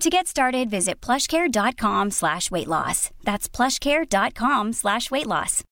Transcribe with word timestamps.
To 0.00 0.10
get 0.10 0.26
started, 0.26 0.70
visit 0.70 1.00
plushcare.com 1.00 2.10
slash 2.10 2.50
weight 2.50 2.66
loss. 2.68 3.10
That's 3.24 3.48
plushcare.com 3.48 4.72
slash 4.72 5.10
weight 5.10 5.26
loss. 5.26 5.62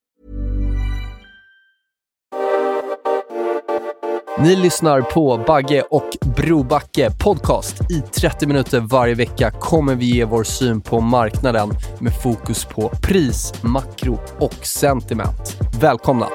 Ni 4.38 4.56
lyssnar 4.56 5.00
på 5.02 5.44
Bagge 5.46 5.82
och 5.82 6.10
Brobacke 6.36 7.10
podcast. 7.24 7.90
I 7.90 8.00
30 8.00 8.46
minuter 8.46 8.80
varje 8.80 9.14
vecka 9.14 9.50
kommer 9.50 9.94
vi 9.94 10.06
ge 10.06 10.24
vår 10.24 10.44
syn 10.44 10.80
på 10.80 11.00
marknaden 11.00 11.70
med 12.00 12.22
fokus 12.22 12.64
på 12.64 12.88
pris, 13.02 13.52
makro 13.62 14.18
och 14.38 14.66
sentiment. 14.66 15.56
Välkomna! 15.80 16.28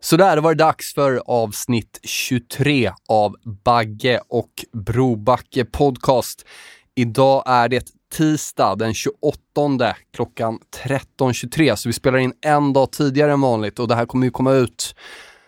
Så 0.00 0.16
där 0.16 0.36
var 0.36 0.54
det 0.54 0.64
dags 0.64 0.94
för 0.94 1.22
avsnitt 1.26 2.00
23 2.02 2.92
av 3.08 3.34
Bagge 3.64 4.20
och 4.28 4.50
Brobacke 4.72 5.64
podcast. 5.64 6.44
Idag 6.94 7.42
är 7.46 7.68
det 7.68 7.86
tisdag 8.12 8.76
den 8.76 8.94
28 8.94 9.96
klockan 10.14 10.58
13.23, 10.86 11.76
så 11.76 11.88
vi 11.88 11.92
spelar 11.92 12.18
in 12.18 12.32
en 12.40 12.72
dag 12.72 12.92
tidigare 12.92 13.32
än 13.32 13.40
vanligt 13.40 13.78
och 13.78 13.88
det 13.88 13.94
här 13.94 14.06
kommer 14.06 14.26
ju 14.26 14.30
komma 14.30 14.52
ut 14.52 14.94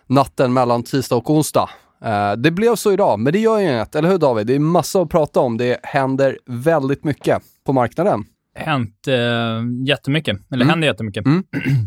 natten 0.07 0.53
mellan 0.53 0.83
tisdag 0.83 1.17
och 1.17 1.31
onsdag. 1.31 1.71
Eh, 2.05 2.33
det 2.33 2.51
blev 2.51 2.77
så 2.77 2.93
idag, 2.93 3.19
men 3.19 3.33
det 3.33 3.39
gör 3.39 3.59
ju 3.59 3.65
inget, 3.65 3.95
eller 3.95 4.09
hur 4.09 4.19
David? 4.19 4.47
Det 4.47 4.55
är 4.55 4.59
massa 4.59 5.01
att 5.01 5.09
prata 5.09 5.41
om. 5.41 5.57
Det 5.57 5.81
händer 5.83 6.39
väldigt 6.47 7.05
mycket 7.05 7.43
på 7.67 7.73
marknaden. 7.73 8.25
Hänt 8.55 9.09
uh, 9.09 9.15
jättemycket, 9.87 10.37
eller 10.51 10.63
mm. 10.63 10.69
händer 10.69 10.89
jättemycket. 10.89 11.27
Mm. 11.27 11.45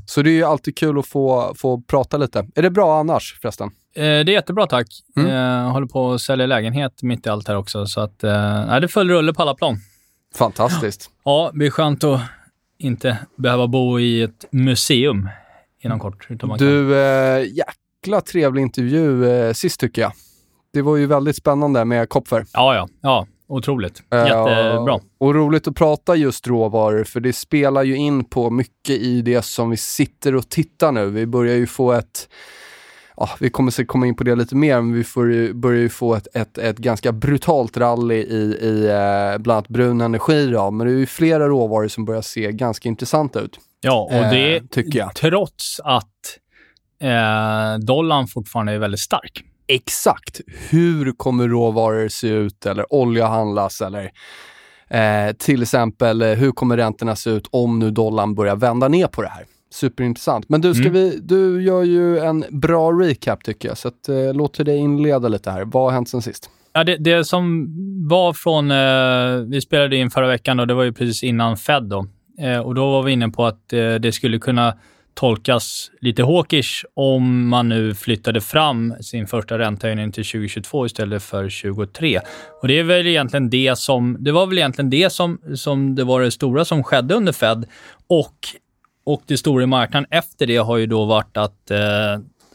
Så 0.08 0.22
det 0.22 0.30
är 0.30 0.34
ju 0.34 0.44
alltid 0.44 0.78
kul 0.78 1.00
att 1.00 1.08
få, 1.08 1.54
få 1.58 1.82
prata 1.82 2.18
lite. 2.18 2.48
Är 2.56 2.62
det 2.62 2.70
bra 2.70 3.00
annars 3.00 3.40
förresten? 3.42 3.68
Uh, 3.68 3.72
det 3.96 4.04
är 4.04 4.30
jättebra 4.30 4.68
tack. 4.68 4.88
Mm. 5.18 5.32
Uh, 5.32 5.72
håller 5.72 5.88
på 5.88 6.14
att 6.14 6.22
sälja 6.22 6.46
lägenhet 6.46 7.04
mitt 7.04 7.26
i 7.26 7.30
allt 7.30 7.48
här 7.48 7.58
också, 7.58 7.86
så 7.86 8.02
att 8.02 8.24
uh, 8.24 8.80
det 8.80 8.88
full 8.88 9.10
rulle 9.10 9.34
på 9.34 9.42
alla 9.42 9.56
plan. 9.56 9.78
Fantastiskt. 10.36 11.10
Ja, 11.26 11.50
det 11.52 11.58
blir 11.58 11.70
skönt 11.70 12.04
att 12.04 12.22
inte 12.78 13.18
behöva 13.36 13.68
bo 13.68 14.00
i 14.00 14.22
ett 14.22 14.46
museum 14.52 15.30
inom 15.82 16.00
kort. 16.00 16.28
Du, 16.58 16.96
eh, 16.96 17.44
jäkla 17.44 18.22
trevlig 18.22 18.62
intervju 18.62 19.26
eh, 19.26 19.54
sist 19.54 19.80
tycker 19.80 20.02
jag. 20.02 20.12
Det 20.74 20.82
var 20.82 20.98
ju 20.98 21.06
väldigt 21.06 21.36
spännande 21.36 21.86
med 21.86 22.10
Kopfer. 22.10 22.46
Ja, 22.54 22.76
ja. 22.76 22.90
ja 23.02 23.28
otroligt. 23.58 24.04
Jättebra. 24.12 24.96
Uh, 24.96 25.02
och 25.18 25.36
roligt 25.36 25.68
att 25.68 25.76
prata 25.76 26.16
just 26.16 26.48
råvaror, 26.48 27.04
för 27.04 27.20
det 27.20 27.34
spelar 27.34 27.84
ju 27.84 27.96
in 27.96 28.26
på 28.26 28.50
mycket 28.50 28.96
i 28.96 29.22
det 29.22 29.42
som 29.42 29.70
vi 29.70 29.78
sitter 29.78 30.36
och 30.36 30.50
tittar 30.50 30.92
nu. 30.92 31.10
Vi 31.10 31.26
börjar 31.26 31.56
ju 31.56 31.68
få 31.68 31.92
ett 31.92 32.28
ja, 33.18 33.30
vi 33.40 33.50
kommer 33.50 33.72
säkert 33.72 33.88
komma 33.88 34.08
in 34.08 34.16
på 34.16 34.24
det 34.24 34.36
lite 34.36 34.56
mer, 34.56 34.82
men 34.82 34.94
vi 34.94 35.04
får 35.04 35.32
ju, 35.32 35.54
börjar 35.54 35.82
ju 35.82 35.90
få 35.90 36.16
ett, 36.16 36.28
ett, 36.36 36.58
ett 36.58 36.78
ganska 36.78 37.12
brutalt 37.12 37.78
rally 37.78 38.16
i, 38.16 38.58
i 38.62 38.86
eh, 38.86 39.38
bland 39.38 39.58
annat 39.58 39.68
brun 39.68 40.02
energi. 40.02 40.48
Då. 40.48 40.72
Men 40.72 40.88
det 40.88 40.94
är 40.94 40.98
ju 40.98 41.06
flera 41.06 41.48
råvaror 41.48 41.88
som 41.88 42.06
börjar 42.06 42.22
se 42.22 42.52
ganska 42.52 42.90
intressanta 42.90 43.40
ut. 43.40 43.60
Ja, 43.82 44.02
och 44.04 44.36
det 44.36 44.56
eh, 44.56 44.64
tycker 44.64 45.00
jag. 45.00 45.16
trots 45.16 45.80
att 45.80 46.40
eh, 47.02 47.86
dollarn 47.86 48.28
fortfarande 48.28 48.72
är 48.72 48.80
väldigt 48.80 49.00
stark. 49.00 49.44
Exakt. 49.68 50.42
Hur 50.70 51.12
kommer 51.12 51.48
råvaror 51.48 52.08
se 52.08 52.28
ut 52.28 52.66
eller 52.66 52.94
olja 52.94 53.28
handlas 53.28 53.82
eller 53.82 54.12
eh, 54.88 55.34
till 55.38 55.62
exempel 55.62 56.22
eh, 56.22 56.30
hur 56.30 56.52
kommer 56.52 56.78
räntorna 56.78 57.16
se 57.16 57.30
ut 57.30 57.48
om 57.52 57.80
nu 57.80 57.92
dollarn 57.92 58.36
börjar 58.36 58.56
vända 58.56 58.88
ner 58.88 59.08
på 59.08 59.22
det 59.22 59.28
här? 59.28 59.46
Superintressant. 59.72 60.50
Men 60.50 60.62
du, 60.62 60.74
ska 60.74 60.88
mm. 60.88 60.94
vi, 60.94 61.20
du 61.22 61.64
gör 61.64 61.84
ju 61.84 62.20
en 62.20 62.46
bra 62.50 62.92
recap 62.92 63.44
tycker 63.44 63.68
jag, 63.68 63.78
så 63.78 63.88
att, 63.88 64.10
eh, 64.10 64.34
låt 64.34 64.66
dig 64.66 64.78
inleda 64.78 65.28
lite 65.28 65.52
här. 65.52 65.66
Vad 65.66 65.84
har 65.84 65.92
hänt 65.92 66.10
sen 66.10 66.22
sist? 66.22 66.50
Ja, 66.74 66.84
det, 66.84 66.98
det 66.98 67.26
som 67.26 67.68
var 68.08 68.34
från... 68.34 68.72
Eh, 68.72 69.50
vi 69.50 69.62
spelade 69.62 69.98
in 69.98 70.12
förra 70.12 70.28
veckan 70.28 70.60
och 70.60 70.68
det 70.68 70.74
var 70.74 70.84
ju 70.84 70.94
precis 70.94 71.24
innan 71.24 71.58
Fed. 71.58 71.84
Då. 71.84 72.06
Eh, 72.40 72.60
och 72.60 72.76
då 72.76 72.92
var 72.92 73.04
vi 73.04 73.12
inne 73.12 73.30
på 73.30 73.46
att 73.46 73.74
eh, 73.74 73.94
det 73.94 74.12
skulle 74.12 74.40
kunna 74.40 74.78
tolkas 75.14 75.92
lite 76.02 76.24
hawkish 76.24 76.86
om 76.94 77.48
man 77.48 77.70
nu 77.70 77.96
flyttade 77.96 78.42
fram 78.42 78.94
sin 79.02 79.28
första 79.28 79.58
räntehöjning 79.58 80.12
till 80.12 80.26
2022 80.26 80.86
istället 80.86 81.24
för 81.24 81.44
2023. 81.44 82.20
Och 82.62 82.68
det 82.68 82.80
är 82.80 82.84
väl 82.84 83.08
egentligen 83.08 83.50
det 83.50 83.78
som, 83.78 84.18
det 84.20 84.32
var 84.32 84.46
väl 84.46 84.58
egentligen 84.58 84.90
det 84.90 85.10
som, 85.10 85.42
som 85.56 85.96
det 85.96 86.04
var 86.04 86.22
det 86.22 86.32
stora 86.32 86.66
som 86.66 86.84
skedde 86.84 87.14
under 87.14 87.34
Fed. 87.34 87.66
Och, 88.08 88.36
och 89.04 89.22
det 89.26 89.38
stora 89.38 89.64
i 89.64 89.68
marknaden 89.68 90.08
efter 90.12 90.48
det 90.48 90.58
har 90.58 90.78
ju 90.78 90.86
då 90.86 91.06
varit 91.06 91.38
att 91.38 91.72
eh, 91.72 91.80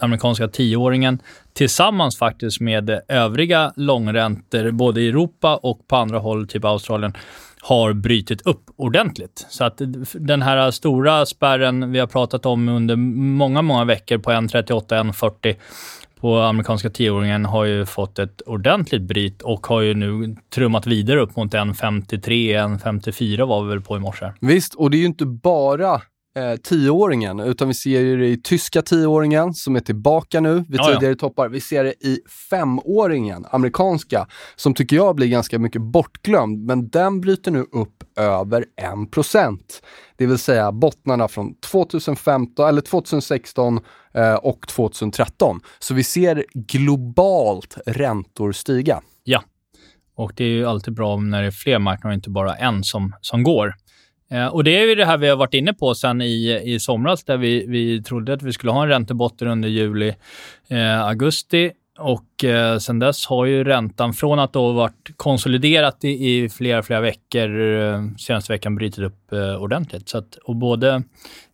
amerikanska 0.01 0.49
tioåringen 0.49 1.19
tillsammans 1.53 2.19
faktiskt 2.19 2.61
med 2.61 3.01
övriga 3.09 3.73
långräntor, 3.77 4.71
både 4.71 5.01
i 5.01 5.09
Europa 5.09 5.57
och 5.57 5.89
på 5.89 5.97
andra 5.97 6.19
håll, 6.19 6.49
typ 6.49 6.65
Australien, 6.65 7.13
har 7.61 7.93
brytit 7.93 8.43
upp 8.43 8.65
ordentligt. 8.77 9.47
Så 9.49 9.65
att 9.65 9.81
den 10.15 10.43
här 10.43 10.71
stora 10.71 11.27
spärren 11.27 11.93
vi 11.93 11.99
har 11.99 12.07
pratat 12.07 12.47
om 12.47 12.69
under 12.69 12.97
många, 12.97 13.63
många 13.63 13.85
veckor 13.85 14.19
på 14.19 14.31
1,38, 14.31 15.13
1,40 15.13 15.57
på 16.21 16.39
amerikanska 16.39 16.91
tioåringen 16.91 17.45
har 17.45 17.65
ju 17.65 17.87
fått 17.87 18.19
ett 18.19 18.41
ordentligt 18.41 19.03
bryt 19.03 19.43
och 19.43 19.67
har 19.67 19.81
ju 19.81 19.95
nu 19.95 20.37
trummat 20.55 20.87
vidare 20.87 21.21
upp 21.21 21.37
mot 21.37 21.55
1,53, 21.55 22.79
1,54 22.79 23.47
var 23.47 23.63
vi 23.63 23.69
väl 23.69 23.81
på 23.81 23.97
i 23.97 24.01
morse. 24.01 24.33
Visst, 24.41 24.75
och 24.75 24.91
det 24.91 24.97
är 24.97 24.99
ju 24.99 25.07
inte 25.07 25.27
bara 25.27 26.03
eh, 26.39 26.57
tioåringen, 26.57 27.41
utan 27.41 27.69
vi 27.69 27.75
ser 27.75 28.17
det 28.17 28.27
i 28.27 28.41
tyska 28.43 28.83
tioåringen 28.83 29.55
som 29.55 29.77
är 29.77 29.81
tillbaka 29.81 30.41
nu 30.41 30.55
vid 30.55 30.81
ja, 30.81 30.85
tidigare 30.85 31.13
ja. 31.13 31.19
toppar. 31.19 31.49
Vi 31.49 31.61
ser 31.61 31.85
det 31.85 31.93
i 32.01 32.21
femåringen, 32.51 33.47
amerikanska, 33.51 34.27
som 34.57 34.75
tycker 34.75 34.97
jag 34.97 35.17
blir 35.17 35.27
ganska 35.27 35.59
mycket 35.59 35.83
bortglömd, 35.83 36.65
men 36.65 36.89
den 36.89 37.21
bryter 37.21 37.51
nu 37.51 37.67
upp 37.73 38.05
över 38.17 38.65
1%. 39.13 39.59
Det 40.17 40.27
vill 40.27 40.39
säga 40.39 40.73
bottnarna 40.73 41.29
från 41.29 41.55
2015, 41.55 42.69
eller 42.69 42.81
2016 42.81 43.81
eh, 44.15 44.35
och 44.35 44.69
2013. 44.69 45.61
Så 45.79 45.95
vi 45.95 46.05
ser 46.05 46.45
globalt 46.55 47.79
räntor 47.87 48.53
stiga. 48.53 49.01
Ja, 49.25 49.43
och 50.19 50.33
det 50.37 50.45
är 50.45 50.49
ju 50.49 50.67
alltid 50.67 50.95
bra 50.95 51.17
när 51.17 51.43
det 51.43 51.47
är 51.47 51.51
fler 51.51 51.79
marknader 51.79 52.13
och 52.13 52.15
inte 52.15 52.31
bara 52.31 52.55
en 52.55 52.85
som, 52.85 53.15
som 53.21 53.43
går. 53.43 53.75
Eh, 54.31 54.47
och 54.47 54.65
Det 54.65 54.77
är 54.77 54.87
ju 54.87 54.95
det 54.95 55.05
här 55.05 55.19
vi 55.19 55.29
har 55.29 55.37
varit 55.37 55.55
inne 55.55 55.75
på 55.75 55.95
sen 55.95 56.23
i, 56.23 56.61
i 56.65 56.81
somras, 56.81 57.25
där 57.25 57.37
vi, 57.37 57.67
vi 57.67 58.03
trodde 58.03 58.33
att 58.33 58.43
vi 58.43 58.53
skulle 58.53 58.73
ha 58.73 58.83
en 58.83 58.89
räntebotten 58.89 59.49
under 59.49 59.69
juli, 59.69 60.15
eh, 60.69 61.07
augusti. 61.07 61.73
Och 61.99 62.45
eh, 62.45 62.79
sen 62.79 62.99
dess 62.99 63.27
har 63.27 63.45
ju 63.45 63.65
räntan, 63.65 64.13
från 64.13 64.39
att 64.39 64.53
då 64.53 64.73
varit 64.73 65.11
konsoliderat 65.17 66.05
i, 66.05 66.09
i 66.29 66.49
flera, 66.49 66.83
flera 66.83 67.01
veckor, 67.01 67.61
eh, 67.61 68.03
senaste 68.19 68.53
veckan 68.53 68.77
brutit 68.77 69.05
upp 69.05 69.33
eh, 69.33 69.63
ordentligt. 69.63 70.09
Så 70.09 70.19
att, 70.19 70.35
och 70.35 70.57
både 70.57 71.03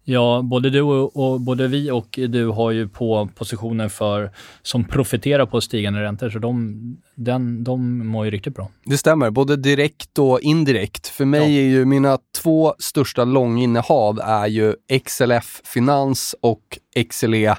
Ja, 0.06 0.40
både 0.44 0.70
du 0.70 0.82
och, 0.82 1.16
och, 1.16 1.40
både 1.40 1.68
vi 1.68 1.90
och 1.90 2.18
du 2.28 2.48
har 2.48 2.70
ju 2.70 2.88
på 2.88 3.28
positioner 3.34 3.88
för, 3.88 4.30
som 4.62 4.84
profiterar 4.84 5.46
på 5.46 5.60
stigande 5.60 6.02
räntor, 6.02 6.30
så 6.30 6.38
de, 6.38 6.80
den, 7.14 7.64
de 7.64 8.06
mår 8.06 8.24
ju 8.24 8.30
riktigt 8.30 8.54
bra. 8.54 8.70
Det 8.84 8.98
stämmer, 8.98 9.30
både 9.30 9.56
direkt 9.56 10.18
och 10.18 10.40
indirekt. 10.40 11.08
För 11.08 11.24
mig 11.24 11.40
ja. 11.40 11.62
är 11.62 11.68
ju 11.68 11.84
mina 11.84 12.18
två 12.42 12.74
största 12.78 13.24
långinnehav 13.24 14.20
är 14.20 14.46
ju 14.46 14.74
XLF 15.04 15.60
Finans 15.64 16.34
och 16.40 16.78
XLE 17.10 17.56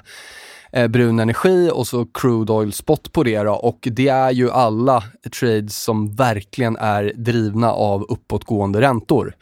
eh, 0.72 0.88
brun 0.88 1.18
energi 1.18 1.70
och 1.72 1.86
så 1.86 2.06
crude 2.14 2.52
oil 2.52 2.72
spot 2.72 3.12
på 3.12 3.22
det 3.22 3.42
då. 3.42 3.52
Och 3.52 3.88
det 3.90 4.08
är 4.08 4.30
ju 4.30 4.50
alla 4.50 5.02
trades 5.40 5.82
som 5.82 6.14
verkligen 6.14 6.76
är 6.76 7.12
drivna 7.16 7.72
av 7.72 8.02
uppåtgående 8.02 8.80
räntor. 8.80 9.34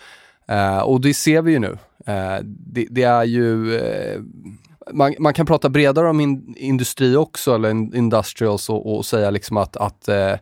Eh, 0.48 0.78
och 0.78 1.00
det 1.00 1.14
ser 1.14 1.42
vi 1.42 1.52
ju 1.52 1.58
nu. 1.58 1.78
Eh, 2.06 2.38
det, 2.44 2.86
det, 2.90 3.02
är 3.02 3.24
ju 3.24 3.76
eh, 3.76 4.20
man, 4.92 5.14
man, 5.18 5.34
kan 5.34 5.46
prata 5.46 5.68
bredare 5.68 6.08
om 6.08 6.20
in, 6.20 6.54
industri 6.58 7.16
också, 7.16 7.54
eller 7.54 7.70
industrials 7.96 8.70
och, 8.70 8.96
och 8.96 9.06
säga 9.06 9.30
liksom 9.30 9.56
att, 9.56 9.76
att 9.76 10.08
eh, 10.08 10.34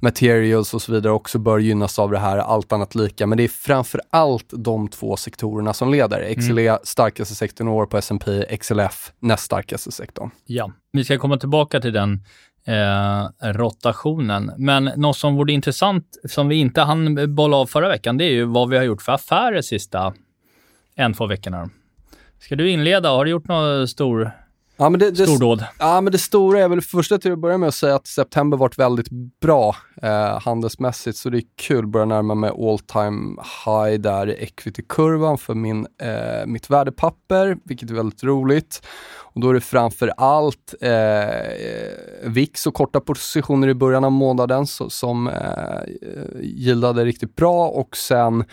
materials 0.00 0.74
och 0.74 0.82
så 0.82 0.92
vidare 0.92 1.12
också 1.12 1.38
bör 1.38 1.58
gynnas 1.58 1.98
av 1.98 2.10
det 2.10 2.18
här, 2.18 2.38
allt 2.38 2.72
annat 2.72 2.94
lika. 2.94 3.26
Men 3.26 3.38
det 3.38 3.44
är 3.44 3.48
framför 3.48 4.00
allt 4.10 4.50
de 4.50 4.88
två 4.88 5.16
sektorerna 5.16 5.72
som 5.72 5.90
leder. 5.90 6.34
XLE 6.34 6.68
mm. 6.68 6.78
starkaste 6.82 7.34
sektorn 7.34 7.68
i 7.68 7.70
år 7.70 7.86
på 7.86 7.96
S&P, 7.96 8.56
XLF 8.56 9.12
näst 9.20 9.44
starkaste 9.44 9.92
sektorn. 9.92 10.30
Ja, 10.46 10.72
vi 10.92 11.04
ska 11.04 11.18
komma 11.18 11.36
tillbaka 11.36 11.80
till 11.80 11.92
den 11.92 12.24
eh, 12.66 13.52
rotationen. 13.52 14.52
Men 14.58 14.84
något 14.84 15.16
som 15.16 15.36
vore 15.36 15.52
intressant, 15.52 16.04
som 16.24 16.48
vi 16.48 16.56
inte 16.56 16.80
hann 16.80 17.34
bolla 17.34 17.56
av 17.56 17.66
förra 17.66 17.88
veckan, 17.88 18.16
det 18.18 18.24
är 18.24 18.30
ju 18.30 18.44
vad 18.44 18.68
vi 18.68 18.76
har 18.76 18.84
gjort 18.84 19.02
för 19.02 19.12
affärer 19.12 19.62
sista 19.62 20.14
en, 20.94 21.14
två 21.14 21.26
veckorna. 21.26 21.70
Ska 22.38 22.56
du 22.56 22.70
inleda? 22.70 23.08
Har 23.08 23.24
du 23.24 23.30
gjort 23.30 23.48
något 23.48 23.90
stor 23.90 24.30
Ja, 24.78 24.88
men 24.88 25.00
det, 25.00 25.10
det, 25.10 25.26
Stordåd. 25.26 25.64
Ja, 25.78 26.00
men 26.00 26.12
det 26.12 26.18
stora 26.18 26.60
är 26.60 26.68
väl 26.68 26.80
första 26.80 27.18
till 27.18 27.32
att 27.32 27.38
börja 27.38 27.58
med 27.58 27.68
att 27.68 27.74
säga 27.74 27.94
att 27.94 28.06
september 28.06 28.56
varit 28.56 28.78
väldigt 28.78 29.08
bra 29.40 29.76
eh, 30.02 30.40
handelsmässigt, 30.40 31.18
så 31.18 31.30
det 31.30 31.38
är 31.38 31.42
kul. 31.56 31.86
Börjar 31.86 32.06
närma 32.06 32.34
mig 32.34 32.50
all 32.50 32.78
time 32.78 33.42
high 33.66 34.00
där 34.00 34.30
i 34.30 34.32
equity-kurvan 34.32 35.38
för 35.38 35.54
min, 35.54 35.86
eh, 36.02 36.46
mitt 36.46 36.70
värdepapper, 36.70 37.56
vilket 37.64 37.90
är 37.90 37.94
väldigt 37.94 38.24
roligt. 38.24 38.86
Och 39.18 39.40
då 39.40 39.50
är 39.50 39.54
det 39.54 39.60
framför 39.60 40.12
allt 40.16 40.74
eh, 40.80 42.30
VIX 42.30 42.66
och 42.66 42.74
korta 42.74 43.00
positioner 43.00 43.68
i 43.68 43.74
början 43.74 44.04
av 44.04 44.12
månaden 44.12 44.66
så, 44.66 44.90
som 44.90 45.28
eh, 45.28 45.34
gillade 46.40 47.04
riktigt 47.04 47.36
bra 47.36 47.68
och 47.68 47.96
sen 47.96 48.44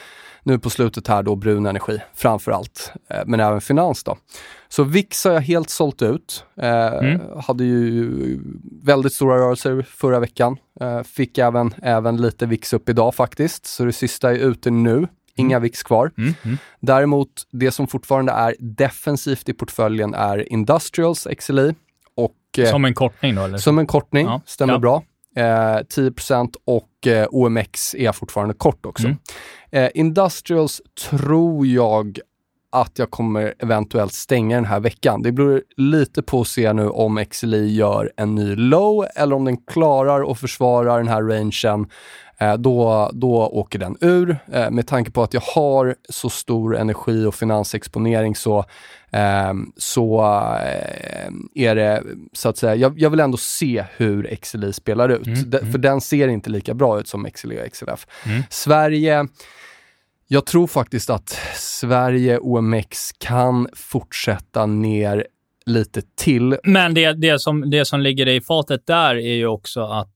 nu 0.43 0.59
på 0.59 0.69
slutet 0.69 1.07
här 1.07 1.23
då 1.23 1.35
brun 1.35 1.65
energi 1.65 2.01
framför 2.13 2.51
allt, 2.51 2.93
eh, 3.09 3.21
men 3.25 3.39
även 3.39 3.61
finans 3.61 4.03
då. 4.03 4.17
Så 4.67 4.83
VIX 4.83 5.25
har 5.25 5.31
jag 5.31 5.41
helt 5.41 5.69
sålt 5.69 6.01
ut. 6.01 6.45
Eh, 6.57 6.93
mm. 6.93 7.21
Hade 7.47 7.63
ju 7.63 8.39
väldigt 8.83 9.13
stora 9.13 9.37
rörelser 9.37 9.85
förra 9.89 10.19
veckan. 10.19 10.57
Eh, 10.81 11.03
fick 11.03 11.37
även, 11.37 11.73
även 11.81 12.17
lite 12.17 12.45
VIX 12.45 12.73
upp 12.73 12.89
idag 12.89 13.15
faktiskt, 13.15 13.65
så 13.65 13.85
det 13.85 13.93
sista 13.93 14.31
är 14.31 14.35
ute 14.35 14.71
nu. 14.71 15.07
Inga 15.35 15.55
mm. 15.55 15.63
VIX 15.63 15.83
kvar. 15.83 16.11
Mm. 16.17 16.33
Mm. 16.43 16.57
Däremot, 16.79 17.29
det 17.51 17.71
som 17.71 17.87
fortfarande 17.87 18.31
är 18.31 18.55
defensivt 18.59 19.49
i 19.49 19.53
portföljen 19.53 20.13
är 20.13 20.53
Industrials 20.53 21.27
XLI. 21.39 21.75
Och, 22.15 22.35
eh, 22.57 22.69
som 22.69 22.85
en 22.85 22.93
kortning 22.93 23.35
då? 23.35 23.41
Eller? 23.41 23.57
Som 23.57 23.79
en 23.79 23.87
kortning, 23.87 24.25
ja. 24.25 24.41
stämmer 24.45 24.73
ja. 24.73 24.79
bra. 24.79 25.03
Eh, 25.35 25.79
10 25.89 26.11
och 26.65 27.07
eh, 27.07 27.27
OMX 27.31 27.95
är 27.95 28.11
fortfarande 28.11 28.53
kort 28.53 28.85
också. 28.85 29.05
Mm. 29.07 29.17
Eh, 29.71 29.89
Industrials 29.93 30.81
tror 31.09 31.67
jag 31.67 32.19
att 32.71 32.99
jag 32.99 33.11
kommer 33.11 33.53
eventuellt 33.59 34.13
stänga 34.13 34.55
den 34.55 34.65
här 34.65 34.79
veckan. 34.79 35.21
Det 35.21 35.31
beror 35.31 35.61
lite 35.77 36.21
på 36.21 36.41
att 36.41 36.47
se 36.47 36.73
nu 36.73 36.89
om 36.89 37.25
XLI 37.31 37.75
gör 37.75 38.11
en 38.17 38.35
ny 38.35 38.55
low 38.55 39.05
eller 39.15 39.35
om 39.35 39.45
den 39.45 39.57
klarar 39.57 40.31
att 40.31 40.39
försvara 40.39 40.97
den 40.97 41.07
här 41.07 41.21
rangen. 41.21 41.89
Eh, 42.37 42.53
då, 42.53 43.09
då 43.13 43.47
åker 43.47 43.79
den 43.79 43.97
ur. 44.01 44.37
Eh, 44.53 44.71
med 44.71 44.87
tanke 44.87 45.11
på 45.11 45.23
att 45.23 45.33
jag 45.33 45.41
har 45.41 45.95
så 46.09 46.29
stor 46.29 46.77
energi 46.77 47.25
och 47.25 47.35
finansexponering 47.35 48.35
så, 48.35 48.65
eh, 49.11 49.53
så 49.77 50.21
eh, 50.65 51.63
är 51.65 51.75
det 51.75 52.03
så 52.33 52.49
att 52.49 52.57
säga, 52.57 52.75
jag, 52.75 52.99
jag, 52.99 53.09
vill 53.09 53.19
ändå 53.19 53.37
se 53.37 53.85
hur 53.97 54.35
XLI 54.41 54.73
spelar 54.73 55.09
ut. 55.09 55.27
Mm, 55.27 55.49
de, 55.49 55.57
mm. 55.57 55.71
För 55.71 55.79
den 55.79 56.01
ser 56.01 56.27
inte 56.27 56.49
lika 56.49 56.73
bra 56.73 56.99
ut 56.99 57.07
som 57.07 57.27
XLI 57.33 57.59
och 57.61 57.73
XLF. 57.73 58.07
Mm. 58.25 58.43
Sverige 58.49 59.27
jag 60.27 60.45
tror 60.45 60.67
faktiskt 60.67 61.09
att 61.09 61.39
Sverige 61.55 62.37
OMX 62.37 63.11
kan 63.11 63.67
fortsätta 63.73 64.65
ner 64.65 65.27
lite 65.65 66.01
till. 66.15 66.57
Men 66.63 66.93
det, 66.93 67.13
det, 67.13 67.41
som, 67.41 67.69
det 67.69 67.85
som 67.85 68.01
ligger 68.01 68.27
i 68.27 68.41
fatet 68.41 68.87
där 68.87 69.15
är 69.15 69.33
ju 69.33 69.47
också 69.47 69.81
att 69.81 70.13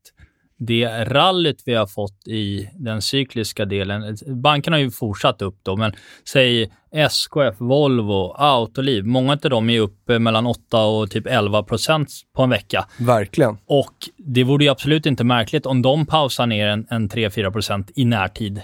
det 0.57 1.06
rallyt 1.06 1.63
vi 1.65 1.74
har 1.74 1.88
fått 1.88 2.27
i 2.27 2.69
den 2.74 3.01
cykliska 3.01 3.65
delen, 3.65 4.18
bankerna 4.27 4.75
har 4.75 4.81
ju 4.81 4.92
fortsatt 4.92 5.42
upp 5.42 5.59
då, 5.63 5.75
men 5.75 5.92
säg 6.30 6.71
SKF, 6.92 7.56
Volvo, 7.57 8.33
Autoliv, 8.38 9.06
många 9.06 9.33
av 9.44 9.50
dem 9.50 9.69
är 9.69 9.80
uppe 9.80 10.19
mellan 10.19 10.48
8 10.48 10.86
och 10.86 11.12
typ 11.12 11.27
11 11.27 11.63
procent 11.63 12.09
på 12.36 12.44
en 12.44 12.50
vecka. 12.50 12.86
Verkligen. 12.98 13.57
Och 13.65 13.94
det 14.18 14.44
vore 14.44 14.63
ju 14.63 14.69
absolut 14.69 15.06
inte 15.06 15.24
märkligt 15.24 15.65
om 15.65 15.81
de 15.81 16.06
pausar 16.06 16.45
ner 16.45 16.68
en, 16.68 16.88
en 16.89 17.09
3-4 17.09 17.51
procent 17.51 17.92
i 17.95 18.06
närtid. 18.06 18.62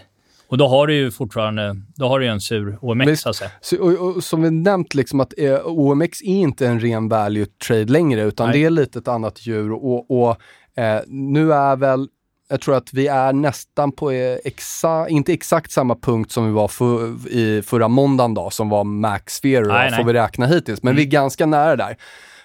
Och 0.54 0.58
då 0.58 0.68
har 0.68 0.88
du 0.88 0.96
ju 0.96 1.12
fortfarande 1.12 1.76
då 1.96 2.08
har 2.08 2.20
du 2.20 2.28
en 2.28 2.42
sur 2.42 2.78
OMX. 2.82 3.08
Visst, 3.08 3.28
alltså. 3.28 3.46
så, 3.62 3.78
och, 3.78 4.16
och, 4.16 4.24
som 4.24 4.42
vi 4.42 4.52
nämnt, 4.52 4.94
liksom 4.94 5.20
att 5.20 5.34
eh, 5.38 5.60
OMX 5.66 6.22
är 6.22 6.26
inte 6.26 6.68
en 6.68 6.80
ren 6.80 7.10
value 7.10 7.46
trade 7.68 7.86
längre, 7.86 8.24
utan 8.24 8.50
Nej. 8.50 8.60
det 8.60 8.66
är 8.66 8.70
lite 8.70 9.00
ett 9.00 9.08
annat 9.08 9.48
djur. 9.48 9.72
Och, 9.72 10.12
och 10.12 10.38
eh, 10.78 11.02
nu 11.08 11.54
är 11.54 11.76
väl 11.76 12.08
jag 12.50 12.62
tror 12.62 12.76
att 12.76 12.94
vi 12.94 13.08
är 13.08 13.34
nästan 13.34 13.92
på, 13.92 14.12
eh, 14.12 14.38
exa, 14.44 15.10
inte 15.10 15.34
exakt 15.34 15.72
samma 15.72 15.96
punkt 15.96 16.32
som 16.32 16.46
vi 16.46 16.52
var 16.52 16.68
för, 16.68 17.28
i 17.28 17.62
förra 17.62 17.88
måndagen 17.88 18.34
då, 18.34 18.50
som 18.50 18.70
var 18.70 18.84
max 18.84 19.42
fear, 19.42 19.98
får 19.98 20.04
vi 20.04 20.14
räkna 20.14 20.46
hittills. 20.46 20.84
Men 20.84 20.92
mm. 20.92 20.98
vi 20.98 21.04
är 21.04 21.12
ganska 21.12 21.46
nära 21.46 21.76
där. 21.76 21.98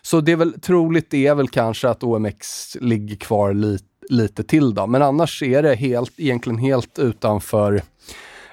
Så 0.03 0.21
det 0.21 0.33
är 0.33 0.37
väl 0.37 0.61
troligt 0.61 1.11
det 1.11 1.27
är 1.27 1.35
väl 1.35 1.49
kanske 1.49 1.89
att 1.89 2.03
OMX 2.03 2.77
ligger 2.81 3.17
kvar 3.17 3.55
lite, 3.55 3.85
lite 4.09 4.45
till 4.45 4.75
då. 4.75 4.87
Men 4.87 5.03
annars 5.03 5.43
är 5.43 5.63
det 5.63 5.75
helt, 5.75 6.13
egentligen 6.17 6.59
helt 6.59 6.99
utanför 6.99 7.83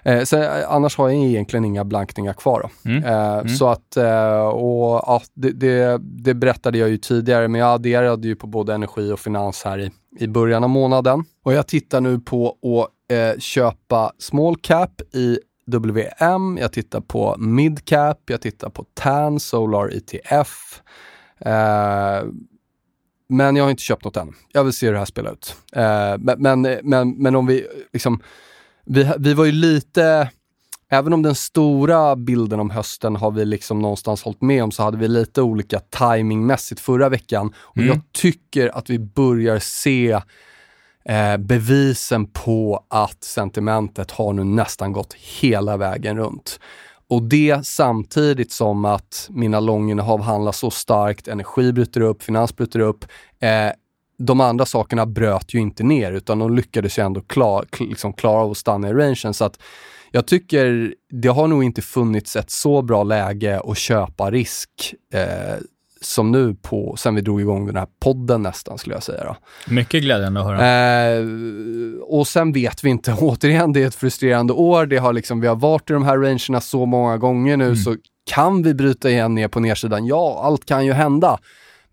Eh, 0.06 0.24
så, 0.24 0.38
eh, 0.38 0.72
annars 0.72 0.98
har 0.98 1.10
jag 1.10 1.24
egentligen 1.24 1.66
inga 1.66 1.84
blankningar 1.84 2.34
kvar. 2.34 2.70
Mm. 2.86 3.04
Eh, 3.04 3.34
mm. 3.34 3.50
Så 3.50 3.68
att, 3.68 3.98
eh, 3.98 4.48
och 4.48 5.04
ja, 5.06 5.22
det, 5.34 5.52
det, 5.52 5.98
det, 6.02 6.34
berättade 6.34 6.78
jag 6.78 6.90
ju 6.90 6.98
tidigare, 6.98 7.48
men 7.48 7.62
jag 7.62 7.74
adderade 7.74 8.28
ju 8.28 8.36
på 8.36 8.48
både 8.48 8.74
energi 8.74 9.12
och 9.12 9.20
finans 9.20 9.64
här 9.64 9.80
i, 9.80 9.92
i 10.20 10.28
början 10.28 10.64
av 10.64 10.70
månaden. 10.70 11.24
Och 11.44 11.54
jag 11.54 11.68
tittar 11.68 12.02
nu 12.02 12.20
på 12.20 12.50
att 12.50 12.92
köpa 13.44 14.12
small 14.18 14.56
cap 14.62 15.02
i 15.14 15.40
WM, 15.68 16.58
jag 16.62 16.74
tittar 16.74 17.02
på 17.02 17.36
mid 17.38 17.86
cap, 17.86 18.20
jag 18.26 18.42
tittar 18.42 18.70
på 18.70 18.86
TAN, 18.94 19.40
Solar 19.40 19.98
ETF. 19.98 20.82
Eh, 21.40 22.24
men 23.30 23.56
jag 23.56 23.64
har 23.64 23.72
inte 23.72 23.84
köpt 23.84 24.06
något 24.06 24.18
än. 24.18 24.34
Jag 24.52 24.64
vill 24.64 24.74
se 24.74 24.86
hur 24.86 24.94
det 24.94 25.00
här 25.00 25.06
spelar 25.06 25.32
ut. 25.32 25.56
Eh, 25.74 26.16
men, 26.20 26.42
men, 26.42 26.62
men, 26.84 27.10
men, 27.12 27.36
om 27.36 27.46
vi 27.46 27.68
liksom 27.94 28.22
vi, 28.86 29.12
vi 29.20 29.34
var 29.34 29.46
ju 29.46 29.52
lite, 29.52 30.30
även 30.90 31.14
om 31.14 31.22
den 31.22 31.36
stora 31.36 32.16
bilden 32.16 32.60
om 32.60 32.70
hösten 32.70 33.16
har 33.16 33.32
vi 33.32 33.46
liksom 33.46 33.80
någonstans 33.80 34.24
hållit 34.24 34.42
med 34.42 34.64
om, 34.64 34.72
så 34.72 34.84
hade 34.84 34.98
vi 34.98 35.08
lite 35.08 35.42
olika 35.42 35.80
timingmässigt 35.80 36.82
förra 36.82 37.10
veckan. 37.10 37.54
Och 37.58 37.78
mm. 37.78 37.90
jag 37.90 38.00
tycker 38.12 38.78
att 38.78 38.90
vi 38.90 39.00
börjar 39.00 39.60
se 39.60 40.12
eh, 41.06 41.38
bevisen 41.38 42.26
på 42.26 42.86
att 42.90 43.24
sentimentet 43.24 44.12
har 44.12 44.34
nu 44.34 44.44
nästan 44.44 44.92
gått 44.92 45.14
hela 45.14 45.78
vägen 45.78 46.18
runt. 46.18 46.60
Och 47.08 47.24
det 47.24 47.66
samtidigt 47.66 48.52
som 48.52 48.86
att 48.86 49.28
mina 49.30 49.60
långinnehav 49.60 50.22
handlar 50.22 50.52
så 50.52 50.72
starkt, 50.72 51.28
energi 51.28 51.74
bryter 51.74 52.02
upp, 52.02 52.24
finans 52.24 52.56
bryter 52.56 52.80
upp. 52.80 53.06
Eh, 53.40 53.72
de 54.18 54.42
andra 54.42 54.66
sakerna 54.66 55.06
bröt 55.06 55.54
ju 55.54 55.60
inte 55.60 55.84
ner 55.84 56.12
utan 56.12 56.40
de 56.40 56.56
lyckades 56.56 57.00
ju 57.00 57.04
ändå 57.04 57.22
klar, 57.22 57.66
liksom 57.80 58.14
klara 58.14 58.42
av 58.42 58.52
att 58.52 58.58
stanna 58.58 58.90
i 58.90 58.94
rangen. 58.94 59.34
Så 59.34 59.46
att 59.46 59.60
jag 60.12 60.26
tycker 60.26 60.94
det 61.10 61.28
har 61.28 61.48
nog 61.48 61.64
inte 61.64 61.82
funnits 61.82 62.36
ett 62.36 62.52
så 62.52 62.82
bra 62.82 63.04
läge 63.04 63.62
att 63.66 63.78
köpa 63.78 64.32
risk 64.32 64.70
eh, 65.14 65.56
som 66.02 66.32
nu 66.32 66.56
på, 66.62 66.96
sen 66.98 67.16
vi 67.16 67.22
drog 67.22 67.42
igång 67.42 67.66
den 67.66 67.76
här 67.76 67.88
podden 68.00 68.42
nästan 68.42 68.78
skulle 68.78 68.96
jag 68.96 69.04
säga. 69.04 69.24
Då. 69.24 69.36
Mycket 69.74 70.04
glädjande 70.04 70.40
att 70.40 70.46
höra. 70.46 71.18
Eh, 71.18 71.26
och 72.02 72.28
sen 72.28 72.52
vet 72.52 72.84
vi 72.84 72.90
inte, 72.90 73.14
återigen 73.20 73.74
det 73.74 73.84
är 73.84 73.88
ett 73.88 73.96
frustrerande 73.96 74.54
år. 74.54 74.86
Det 74.86 74.98
har 74.98 75.14
liksom, 75.14 75.42
vi 75.42 75.48
har 75.48 75.56
varit 75.56 75.90
i 75.90 75.94
de 75.94 76.04
här 76.04 76.18
rangerna 76.18 76.62
så 76.62 76.86
många 76.86 77.18
gånger 77.18 77.58
nu 77.58 77.66
mm. 77.66 77.76
så 77.76 77.96
kan 78.32 78.64
vi 78.64 78.74
bryta 78.74 79.10
igen 79.10 79.36
ner 79.36 79.48
på 79.48 79.60
nedsidan? 79.60 80.06
Ja, 80.06 80.42
allt 80.44 80.66
kan 80.66 80.86
ju 80.86 80.94
hända. 80.94 81.40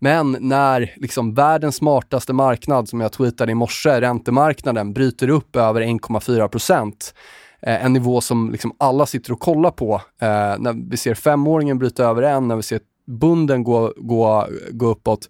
Men 0.03 0.37
när 0.39 0.93
liksom 0.95 1.33
världens 1.33 1.75
smartaste 1.75 2.33
marknad, 2.33 2.89
som 2.89 3.01
jag 3.01 3.11
tweetade 3.11 3.51
i 3.51 3.55
morse, 3.55 4.01
räntemarknaden, 4.01 4.93
bryter 4.93 5.29
upp 5.29 5.55
över 5.55 5.81
1,4 5.81 6.47
procent, 6.47 7.13
eh, 7.61 7.85
en 7.85 7.93
nivå 7.93 8.21
som 8.21 8.51
liksom 8.51 8.75
alla 8.77 9.05
sitter 9.05 9.31
och 9.31 9.39
kollar 9.39 9.71
på. 9.71 10.01
Eh, 10.21 10.27
när 10.59 10.89
vi 10.89 10.97
ser 10.97 11.13
femåringen 11.13 11.79
bryta 11.79 12.05
över 12.05 12.23
en, 12.23 12.47
när 12.47 12.55
vi 12.55 12.63
ser 12.63 12.79
bunden 13.05 13.63
gå, 13.63 13.93
gå, 13.97 14.47
gå 14.71 14.87
uppåt. 14.87 15.29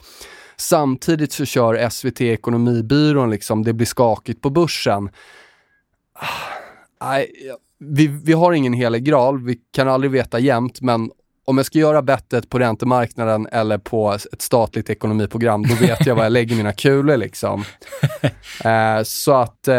Samtidigt 0.58 1.32
så 1.32 1.46
kör 1.46 1.90
SVT 1.90 2.22
Ekonomibyrån, 2.22 3.30
liksom, 3.30 3.64
det 3.64 3.74
blir 3.74 3.88
skakigt 3.88 4.42
på 4.42 4.50
börsen. 4.50 5.10
Ah, 7.00 7.20
vi, 7.80 8.08
vi 8.08 8.34
har 8.34 8.54
ingen 8.54 8.74
helig 8.74 9.04
graal, 9.04 9.44
vi 9.44 9.60
kan 9.72 9.88
aldrig 9.88 10.12
veta 10.12 10.40
jämt, 10.40 10.82
men 10.82 11.12
om 11.46 11.58
jag 11.58 11.66
ska 11.66 11.80
göra 11.80 12.02
bettet 12.02 12.50
på 12.50 12.60
räntemarknaden 12.60 13.48
eller 13.52 13.78
på 13.78 14.12
ett 14.12 14.42
statligt 14.42 14.90
ekonomiprogram, 14.90 15.64
då 15.64 15.76
vet 15.76 16.06
jag 16.06 16.16
var 16.16 16.24
jag 16.24 16.32
lägger 16.32 16.56
mina 16.56 16.74
kulor 16.74 17.18
liksom. 17.18 17.64
eh, 18.66 19.04
så 19.04 19.34
att 19.34 19.68
eh, 19.68 19.74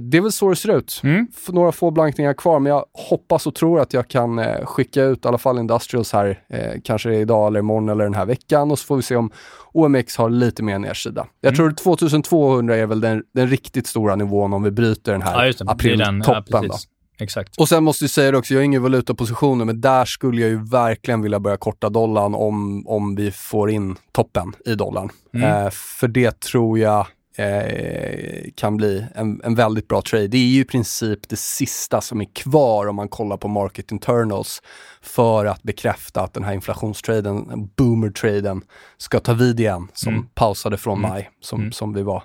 det 0.00 0.16
är 0.16 0.20
väl 0.20 0.32
så 0.32 0.50
det 0.50 0.56
ser 0.56 0.76
ut. 0.76 1.00
Mm. 1.04 1.26
Några 1.48 1.72
få 1.72 1.90
blankningar 1.90 2.34
kvar, 2.34 2.60
men 2.60 2.72
jag 2.72 2.84
hoppas 3.08 3.46
och 3.46 3.54
tror 3.54 3.80
att 3.80 3.92
jag 3.92 4.08
kan 4.08 4.38
eh, 4.38 4.64
skicka 4.64 5.02
ut 5.02 5.24
i 5.24 5.28
alla 5.28 5.38
fall 5.38 5.58
Industrials 5.58 6.12
här, 6.12 6.42
eh, 6.48 6.80
kanske 6.84 7.14
idag 7.14 7.46
eller 7.46 7.60
imorgon 7.60 7.88
eller 7.88 8.04
den 8.04 8.14
här 8.14 8.26
veckan 8.26 8.70
och 8.70 8.78
så 8.78 8.86
får 8.86 8.96
vi 8.96 9.02
se 9.02 9.16
om 9.16 9.30
OMX 9.72 10.16
har 10.16 10.30
lite 10.30 10.62
mer 10.62 10.78
nedsida. 10.78 11.26
Jag 11.40 11.48
mm. 11.48 11.56
tror 11.56 11.70
2200 11.70 12.76
är 12.76 12.86
väl 12.86 13.00
den, 13.00 13.22
den 13.34 13.48
riktigt 13.48 13.86
stora 13.86 14.16
nivån 14.16 14.52
om 14.52 14.62
vi 14.62 14.70
bryter 14.70 15.12
den 15.12 15.22
här 15.22 15.54
ja, 15.58 15.72
apriltoppen. 15.72 16.64
Ja, 16.64 16.78
Exakt. 17.20 17.56
Och 17.58 17.68
sen 17.68 17.84
måste 17.84 18.04
jag 18.04 18.10
säga 18.10 18.30
det 18.30 18.38
också, 18.38 18.54
jag 18.54 18.60
har 18.60 18.64
ingen 18.64 18.82
valutapositioner, 18.82 19.64
men 19.64 19.80
där 19.80 20.04
skulle 20.04 20.40
jag 20.40 20.50
ju 20.50 20.64
verkligen 20.64 21.22
vilja 21.22 21.40
börja 21.40 21.56
korta 21.56 21.88
dollarn 21.88 22.34
om, 22.34 22.86
om 22.86 23.14
vi 23.14 23.30
får 23.30 23.70
in 23.70 23.96
toppen 24.12 24.52
i 24.64 24.74
dollarn. 24.74 25.10
Mm. 25.34 25.66
Eh, 25.66 25.70
för 25.70 26.08
det 26.08 26.40
tror 26.40 26.78
jag 26.78 27.06
eh, 27.36 28.50
kan 28.54 28.76
bli 28.76 29.06
en, 29.14 29.40
en, 29.44 29.54
väldigt 29.54 29.88
bra 29.88 30.02
trade. 30.02 30.28
Det 30.28 30.36
är 30.36 30.46
ju 30.46 30.60
i 30.60 30.64
princip 30.64 31.28
det 31.28 31.36
sista 31.36 32.00
som 32.00 32.20
är 32.20 32.34
kvar 32.34 32.86
om 32.86 32.96
man 32.96 33.08
kollar 33.08 33.36
på 33.36 33.48
market 33.48 33.92
internals 33.92 34.62
för 35.02 35.46
att 35.46 35.62
bekräfta 35.62 36.20
att 36.20 36.34
den 36.34 36.44
här 36.44 36.52
inflationstraden, 36.52 37.70
boomer-traden, 37.76 38.62
ska 38.96 39.20
ta 39.20 39.32
vid 39.32 39.60
igen 39.60 39.88
som 39.94 40.14
mm. 40.14 40.26
pausade 40.34 40.76
från 40.76 40.98
mm. 40.98 41.10
maj, 41.10 41.30
som, 41.40 41.60
mm. 41.60 41.72
som 41.72 41.92
vi 41.92 42.02
var 42.02 42.22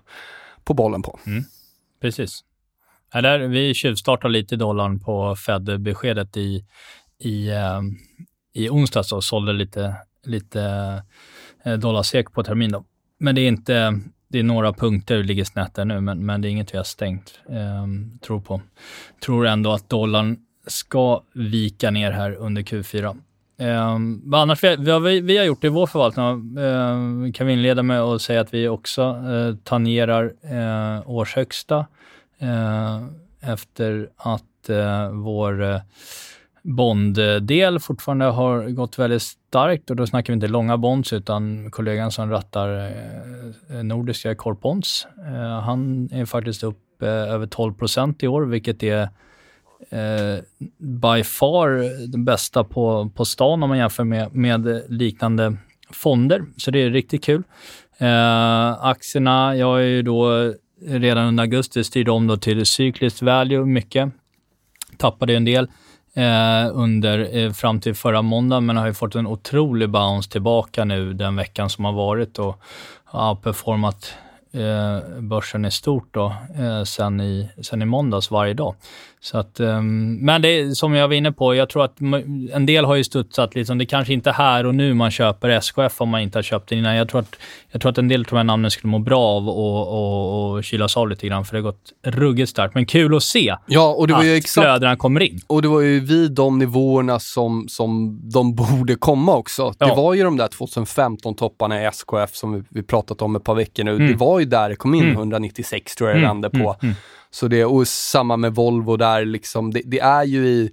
på 0.63 0.73
bollen 0.73 1.01
på. 1.01 1.19
Mm. 1.25 1.43
Precis. 2.01 2.43
Ja, 3.15 3.21
där, 3.21 3.39
vi 3.39 3.73
tjuvstartar 3.73 4.29
lite 4.29 4.55
dollarn 4.55 4.99
på 4.99 5.35
Fed-beskedet 5.35 6.37
i, 6.37 6.65
i, 7.19 7.49
eh, 7.49 7.81
i 8.53 8.69
onsdags 8.69 9.11
och 9.11 9.23
sålde 9.23 9.53
lite, 9.53 9.95
lite 10.25 10.61
eh, 11.63 11.73
dollarsek 11.73 12.31
på 12.31 12.43
termin. 12.43 12.71
Då. 12.71 12.83
Men 13.19 13.35
det 13.35 13.41
är 13.41 13.47
inte, 13.47 13.99
det 14.27 14.39
är 14.39 14.43
några 14.43 14.73
punkter 14.73 15.17
vi 15.17 15.23
ligger 15.23 15.43
snett 15.43 15.73
där 15.75 15.85
nu, 15.85 16.01
men, 16.01 16.25
men 16.25 16.41
det 16.41 16.47
är 16.47 16.49
inget 16.49 16.73
vi 16.73 16.77
har 16.77 16.83
stängt. 16.83 17.39
Eh, 17.49 17.87
tror 18.21 18.39
på. 18.39 18.61
Tror 19.25 19.47
ändå 19.47 19.71
att 19.71 19.89
dollarn 19.89 20.37
ska 20.67 21.23
vika 21.33 21.91
ner 21.91 22.11
här 22.11 22.35
under 22.35 22.61
Q4. 22.61 23.17
Eh, 23.59 23.93
annars, 24.39 24.63
vi, 24.63 24.75
vi, 24.99 25.21
vi, 25.21 25.37
har 25.37 25.45
gjort 25.45 25.61
det 25.61 25.67
i 25.67 25.69
vår 25.69 25.87
förvaltning. 25.87 26.25
Eh, 26.63 27.31
kan 27.33 27.47
vi 27.47 27.53
inleda 27.53 27.83
med 27.83 28.01
att 28.01 28.21
säga 28.21 28.41
att 28.41 28.53
vi 28.53 28.67
också 28.67 29.01
eh, 29.01 29.55
tangerar 29.63 30.33
eh, 30.43 31.09
årshögsta 31.09 31.77
Eh, 31.77 31.85
Eh, 32.43 33.03
efter 33.51 34.09
att 34.17 34.69
eh, 34.69 35.09
vår 35.09 35.63
eh, 35.63 35.81
bonddel 36.63 37.79
fortfarande 37.79 38.25
har 38.25 38.69
gått 38.69 38.99
väldigt 38.99 39.21
starkt 39.21 39.89
och 39.89 39.95
då 39.95 40.07
snackar 40.07 40.33
vi 40.33 40.35
inte 40.35 40.47
långa 40.47 40.77
bonds 40.77 41.13
utan 41.13 41.71
kollegan 41.71 42.11
som 42.11 42.29
rattar 42.29 42.91
eh, 43.69 43.83
nordiska 43.83 44.35
korpbonds. 44.35 45.07
Han 45.63 46.09
är 46.11 46.25
faktiskt 46.25 46.63
upp 46.63 47.03
över 47.03 47.45
12% 47.45 48.15
i 48.23 48.27
år, 48.27 48.41
vilket 48.41 48.83
är 48.83 49.09
by 50.77 51.23
far 51.23 51.67
den 52.11 52.25
bästa 52.25 52.63
på, 52.63 53.09
på 53.15 53.25
stan 53.25 53.63
om 53.63 53.69
man 53.69 53.77
jämför 53.77 54.03
med, 54.03 54.35
med 54.35 54.83
liknande 54.89 55.57
fonder. 55.91 56.45
Så 56.57 56.71
det 56.71 56.79
är 56.79 56.89
riktigt 56.89 57.23
kul. 57.23 57.43
Eh, 57.97 58.85
aktierna, 58.85 59.55
jag 59.55 59.79
är 59.79 59.85
ju 59.85 60.01
då 60.01 60.53
redan 60.81 61.27
under 61.27 61.43
augusti 61.43 61.83
styrde 61.83 62.11
om 62.11 62.27
då 62.27 62.37
till 62.37 62.65
cykliskt 62.65 63.21
value 63.21 63.65
mycket. 63.65 64.09
Tappade 64.97 65.35
en 65.35 65.45
del 65.45 65.67
eh, 66.13 66.71
under, 66.73 67.37
eh, 67.37 67.51
fram 67.51 67.79
till 67.79 67.95
förra 67.95 68.21
måndagen, 68.21 68.65
men 68.65 68.77
har 68.77 68.87
ju 68.87 68.93
fått 68.93 69.15
en 69.15 69.27
otrolig 69.27 69.89
bounce 69.89 70.31
tillbaka 70.31 70.85
nu 70.85 71.13
den 71.13 71.35
veckan 71.35 71.69
som 71.69 71.85
har 71.85 71.93
varit 71.93 72.39
och 72.39 72.61
har 73.03 73.35
performat 73.35 74.13
eh, 74.51 75.19
börsen 75.19 75.65
i 75.65 75.71
stort 75.71 76.07
då, 76.11 76.35
eh, 76.59 76.83
sen, 76.83 77.21
i, 77.21 77.49
sen 77.61 77.81
i 77.81 77.85
måndags 77.85 78.31
varje 78.31 78.53
dag. 78.53 78.75
Så 79.23 79.37
att, 79.37 79.59
um, 79.59 80.15
men 80.15 80.41
det 80.41 80.47
är, 80.47 80.69
som 80.69 80.93
jag 80.93 81.07
var 81.07 81.15
inne 81.15 81.31
på, 81.31 81.55
jag 81.55 81.69
tror 81.69 81.85
att 81.85 81.99
en 82.53 82.65
del 82.65 82.85
har 82.85 82.95
ju 82.95 83.03
studsat. 83.03 83.55
Liksom, 83.55 83.77
det 83.77 83.85
kanske 83.85 84.13
inte 84.13 84.29
är 84.29 84.33
här 84.33 84.65
och 84.65 84.75
nu 84.75 84.93
man 84.93 85.11
köper 85.11 85.49
SKF 85.49 86.01
om 86.01 86.09
man 86.09 86.21
inte 86.21 86.37
har 86.37 86.43
köpt 86.43 86.69
det 86.69 86.75
innan. 86.75 86.95
Jag 86.95 87.09
tror 87.09 87.21
att, 87.21 87.35
jag 87.71 87.81
tror 87.81 87.91
att 87.91 87.97
en 87.97 88.07
del 88.07 88.21
av 88.21 88.25
de 88.29 88.35
här 88.35 88.43
namnen 88.43 88.71
skulle 88.71 88.91
må 88.91 88.99
bra 88.99 89.21
av 89.21 89.49
att 89.49 89.55
och, 89.55 90.53
och 90.53 90.63
kylas 90.63 90.97
av 90.97 91.09
lite 91.09 91.27
grann, 91.27 91.45
för 91.45 91.53
det 91.55 91.63
har 91.63 91.71
gått 91.71 91.93
ruggigt 92.03 92.49
starkt. 92.49 92.75
Men 92.75 92.85
kul 92.85 93.15
att 93.15 93.23
se 93.23 93.55
ja, 93.67 93.93
och 93.93 94.07
det 94.07 94.13
var 94.13 94.19
att 94.19 94.25
ju 94.25 94.35
exakt, 94.35 94.65
flödena 94.65 94.95
kommer 94.95 95.23
in. 95.23 95.39
Och 95.47 95.61
det 95.61 95.67
var 95.67 95.81
ju 95.81 95.99
vid 95.99 96.31
de 96.31 96.59
nivåerna 96.59 97.19
som, 97.19 97.65
som 97.69 98.19
de 98.33 98.55
borde 98.79 98.95
komma 98.95 99.35
också. 99.35 99.73
Ja. 99.77 99.85
Det 99.87 99.95
var 99.95 100.13
ju 100.13 100.23
de 100.23 100.37
där 100.37 100.47
2015-topparna 100.47 101.81
i 101.81 101.85
SKF 101.85 102.35
som 102.35 102.53
vi, 102.53 102.63
vi 102.69 102.83
pratat 102.83 103.21
om 103.21 103.35
ett 103.35 103.43
par 103.43 103.55
veckor 103.55 103.83
nu. 103.83 103.95
Mm. 103.95 104.07
Det 104.07 104.15
var 104.15 104.39
ju 104.39 104.45
där 104.45 104.69
det 104.69 104.75
kom 104.75 104.95
in, 104.95 105.03
mm. 105.03 105.17
196 105.17 105.95
tror 105.95 106.09
jag 106.09 106.17
det 106.17 106.25
mm. 106.25 106.29
vände 106.29 106.49
på. 106.49 106.75
Mm. 106.81 106.95
Så 107.33 107.47
det, 107.47 107.65
och 107.65 107.87
samma 107.87 108.37
med 108.37 108.55
Volvo 108.55 108.97
där, 108.97 109.25
liksom, 109.25 109.71
det, 109.71 109.81
det 109.85 109.99
är 109.99 110.23
ju 110.23 110.47
i 110.47 110.71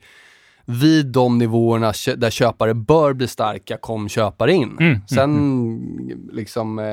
vid 0.64 1.06
de 1.06 1.38
nivåerna 1.38 1.92
där 2.16 2.30
köpare 2.30 2.74
bör 2.74 3.12
bli 3.12 3.28
starka, 3.28 3.76
kom 3.76 4.08
köpare 4.08 4.52
in. 4.52 4.76
Mm, 4.80 4.92
mm 4.92 5.00
Sen 5.06 5.36
mm, 5.36 6.28
liksom 6.32 6.78
eh, 6.78 6.84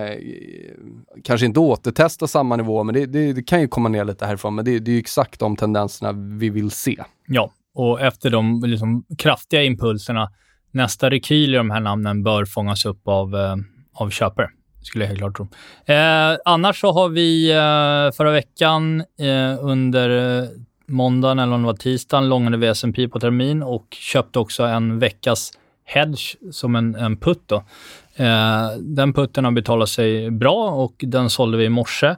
kanske 1.24 1.46
inte 1.46 1.60
återtesta 1.60 2.28
samma 2.28 2.56
nivå, 2.56 2.84
men 2.84 2.96
det, 2.96 3.06
det, 3.06 3.34
det, 3.34 3.44
kan 3.44 3.62
ju 3.62 3.68
komma 3.68 3.90
ner 3.90 4.06
lite 4.06 4.26
härifrån. 4.26 4.56
Men 4.56 4.66
det, 4.66 4.80
det 4.80 4.92
är 4.92 4.94
ju 4.94 5.00
exakt 5.00 5.40
de 5.40 5.56
tendenserna 5.56 6.12
vi 6.12 6.50
vill 6.50 6.72
se. 6.72 7.04
Ja, 7.28 7.52
och 7.74 8.02
efter 8.02 8.30
de 8.30 8.64
liksom, 8.66 9.06
kraftiga 9.18 9.64
impulserna, 9.64 10.32
nästa 10.72 11.10
rekyl 11.10 11.54
i 11.54 11.58
de 11.58 11.72
här 11.72 11.80
namnen 11.80 12.24
bör 12.24 12.46
fångas 12.46 12.86
upp 12.86 13.08
av, 13.08 13.36
eh, 13.36 13.56
av 13.94 14.10
köpare 14.10 14.50
skulle 14.88 15.04
jag 15.04 15.10
helt 15.10 15.20
klart 15.20 15.38
tro. 15.38 15.48
Eh, 15.86 16.38
annars 16.46 16.80
så 16.80 16.92
har 16.92 17.10
vi 17.10 17.52
eh, 17.52 18.16
förra 18.18 18.32
veckan 18.32 19.04
eh, 19.20 19.66
under 19.66 20.40
eh, 20.42 20.50
måndagen, 20.86 21.40
eller 21.40 21.54
om 21.54 21.62
det 21.62 21.66
var 21.66 21.74
tisdagen, 21.74 22.30
långade 22.30 22.58
vi 22.58 22.68
S&P 22.68 23.08
på 23.08 23.20
termin 23.20 23.64
och 23.64 23.88
köpte 23.92 24.40
också 24.40 24.64
en 24.64 25.00
veckas 25.00 25.52
hedge 25.86 26.36
som 26.52 26.76
en, 26.76 26.96
en 26.96 27.18
putt. 27.18 27.44
Då. 27.46 27.64
Eh, 28.16 28.72
den 28.80 29.14
putten 29.14 29.46
har 29.46 29.52
betalat 29.52 29.90
sig 29.90 30.32
bra 30.32 30.70
och 30.70 30.94
den 30.98 31.30
sålde 31.30 31.58
vi 31.58 31.66
i 31.66 31.70
morse. 31.70 32.16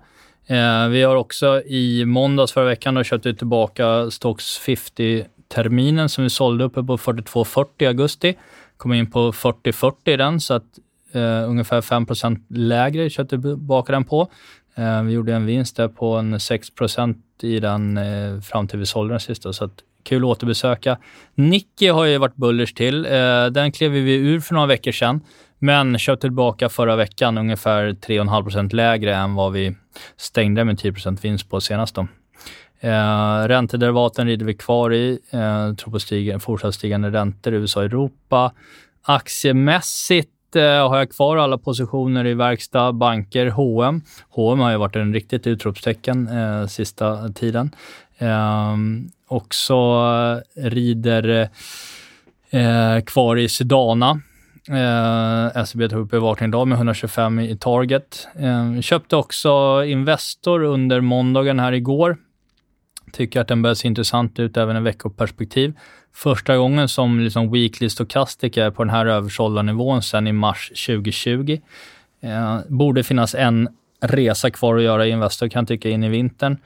Eh, 0.48 0.88
vi 0.88 1.04
har 1.04 1.16
också 1.16 1.62
i 1.62 2.06
måndags 2.06 2.52
förra 2.52 2.66
veckan 2.66 2.96
då 2.96 3.04
köpt 3.04 3.24
tillbaka 3.24 4.12
Stocks 4.12 4.60
50-terminen 4.60 6.08
som 6.08 6.24
vi 6.24 6.30
sålde 6.30 6.64
uppe 6.64 6.84
på 6.84 6.98
42,40 6.98 7.66
i 7.78 7.86
augusti. 7.86 8.38
Kom 8.78 8.94
in 8.94 9.12
på 9.12 9.32
40,40 9.32 9.94
i 10.06 10.18
den, 10.18 10.40
så 10.40 10.54
att 10.54 10.64
eh, 11.12 11.50
ungefär 11.50 11.82
5% 11.82 12.44
lägre 12.50 13.10
köpte 13.10 13.42
tillbaka 13.42 13.92
den 13.92 14.04
på. 14.04 14.32
Eh, 14.76 15.04
vi 15.04 15.14
gjorde 15.14 15.34
en 15.34 15.46
vinst 15.46 15.76
där 15.76 15.88
på 15.88 16.16
en 16.16 16.38
6% 16.38 17.16
i 17.42 17.60
den 17.60 17.98
eh, 17.98 18.42
fram 18.42 18.68
till 18.68 18.80
vi 18.80 18.86
sålde 18.86 19.14
den 19.14 19.20
sista, 19.20 19.54
så 19.54 19.66
att 19.66 19.84
kul 20.04 20.24
att 20.24 20.28
återbesöka. 20.28 20.98
Nicky 21.36 21.88
har 21.88 22.06
ju 22.06 22.18
varit 22.18 22.36
bullers 22.36 22.74
till. 22.74 23.06
Eh, 23.06 23.46
den 23.46 23.72
klev 23.72 23.92
vi 23.92 24.16
ur 24.16 24.40
för 24.40 24.54
några 24.54 24.68
veckor 24.68 24.92
sedan, 24.92 25.22
men 25.60 26.00
köpte 26.00 26.22
tillbaka 26.22 26.70
förra 26.70 26.96
veckan 26.96 27.38
ungefär 27.38 27.94
3,5% 27.94 28.76
lägre 28.76 29.16
än 29.16 29.36
vad 29.36 29.52
vi 29.52 29.76
stängde 30.18 30.66
med 30.66 30.80
10% 30.80 31.22
vinst 31.22 31.50
på 31.50 31.62
senast. 31.62 31.96
Då. 31.96 32.08
Eh, 32.80 33.48
räntederivaten 33.48 34.28
rider 34.28 34.46
vi 34.46 34.54
kvar 34.54 34.94
i. 34.94 35.20
Eh, 35.30 35.74
tror 35.76 35.92
på 35.92 36.00
stiga, 36.00 36.40
fortsatt 36.40 36.76
stigande 36.76 37.10
räntor 37.10 37.54
i 37.54 37.58
USA 37.58 37.80
och 37.80 37.86
Europa. 37.86 38.54
Aktiemässigt 39.04 40.32
har 40.56 40.98
jag 40.98 41.12
kvar 41.12 41.38
alla 41.38 41.58
positioner 41.58 42.26
i 42.28 42.34
verkstad, 42.34 42.94
banker, 42.94 43.48
H&M. 43.48 44.02
H&M 44.30 44.60
har 44.60 44.72
ju 44.72 44.78
varit 44.78 44.96
en 44.96 45.14
riktigt 45.14 45.48
utropstecken 45.48 46.28
eh, 46.28 46.68
sista 46.68 47.30
tiden. 47.30 47.72
Eh, 48.18 48.76
också 49.28 49.76
rider 50.56 51.50
eh, 52.50 53.02
kvar 53.06 53.38
i 53.38 53.50
Sedana. 53.50 54.22
Eh, 54.70 55.64
SEB 55.66 55.90
tog 55.90 56.00
upp 56.00 56.12
bevakning 56.12 56.50
idag 56.50 56.68
med 56.68 56.76
125 56.76 57.40
i 57.40 57.58
target. 57.58 58.28
Eh, 58.36 58.82
köpte 58.82 59.16
också 59.16 59.84
Investor 59.86 60.64
under 60.64 61.02
måndagen 61.02 61.60
här 61.60 61.72
igår. 61.72 62.18
Tycker 63.12 63.42
att 63.42 63.48
den 63.48 63.62
börjar 63.62 63.76
se 63.76 63.88
intressant 63.88 64.40
ut 64.40 64.58
även 64.58 64.78
i 64.78 64.80
veckoperspektiv 64.80 65.74
första 66.24 66.58
gången 66.58 66.90
som 66.90 67.20
liksom 67.20 67.52
weekly 67.52 67.90
stochastic 67.90 68.58
är 68.58 68.72
på 68.72 68.84
den 68.84 68.90
här 68.90 69.06
översålda 69.06 69.62
nivån 69.62 70.02
sedan 70.02 70.28
i 70.28 70.32
mars 70.32 70.72
2020. 70.86 71.60
Eh, 72.22 72.60
borde 72.68 73.04
finnas 73.04 73.36
en 73.36 73.70
resa 74.02 74.50
kvar 74.52 74.78
att 74.78 74.84
göra 74.84 75.08
i 75.08 75.10
Investor 75.10 75.48
kan 75.48 75.62
jag 75.62 75.68
tycka 75.68 75.90
in 75.90 76.04
i 76.04 76.10
vintern. 76.10 76.58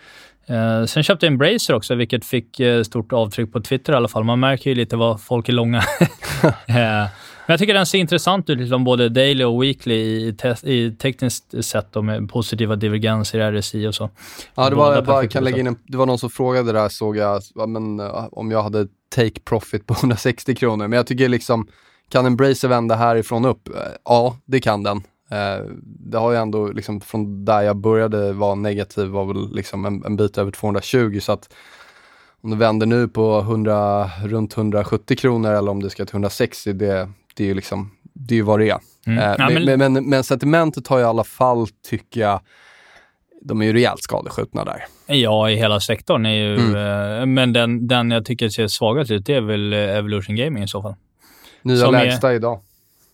Eh, 0.47 0.85
sen 0.85 1.03
köpte 1.03 1.25
jag 1.25 1.33
Embracer 1.33 1.73
också, 1.73 1.95
vilket 1.95 2.25
fick 2.25 2.59
eh, 2.59 2.83
stort 2.83 3.13
avtryck 3.13 3.53
på 3.53 3.61
Twitter 3.61 3.93
i 3.93 3.95
alla 3.95 4.07
fall. 4.07 4.23
Man 4.23 4.39
märker 4.39 4.69
ju 4.69 4.75
lite 4.75 4.95
vad 4.95 5.21
folk 5.21 5.49
är 5.49 5.53
långa. 5.53 5.77
eh, 6.67 7.07
men 7.45 7.53
jag 7.53 7.59
tycker 7.59 7.73
den 7.73 7.85
ser 7.85 7.97
intressant 7.97 8.49
ut, 8.49 8.57
liksom 8.57 8.83
både 8.83 9.09
daily 9.09 9.43
och 9.43 9.63
weekly 9.63 9.95
i, 9.95 10.33
te 10.33 10.55
i 10.63 10.91
tekniskt 10.91 11.65
sett 11.65 11.95
och 11.95 12.05
med 12.05 12.29
positiva 12.29 12.75
divergenser 12.75 13.39
i 13.39 13.59
RSI 13.59 13.87
och 13.87 13.95
så. 13.95 14.09
Ja, 14.55 14.69
det 14.69 14.75
var, 14.75 14.93
jag 14.93 15.05
bara 15.05 15.27
kan 15.27 15.43
lägga 15.43 15.57
in 15.57 15.67
en, 15.67 15.77
det 15.87 15.97
var 15.97 16.05
någon 16.05 16.19
som 16.19 16.29
frågade 16.29 16.71
där 16.71 16.89
såg 16.89 17.17
jag, 17.17 17.41
men, 17.67 17.99
om 18.31 18.51
jag 18.51 18.63
hade 18.63 18.87
take 19.13 19.39
profit 19.39 19.87
på 19.87 19.93
160 19.99 20.55
kronor. 20.55 20.87
Men 20.87 20.97
jag 20.97 21.07
tycker 21.07 21.29
liksom 21.29 21.67
Kan 22.09 22.25
Embracer 22.25 22.67
vända 22.67 22.95
härifrån 22.95 23.45
upp? 23.45 23.67
Eh, 23.67 23.73
ja, 24.05 24.37
det 24.45 24.59
kan 24.59 24.83
den. 24.83 24.97
Eh, 25.31 25.65
det 25.83 26.17
har 26.17 26.31
ju 26.31 26.37
ändå 26.37 26.67
liksom 26.67 27.01
från 27.01 27.45
där 27.45 27.61
jag 27.61 27.77
började 27.77 28.33
vara 28.33 28.55
negativ 28.55 29.07
var 29.07 29.25
väl 29.25 29.55
liksom 29.55 29.85
en, 29.85 30.05
en 30.05 30.15
bit 30.15 30.37
över 30.37 30.51
220 30.51 31.19
så 31.21 31.31
att 31.31 31.53
om 32.41 32.49
det 32.49 32.55
vänder 32.55 32.85
nu 32.85 33.07
på 33.07 33.39
100, 33.39 34.09
runt 34.23 34.57
170 34.57 35.17
kronor 35.17 35.51
eller 35.51 35.71
om 35.71 35.83
det 35.83 35.89
ska 35.89 36.05
till 36.05 36.15
160, 36.15 36.73
det, 36.73 37.09
det 37.35 37.43
är 37.43 37.47
ju 37.47 37.53
liksom, 37.53 37.91
det 38.13 38.39
är 38.39 38.43
vad 38.43 38.59
det 38.59 38.69
är. 38.69 38.79
Mm. 39.07 39.19
Eh, 39.19 39.35
ja, 39.37 39.49
men... 39.49 39.65
Men, 39.65 39.93
men, 39.93 40.09
men, 40.09 40.23
sentimentet 40.23 40.87
har 40.87 40.99
i 40.99 41.03
alla 41.03 41.23
fall, 41.23 41.67
tycker 41.89 42.21
jag, 42.21 42.41
de 43.45 43.61
är 43.61 43.65
ju 43.65 43.73
rejält 43.73 44.03
skadeskjutna 44.03 44.65
där. 44.65 44.85
Ja, 45.07 45.49
i 45.49 45.55
hela 45.55 45.79
sektorn 45.79 46.25
är 46.25 46.33
ju... 46.33 46.55
Mm. 46.55 47.19
Eh, 47.19 47.25
men 47.25 47.53
den, 47.53 47.87
den 47.87 48.11
jag 48.11 48.25
tycker 48.25 48.49
ser 48.49 48.67
svagast 48.67 49.11
ut, 49.11 49.25
det 49.25 49.33
är 49.33 49.41
väl 49.41 49.73
Evolution 49.73 50.35
Gaming 50.35 50.63
i 50.63 50.67
så 50.67 50.81
fall. 50.81 50.95
Nya 51.61 51.77
Som 51.77 51.91
lägsta 51.91 52.31
är... 52.31 52.35
idag. 52.35 52.61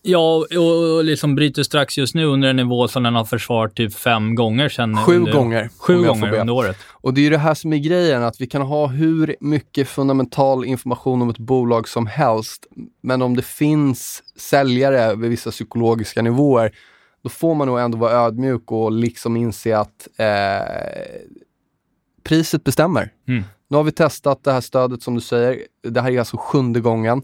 Ja, 0.02 0.44
och, 0.58 1.04
liksom 1.04 1.34
bryter 1.34 1.62
strax 1.62 1.98
just 1.98 2.14
nu 2.14 2.24
under 2.24 2.48
en 2.48 2.56
nivå 2.56 2.88
som 2.88 3.02
den 3.02 3.14
har 3.14 3.24
försvarat 3.24 3.74
typ 3.74 3.94
fem 3.94 4.34
gånger 4.34 4.68
sedan. 4.68 4.96
Sju 4.96 5.16
under, 5.16 5.32
gånger. 5.32 5.70
Sju 5.78 6.02
gånger 6.02 6.32
under 6.32 6.54
året. 6.54 6.76
Och 6.90 7.14
det 7.14 7.20
är 7.20 7.22
ju 7.22 7.30
det 7.30 7.38
här 7.38 7.54
som 7.54 7.72
är 7.72 7.78
grejen, 7.78 8.22
att 8.22 8.40
vi 8.40 8.46
kan 8.46 8.62
ha 8.62 8.86
hur 8.86 9.36
mycket 9.40 9.88
fundamental 9.88 10.64
information 10.64 11.22
om 11.22 11.30
ett 11.30 11.38
bolag 11.38 11.88
som 11.88 12.06
helst, 12.06 12.66
men 13.02 13.22
om 13.22 13.36
det 13.36 13.44
finns 13.44 14.22
säljare 14.36 15.14
vid 15.14 15.30
vissa 15.30 15.50
psykologiska 15.50 16.22
nivåer, 16.22 16.72
då 17.22 17.28
får 17.28 17.54
man 17.54 17.68
nog 17.68 17.80
ändå 17.80 17.98
vara 17.98 18.12
ödmjuk 18.12 18.72
och 18.72 18.92
liksom 18.92 19.36
inse 19.36 19.78
att 19.78 20.08
eh, 20.16 21.20
priset 22.22 22.64
bestämmer. 22.64 23.12
Mm. 23.28 23.44
Nu 23.68 23.76
har 23.76 23.84
vi 23.84 23.92
testat 23.92 24.44
det 24.44 24.52
här 24.52 24.60
stödet 24.60 25.02
som 25.02 25.14
du 25.14 25.20
säger. 25.20 25.62
Det 25.82 26.00
här 26.00 26.10
är 26.10 26.18
alltså 26.18 26.36
sjunde 26.36 26.80
gången. 26.80 27.22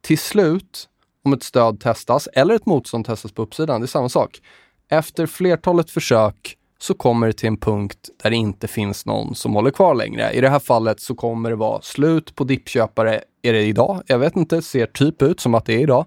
Till 0.00 0.18
slut 0.18 0.88
om 1.24 1.32
ett 1.32 1.42
stöd 1.42 1.80
testas 1.80 2.28
eller 2.32 2.54
ett 2.54 2.66
motstånd 2.66 3.06
testas 3.06 3.32
på 3.32 3.42
uppsidan. 3.42 3.80
Det 3.80 3.84
är 3.84 3.86
samma 3.86 4.08
sak. 4.08 4.40
Efter 4.88 5.26
flertalet 5.26 5.90
försök 5.90 6.56
så 6.78 6.94
kommer 6.94 7.26
det 7.26 7.32
till 7.32 7.46
en 7.46 7.56
punkt 7.56 8.10
där 8.22 8.30
det 8.30 8.36
inte 8.36 8.68
finns 8.68 9.06
någon 9.06 9.34
som 9.34 9.54
håller 9.54 9.70
kvar 9.70 9.94
längre. 9.94 10.32
I 10.32 10.40
det 10.40 10.48
här 10.48 10.58
fallet 10.58 11.00
så 11.00 11.14
kommer 11.14 11.50
det 11.50 11.56
vara 11.56 11.82
slut 11.82 12.34
på 12.34 12.44
dippköpare. 12.44 13.20
Är 13.42 13.52
det 13.52 13.62
idag? 13.62 14.02
Jag 14.06 14.18
vet 14.18 14.36
inte, 14.36 14.62
ser 14.62 14.86
typ 14.86 15.22
ut 15.22 15.40
som 15.40 15.54
att 15.54 15.64
det 15.64 15.74
är 15.74 15.78
idag. 15.78 16.04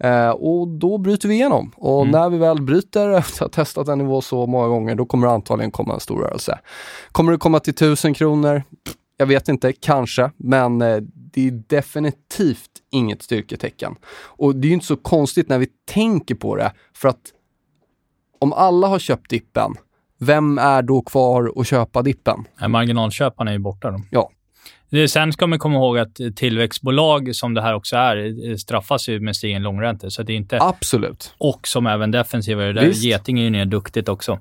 Eh, 0.00 0.30
och 0.30 0.68
då 0.68 0.98
bryter 0.98 1.28
vi 1.28 1.34
igenom. 1.34 1.72
Och 1.76 2.02
mm. 2.02 2.12
när 2.12 2.30
vi 2.30 2.38
väl 2.38 2.62
bryter 2.62 3.10
efter 3.10 3.44
att 3.44 3.56
ha 3.56 3.64
testat 3.64 3.88
en 3.88 3.98
nivå 3.98 4.20
så 4.20 4.46
många 4.46 4.68
gånger, 4.68 4.94
då 4.94 5.06
kommer 5.06 5.26
det 5.26 5.32
antagligen 5.32 5.70
komma 5.70 5.94
en 5.94 6.00
stor 6.00 6.18
rörelse. 6.18 6.58
Kommer 7.12 7.32
det 7.32 7.38
komma 7.38 7.60
till 7.60 7.74
1000 7.74 8.14
kronor? 8.14 8.62
Jag 9.16 9.26
vet 9.26 9.48
inte, 9.48 9.72
kanske, 9.72 10.30
men 10.36 10.82
eh, 10.82 10.96
det 11.12 11.46
är 11.46 11.62
definitivt 11.66 12.70
inget 12.90 13.22
styrketecken. 13.22 13.94
Och 14.12 14.56
det 14.56 14.66
är 14.66 14.68
ju 14.68 14.74
inte 14.74 14.86
så 14.86 14.96
konstigt 14.96 15.48
när 15.48 15.58
vi 15.58 15.66
tänker 15.90 16.34
på 16.34 16.56
det, 16.56 16.72
för 16.94 17.08
att 17.08 17.20
om 18.38 18.52
alla 18.52 18.86
har 18.86 18.98
köpt 18.98 19.30
dippen, 19.30 19.74
vem 20.18 20.58
är 20.58 20.82
då 20.82 21.02
kvar 21.02 21.52
att 21.56 21.66
köpa 21.66 22.02
dippen? 22.02 22.44
marginalköparna 22.68 23.50
är 23.50 23.54
ju 23.54 23.58
borta. 23.58 23.90
Då. 23.90 24.00
Ja. 24.10 24.30
Sen 25.08 25.32
ska 25.32 25.46
man 25.46 25.58
komma 25.58 25.74
ihåg 25.74 25.98
att 25.98 26.20
tillväxtbolag, 26.36 27.36
som 27.36 27.54
det 27.54 27.62
här 27.62 27.74
också 27.74 27.96
är, 27.96 28.56
straffas 28.56 29.08
ju 29.08 29.20
med 29.20 29.36
stigen 29.36 29.62
långräntor. 29.62 30.08
Så 30.08 30.22
det 30.22 30.32
är 30.32 30.36
inte... 30.36 30.58
Absolut. 30.60 31.34
Och 31.38 31.68
som 31.68 31.86
även 31.86 32.10
defensiva. 32.10 32.62
Där 32.62 32.90
Geting 32.94 33.38
är 33.38 33.42
ju 33.42 33.50
ner 33.50 33.64
duktigt 33.64 34.08
också. 34.08 34.38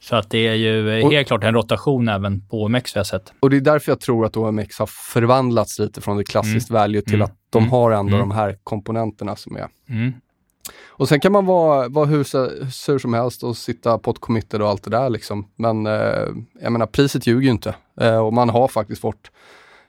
Så 0.00 0.16
att 0.16 0.30
det 0.30 0.48
är 0.48 0.54
ju 0.54 1.02
och, 1.02 1.12
helt 1.12 1.26
klart 1.26 1.44
en 1.44 1.54
rotation 1.54 2.08
även 2.08 2.48
på 2.48 2.62
OMX 2.62 2.96
vi 2.96 2.98
har 2.98 3.04
sett. 3.04 3.32
Och 3.40 3.50
det 3.50 3.56
är 3.56 3.60
därför 3.60 3.92
jag 3.92 4.00
tror 4.00 4.26
att 4.26 4.36
OMX 4.36 4.78
har 4.78 4.86
förvandlats 4.86 5.78
lite 5.78 6.00
från 6.00 6.16
det 6.16 6.24
klassiskt 6.24 6.70
mm. 6.70 6.80
value 6.80 7.02
till 7.02 7.14
mm. 7.14 7.24
att 7.24 7.36
de 7.50 7.58
mm. 7.58 7.70
har 7.70 7.90
ändå 7.90 8.16
mm. 8.16 8.28
de 8.28 8.30
här 8.34 8.56
komponenterna 8.64 9.36
som 9.36 9.56
är 9.56 9.66
mm. 9.88 10.12
Och 10.86 11.08
sen 11.08 11.20
kan 11.20 11.32
man 11.32 11.46
vara, 11.46 11.88
vara 11.88 12.06
hur 12.06 12.24
sur 12.70 12.98
som 12.98 13.14
helst 13.14 13.42
och 13.42 13.56
sitta 13.56 13.98
på 13.98 14.10
ett 14.10 14.18
committed 14.18 14.62
och 14.62 14.68
allt 14.68 14.84
det 14.84 14.90
där 14.90 15.10
liksom. 15.10 15.48
Men 15.56 15.86
eh, 15.86 16.28
jag 16.62 16.72
menar, 16.72 16.86
priset 16.86 17.26
ljuger 17.26 17.42
ju 17.42 17.50
inte. 17.50 17.74
Eh, 18.00 18.18
och 18.18 18.32
man 18.32 18.48
har 18.48 18.68
faktiskt 18.68 19.00
fått 19.00 19.30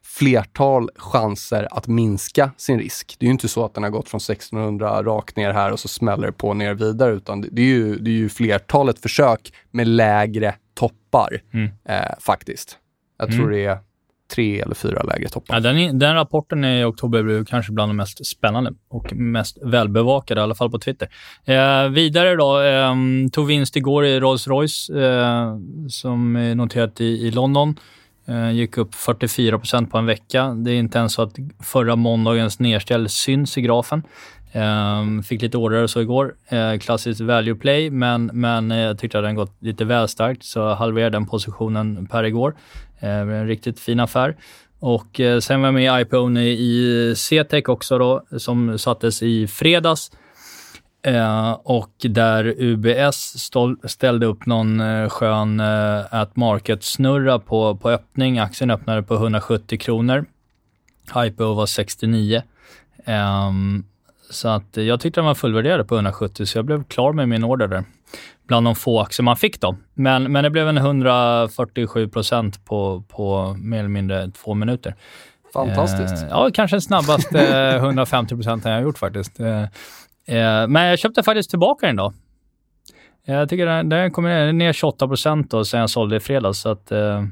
flertal 0.04 0.90
chanser 0.96 1.68
att 1.72 1.88
minska 1.88 2.52
sin 2.58 2.80
risk. 2.80 3.16
Det 3.20 3.26
är 3.26 3.28
ju 3.28 3.32
inte 3.32 3.48
så 3.48 3.66
att 3.66 3.74
den 3.74 3.84
har 3.84 3.90
gått 3.90 4.10
från 4.10 4.18
1600 4.18 5.04
rakt 5.04 5.36
ner 5.36 5.54
här 5.54 5.72
och 5.72 5.80
så 5.80 5.88
smäller 5.88 6.28
det 6.28 6.34
på 6.34 6.54
ner 6.54 6.74
vidare, 6.74 7.12
utan 7.12 7.42
det 7.42 7.62
är 7.62 7.66
ju, 7.66 7.96
det 7.96 8.10
är 8.10 8.16
ju 8.16 8.30
flertalet 8.30 9.00
försök 9.00 9.54
med 9.72 9.88
lägre 9.88 10.56
toppar 10.74 11.42
mm. 11.54 11.70
eh, 11.86 12.20
faktiskt. 12.20 12.78
Jag 13.18 13.30
tror 13.30 13.44
mm. 13.44 13.52
det 13.52 13.66
är 13.66 13.78
tre 14.36 14.62
eller 14.62 14.76
fyra 14.76 15.04
lägre 15.04 15.30
toppar. 15.30 15.56
Ja, 15.56 15.60
den, 15.60 16.00
den, 16.00 16.16
rapporten 16.16 16.66
i 16.66 16.84
oktober 16.84 17.24
blev 17.24 17.46
kanske 17.46 17.72
bland 17.72 17.90
de 17.90 17.98
mest 17.98 18.26
spännande 18.26 18.74
och 18.90 19.14
mest 19.14 19.58
välbevakade, 19.62 20.42
i 20.42 20.44
alla 20.44 20.56
fall 20.56 20.72
på 20.72 20.80
Twitter. 20.80 21.10
Eh, 21.46 21.90
vidare 21.90 22.36
då, 22.36 22.62
eh, 22.62 22.96
tog 23.32 23.48
vinst 23.48 23.76
igår 23.76 24.06
i 24.06 24.20
Rolls-Royce 24.20 24.92
eh, 25.04 25.58
som 25.90 26.36
är 26.36 26.56
noterat 26.56 27.02
i, 27.02 27.06
i 27.06 27.32
London. 27.32 27.76
Eh, 28.32 28.52
gick 28.52 28.78
upp 28.78 28.94
44% 28.94 29.90
på 29.90 29.98
en 29.98 30.06
vecka. 30.06 30.48
Det 30.48 30.72
är 30.72 30.76
inte 30.76 30.98
ens 30.98 31.14
så 31.14 31.22
att 31.22 31.36
förra 31.60 31.96
måndagens 31.96 32.60
nedställ 32.60 33.10
syns 33.10 33.58
i 33.58 33.62
grafen. 33.62 34.04
Ehm, 34.52 35.24
fick 35.24 35.42
lite 35.42 35.58
order 35.58 35.88
så 35.88 36.02
igår. 36.02 36.36
Eh, 36.48 36.78
klassiskt 36.78 37.22
value 37.22 37.56
play, 37.56 37.90
men, 37.90 38.32
men 38.34 38.72
eh, 38.72 38.78
jag 38.78 39.00
tyckte 39.00 39.18
att 39.18 39.24
den 39.24 39.36
gått 39.36 39.58
lite 39.60 39.86
väl 39.86 40.08
starkt, 40.08 40.44
så 40.44 40.74
halverade 40.74 41.16
den 41.16 41.26
positionen 41.26 42.08
per 42.08 42.24
igår. 42.24 42.56
En 43.00 43.48
riktigt 43.48 43.80
fin 43.80 44.00
affär. 44.00 44.36
Och 44.80 45.22
sen 45.42 45.62
var 45.62 45.68
jag 45.68 45.74
med 45.74 46.00
i 46.00 46.02
IPO 46.02 46.30
i 46.40 47.14
CTEC 47.16 47.68
också 47.68 47.98
då, 47.98 48.24
som 48.38 48.78
sattes 48.80 49.24
i 49.24 49.48
fredags. 49.48 50.12
Eh, 51.04 51.52
och 51.52 51.92
där 52.00 52.56
UBS 52.58 53.40
stål, 53.40 53.78
ställde 53.84 54.26
upp 54.26 54.46
någon 54.46 54.80
eh, 54.80 55.10
skön 55.10 55.60
eh, 55.60 56.14
at 56.14 56.36
market-snurra 56.36 57.40
på, 57.40 57.76
på 57.76 57.90
öppning. 57.90 58.40
Aktien 58.40 58.72
öppnade 58.72 59.04
på 59.04 59.14
170 59.14 59.80
kronor. 59.80 60.26
IPO 61.16 61.54
var 61.54 61.66
69. 61.66 62.42
Ehm, 63.06 63.84
så 64.30 64.48
att 64.48 64.78
jag 64.78 65.00
tyckte 65.00 65.20
den 65.20 65.26
var 65.26 65.36
fullvärderad 65.36 65.88
på 65.88 65.96
170, 65.96 66.46
så 66.46 66.58
jag 66.58 66.66
blev 66.66 66.84
klar 66.84 67.14
med 67.14 67.30
min 67.30 67.44
order 67.44 67.68
där. 67.68 67.84
Bland 68.48 68.68
de 68.68 68.76
få 68.76 69.00
aktier 69.00 69.24
man 69.24 69.38
fick 69.38 69.62
då. 69.62 69.76
Men, 69.94 70.32
men 70.32 70.44
det 70.44 70.50
blev 70.50 70.70
en 70.70 70.78
147 70.78 72.08
procent 72.10 72.66
på, 72.66 73.04
på 73.08 73.56
mer 73.60 73.80
eller 73.80 73.90
mindre 73.90 74.32
två 74.32 74.54
minuter. 74.54 74.96
Fantastiskt. 75.54 76.24
Eh, 76.24 76.30
ja, 76.30 76.50
kanske 76.54 76.76
den 76.76 76.82
snabbaste 76.82 77.40
150 77.76 78.36
procenten 78.36 78.72
jag 78.72 78.80
har 78.80 78.84
gjort 78.84 78.98
faktiskt. 78.98 79.40
Eh, 79.40 79.48
Eh, 79.48 79.68
men 80.68 80.84
jag 80.84 81.00
köpte 81.00 81.24
faktiskt 81.24 81.50
tillbaka 81.50 81.88
den 81.88 81.96
då. 81.96 82.14
Jag 83.26 83.50
tycker 83.50 83.66
den, 83.66 83.90
den 83.90 84.12
kommer 84.12 84.54
ner 84.54 84.74
28 84.74 85.08
procent 85.08 85.54
sen 85.66 85.80
jag 85.80 85.90
sålde 85.90 86.16
i 86.16 86.20
fredags, 86.20 86.60
så 86.60 86.70
att, 86.70 86.92
eh, 86.92 87.24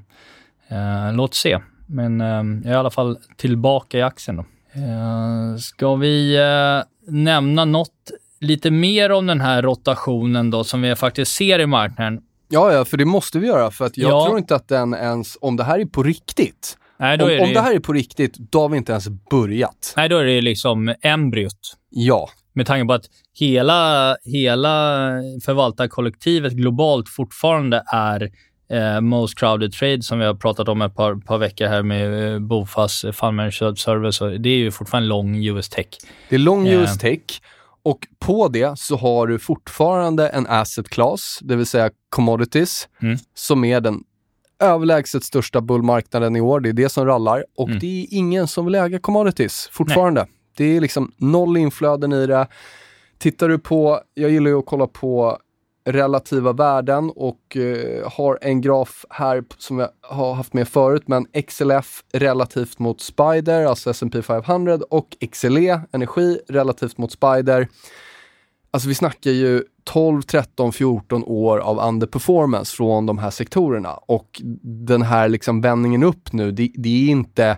eh, 0.67 1.13
låt 1.13 1.33
se. 1.33 1.59
Men 1.87 2.21
eh, 2.21 2.27
jag 2.27 2.65
är 2.65 2.71
i 2.71 2.73
alla 2.73 2.89
fall 2.89 3.17
tillbaka 3.37 3.97
i 3.97 4.01
aktien 4.01 4.37
då. 4.37 4.45
Eh, 4.81 5.57
ska 5.57 5.95
vi 5.95 6.35
eh, 6.35 7.11
nämna 7.11 7.65
något 7.65 8.11
lite 8.39 8.71
mer 8.71 9.11
om 9.11 9.27
den 9.27 9.41
här 9.41 9.61
rotationen 9.61 10.51
då, 10.51 10.63
som 10.63 10.81
vi 10.81 10.95
faktiskt 10.95 11.31
ser 11.31 11.59
i 11.59 11.65
marknaden? 11.65 12.21
Ja, 12.47 12.73
ja, 12.73 12.85
för 12.85 12.97
det 12.97 13.05
måste 13.05 13.39
vi 13.39 13.47
göra, 13.47 13.71
för 13.71 13.85
att 13.85 13.97
jag 13.97 14.11
ja. 14.11 14.25
tror 14.25 14.37
inte 14.37 14.55
att 14.55 14.67
den 14.67 14.93
ens, 14.93 15.37
om 15.41 15.57
det 15.57 15.63
här 15.63 15.79
är 15.79 15.85
på 15.85 16.03
riktigt, 16.03 16.77
Nej, 16.97 17.21
om, 17.21 17.27
det... 17.27 17.39
om 17.39 17.53
det 17.53 17.61
här 17.61 17.75
är 17.75 17.79
på 17.79 17.93
riktigt, 17.93 18.37
då 18.37 18.61
har 18.61 18.69
vi 18.69 18.77
inte 18.77 18.91
ens 18.91 19.07
börjat. 19.09 19.93
Nej, 19.97 20.09
då 20.09 20.17
är 20.17 20.25
det 20.25 20.41
liksom 20.41 20.93
embryot. 21.01 21.77
Ja. 21.89 22.29
Med 22.53 22.65
tanke 22.65 22.87
på 22.87 22.93
att 22.93 23.05
hela, 23.39 24.15
hela 24.23 24.79
förvaltarkollektivet 25.45 26.53
globalt 26.53 27.09
fortfarande 27.09 27.83
är 27.93 28.31
eh, 28.71 29.01
Most 29.01 29.39
Crowded 29.39 29.73
Trade 29.73 30.01
som 30.01 30.19
vi 30.19 30.25
har 30.25 30.33
pratat 30.33 30.67
om 30.67 30.81
ett 30.81 30.95
par, 30.95 31.15
par 31.15 31.37
veckor 31.37 31.65
här 31.65 31.83
med 31.83 32.33
eh, 32.33 32.39
Bofas 32.39 33.05
Fund 33.13 33.35
Management 33.35 33.79
Service. 33.79 34.19
Det 34.19 34.49
är 34.49 34.57
ju 34.57 34.71
fortfarande 34.71 35.09
lång 35.09 35.45
US 35.45 35.69
Tech. 35.69 35.87
Det 36.29 36.35
är 36.35 36.39
lång 36.39 36.67
eh. 36.67 36.81
US 36.81 36.97
Tech 36.97 37.41
och 37.83 38.07
på 38.19 38.47
det 38.47 38.79
så 38.79 38.95
har 38.95 39.27
du 39.27 39.39
fortfarande 39.39 40.27
en 40.29 40.47
asset 40.47 40.89
class, 40.89 41.39
det 41.41 41.55
vill 41.55 41.65
säga 41.65 41.89
commodities, 42.09 42.87
mm. 43.01 43.17
som 43.33 43.63
är 43.63 43.81
den 43.81 44.03
överlägset 44.59 45.23
största 45.23 45.61
bullmarknaden 45.61 46.35
i 46.35 46.41
år. 46.41 46.59
Det 46.59 46.69
är 46.69 46.73
det 46.73 46.89
som 46.89 47.05
rallar 47.05 47.45
och 47.57 47.67
mm. 47.67 47.79
det 47.79 48.01
är 48.03 48.07
ingen 48.11 48.47
som 48.47 48.65
vill 48.65 48.75
äga 48.75 48.99
commodities 48.99 49.69
fortfarande. 49.71 50.21
Nej. 50.21 50.29
Det 50.57 50.77
är 50.77 50.81
liksom 50.81 51.11
noll 51.17 51.57
inflöden 51.57 52.13
i 52.13 52.27
det. 52.27 52.47
Tittar 53.17 53.49
du 53.49 53.59
på, 53.59 53.99
jag 54.13 54.31
gillar 54.31 54.49
ju 54.49 54.59
att 54.59 54.65
kolla 54.65 54.87
på 54.87 55.39
relativa 55.85 56.53
värden 56.53 57.11
och 57.15 57.57
eh, 57.57 58.11
har 58.11 58.39
en 58.41 58.61
graf 58.61 59.05
här 59.09 59.43
som 59.57 59.79
jag 59.79 59.89
har 60.01 60.33
haft 60.33 60.53
med 60.53 60.67
förut, 60.67 61.03
men 61.05 61.25
XLF 61.47 62.03
relativt 62.13 62.79
mot 62.79 63.01
Spider, 63.01 63.65
alltså 63.65 63.89
S&P 63.89 64.21
500 64.21 64.79
och 64.89 65.17
XLE, 65.31 65.81
energi, 65.91 66.39
relativt 66.49 66.97
mot 66.97 67.11
Spider. 67.11 67.67
Alltså 68.71 68.89
vi 68.89 68.95
snackar 68.95 69.31
ju 69.31 69.63
12, 69.83 70.21
13, 70.21 70.73
14 70.73 71.23
år 71.23 71.57
av 71.57 71.79
underperformance 71.79 72.75
från 72.75 73.05
de 73.05 73.17
här 73.17 73.29
sektorerna 73.29 73.93
och 73.93 74.41
den 74.63 75.01
här 75.01 75.29
liksom 75.29 75.61
vändningen 75.61 76.03
upp 76.03 76.33
nu, 76.33 76.51
det, 76.51 76.71
det 76.75 76.89
är 76.89 77.09
inte 77.09 77.57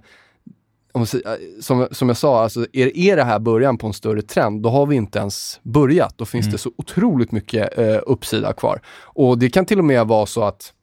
som, 1.62 1.88
som 1.92 2.08
jag 2.08 2.18
sa, 2.18 2.44
alltså 2.44 2.66
är, 2.74 2.98
är 2.98 3.16
det 3.16 3.24
här 3.24 3.40
början 3.40 3.78
på 3.78 3.88
en 3.88 3.94
större 3.94 4.22
trend, 4.22 4.62
då 4.62 4.70
har 4.70 4.86
vi 4.86 4.96
inte 4.96 5.20
ens 5.20 5.60
börjat. 5.64 6.18
Då 6.18 6.26
finns 6.26 6.46
mm. 6.46 6.52
det 6.52 6.58
så 6.58 6.72
otroligt 6.76 7.32
mycket 7.32 7.78
eh, 7.78 8.00
uppsida 8.06 8.54
kvar. 8.54 8.82
Och 9.02 9.40
det 9.40 9.50
kan 9.50 9.66
till 9.66 9.80
och 9.80 9.86
med 9.86 10.08
vara 10.08 10.26
så 10.26 10.44
att 10.44 10.74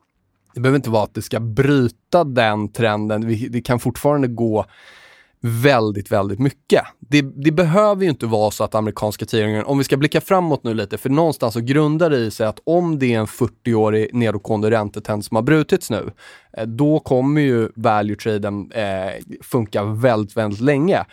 det 0.55 0.61
behöver 0.61 0.77
inte 0.77 0.91
vara 0.91 1.05
att 1.05 1.15
det 1.15 1.23
ska 1.23 1.41
bryta 1.41 2.25
den 2.25 2.73
trenden. 2.73 3.27
Vi, 3.27 3.49
det 3.49 3.61
kan 3.61 3.81
fortfarande 3.81 4.29
gå 4.29 4.67
väldigt, 5.41 6.13
väldigt 6.13 6.39
mycket. 6.39 6.83
Det, 6.99 7.23
det, 7.23 7.51
behöver 7.51 8.03
ju 8.03 8.11
inte 8.11 8.27
vara 8.27 8.51
så 8.51 8.65
att 8.65 8.75
amerikanska 8.75 9.27
tidningar, 9.27 9.69
om 9.69 9.79
vi 9.79 9.85
ska 9.85 9.97
blicka 9.97 10.21
framåt 10.21 10.65
nu 10.65 10.75
lite, 10.75 10.99
för 10.99 11.11
någonstans 11.11 11.55
så 11.55 11.61
grundar 11.61 12.11
det 12.11 12.17
i 12.17 12.31
sig 12.31 12.47
att 12.47 12.61
om 12.65 12.99
det 12.99 13.15
är 13.15 13.19
en 13.19 13.27
40-årig 13.27 14.15
nedåtgående 14.15 14.71
räntetrend 14.71 15.25
som 15.25 15.35
har 15.35 15.43
brutits 15.43 15.91
nu, 15.91 16.11
eh, 16.53 16.67
då 16.67 17.01
kommer 17.01 17.41
ju 17.41 17.69
value-traden 17.75 18.73
eh, 18.73 19.39
funka 19.43 19.85
väldigt, 19.85 20.37
väldigt 20.37 20.61
länge 20.61 21.05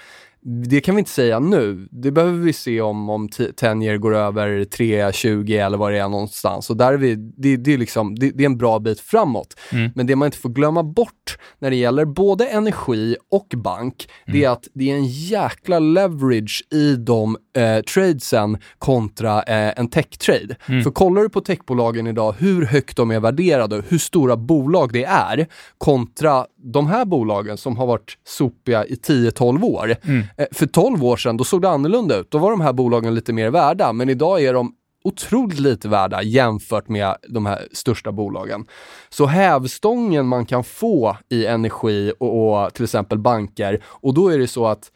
det 0.47 0.81
kan 0.81 0.95
vi 0.95 0.99
inte 0.99 1.11
säga 1.11 1.39
nu. 1.39 1.87
Det 1.91 2.11
behöver 2.11 2.39
vi 2.39 2.53
se 2.53 2.81
om, 2.81 3.09
om 3.09 3.29
10 3.29 3.47
year 3.61 3.97
går 3.97 4.15
över 4.15 4.47
3,20 4.49 5.65
eller 5.65 5.77
vad 5.77 5.91
det 5.91 5.99
är 5.99 6.09
någonstans. 6.09 6.69
Och 6.69 6.77
där 6.77 6.93
är 6.93 6.97
vi, 6.97 7.15
det, 7.15 7.57
det 7.57 7.73
är 7.73 7.77
liksom, 7.77 8.15
det, 8.15 8.31
det, 8.31 8.43
är 8.43 8.45
en 8.45 8.57
bra 8.57 8.79
bit 8.79 8.99
framåt. 8.99 9.59
Mm. 9.71 9.91
Men 9.95 10.07
det 10.07 10.15
man 10.15 10.25
inte 10.25 10.37
får 10.37 10.49
glömma 10.49 10.83
bort 10.83 11.37
när 11.59 11.69
det 11.69 11.75
gäller 11.75 12.05
både 12.05 12.47
energi 12.47 13.15
och 13.31 13.47
bank, 13.55 14.07
mm. 14.25 14.39
det 14.39 14.45
är 14.45 14.49
att 14.49 14.67
det 14.73 14.91
är 14.91 14.95
en 14.95 15.05
jäkla 15.05 15.79
leverage 15.79 16.63
i 16.71 16.95
de 16.95 17.37
eh, 17.55 17.81
tradesen 17.81 18.57
kontra 18.79 19.43
eh, 19.43 19.79
en 19.79 19.87
tech-trade. 19.87 20.55
Mm. 20.69 20.83
För 20.83 20.91
kollar 20.91 21.21
du 21.21 21.29
på 21.29 21.41
techbolagen 21.41 22.07
idag, 22.07 22.35
hur 22.39 22.65
högt 22.65 22.97
de 22.97 23.11
är 23.11 23.19
värderade, 23.19 23.83
hur 23.87 23.97
stora 23.97 24.37
bolag 24.37 24.93
det 24.93 25.03
är, 25.03 25.47
kontra 25.77 26.45
de 26.57 26.87
här 26.87 27.05
bolagen 27.05 27.57
som 27.57 27.77
har 27.77 27.85
varit 27.85 28.17
sopiga 28.23 28.85
i 28.85 28.95
10-12 28.95 29.63
år. 29.63 29.95
Mm. 30.03 30.23
Eh, 30.37 30.45
för 30.51 30.65
12 30.65 31.03
år 31.03 31.17
sedan, 31.17 31.37
då 31.37 31.43
såg 31.43 31.61
det 31.61 31.69
annorlunda 31.69 32.17
ut. 32.17 32.31
Då 32.31 32.37
var 32.37 32.51
de 32.51 32.61
här 32.61 32.73
bolagen 32.73 33.15
lite 33.15 33.33
mer 33.33 33.49
värda, 33.49 33.93
men 33.93 34.09
idag 34.09 34.43
är 34.43 34.53
de 34.53 34.73
otroligt 35.03 35.59
lite 35.59 35.87
värda 35.87 36.23
jämfört 36.23 36.89
med 36.89 37.15
de 37.29 37.45
här 37.45 37.67
största 37.71 38.11
bolagen. 38.11 38.65
Så 39.09 39.25
hävstången 39.25 40.27
man 40.27 40.45
kan 40.45 40.63
få 40.63 41.17
i 41.29 41.45
energi 41.45 42.13
och, 42.19 42.63
och 42.63 42.73
till 42.73 42.83
exempel 42.83 43.19
banker, 43.19 43.83
och 43.85 44.13
då 44.13 44.29
är 44.29 44.39
det 44.39 44.47
så 44.47 44.67
att 44.67 44.91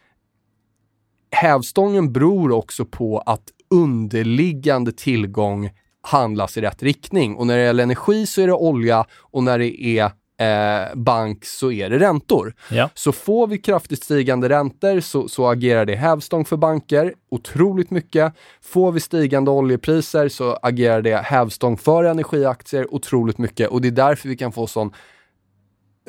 hävstången 1.31 2.13
beror 2.13 2.51
också 2.51 2.85
på 2.85 3.19
att 3.19 3.43
underliggande 3.69 4.91
tillgång 4.91 5.69
handlas 6.01 6.57
i 6.57 6.61
rätt 6.61 6.83
riktning. 6.83 7.35
Och 7.35 7.47
när 7.47 7.57
det 7.57 7.63
gäller 7.63 7.83
energi 7.83 8.25
så 8.25 8.41
är 8.41 8.47
det 8.47 8.53
olja 8.53 9.05
och 9.19 9.43
när 9.43 9.59
det 9.59 9.81
är 9.81 10.11
eh, 10.39 10.95
bank 10.95 11.45
så 11.45 11.71
är 11.71 11.89
det 11.89 11.99
räntor. 11.99 12.53
Ja. 12.69 12.89
Så 12.93 13.11
får 13.11 13.47
vi 13.47 13.57
kraftigt 13.57 14.03
stigande 14.03 14.49
räntor 14.49 14.99
så, 14.99 15.27
så 15.27 15.47
agerar 15.47 15.85
det 15.85 15.95
hävstång 15.95 16.45
för 16.45 16.57
banker 16.57 17.13
otroligt 17.31 17.91
mycket. 17.91 18.33
Får 18.61 18.91
vi 18.91 18.99
stigande 18.99 19.51
oljepriser 19.51 20.29
så 20.29 20.53
agerar 20.61 21.01
det 21.01 21.15
hävstång 21.15 21.77
för 21.77 22.03
energiaktier 22.03 22.93
otroligt 22.93 23.37
mycket 23.37 23.69
och 23.69 23.81
det 23.81 23.87
är 23.87 23.91
därför 23.91 24.29
vi 24.29 24.37
kan 24.37 24.51
få 24.51 24.67
sån 24.67 24.91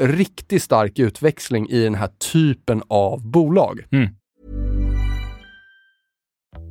riktigt 0.00 0.62
stark 0.62 0.98
utväxling 0.98 1.68
i 1.68 1.84
den 1.84 1.94
här 1.94 2.10
typen 2.32 2.82
av 2.88 3.30
bolag. 3.30 3.84
Mm. 3.92 4.08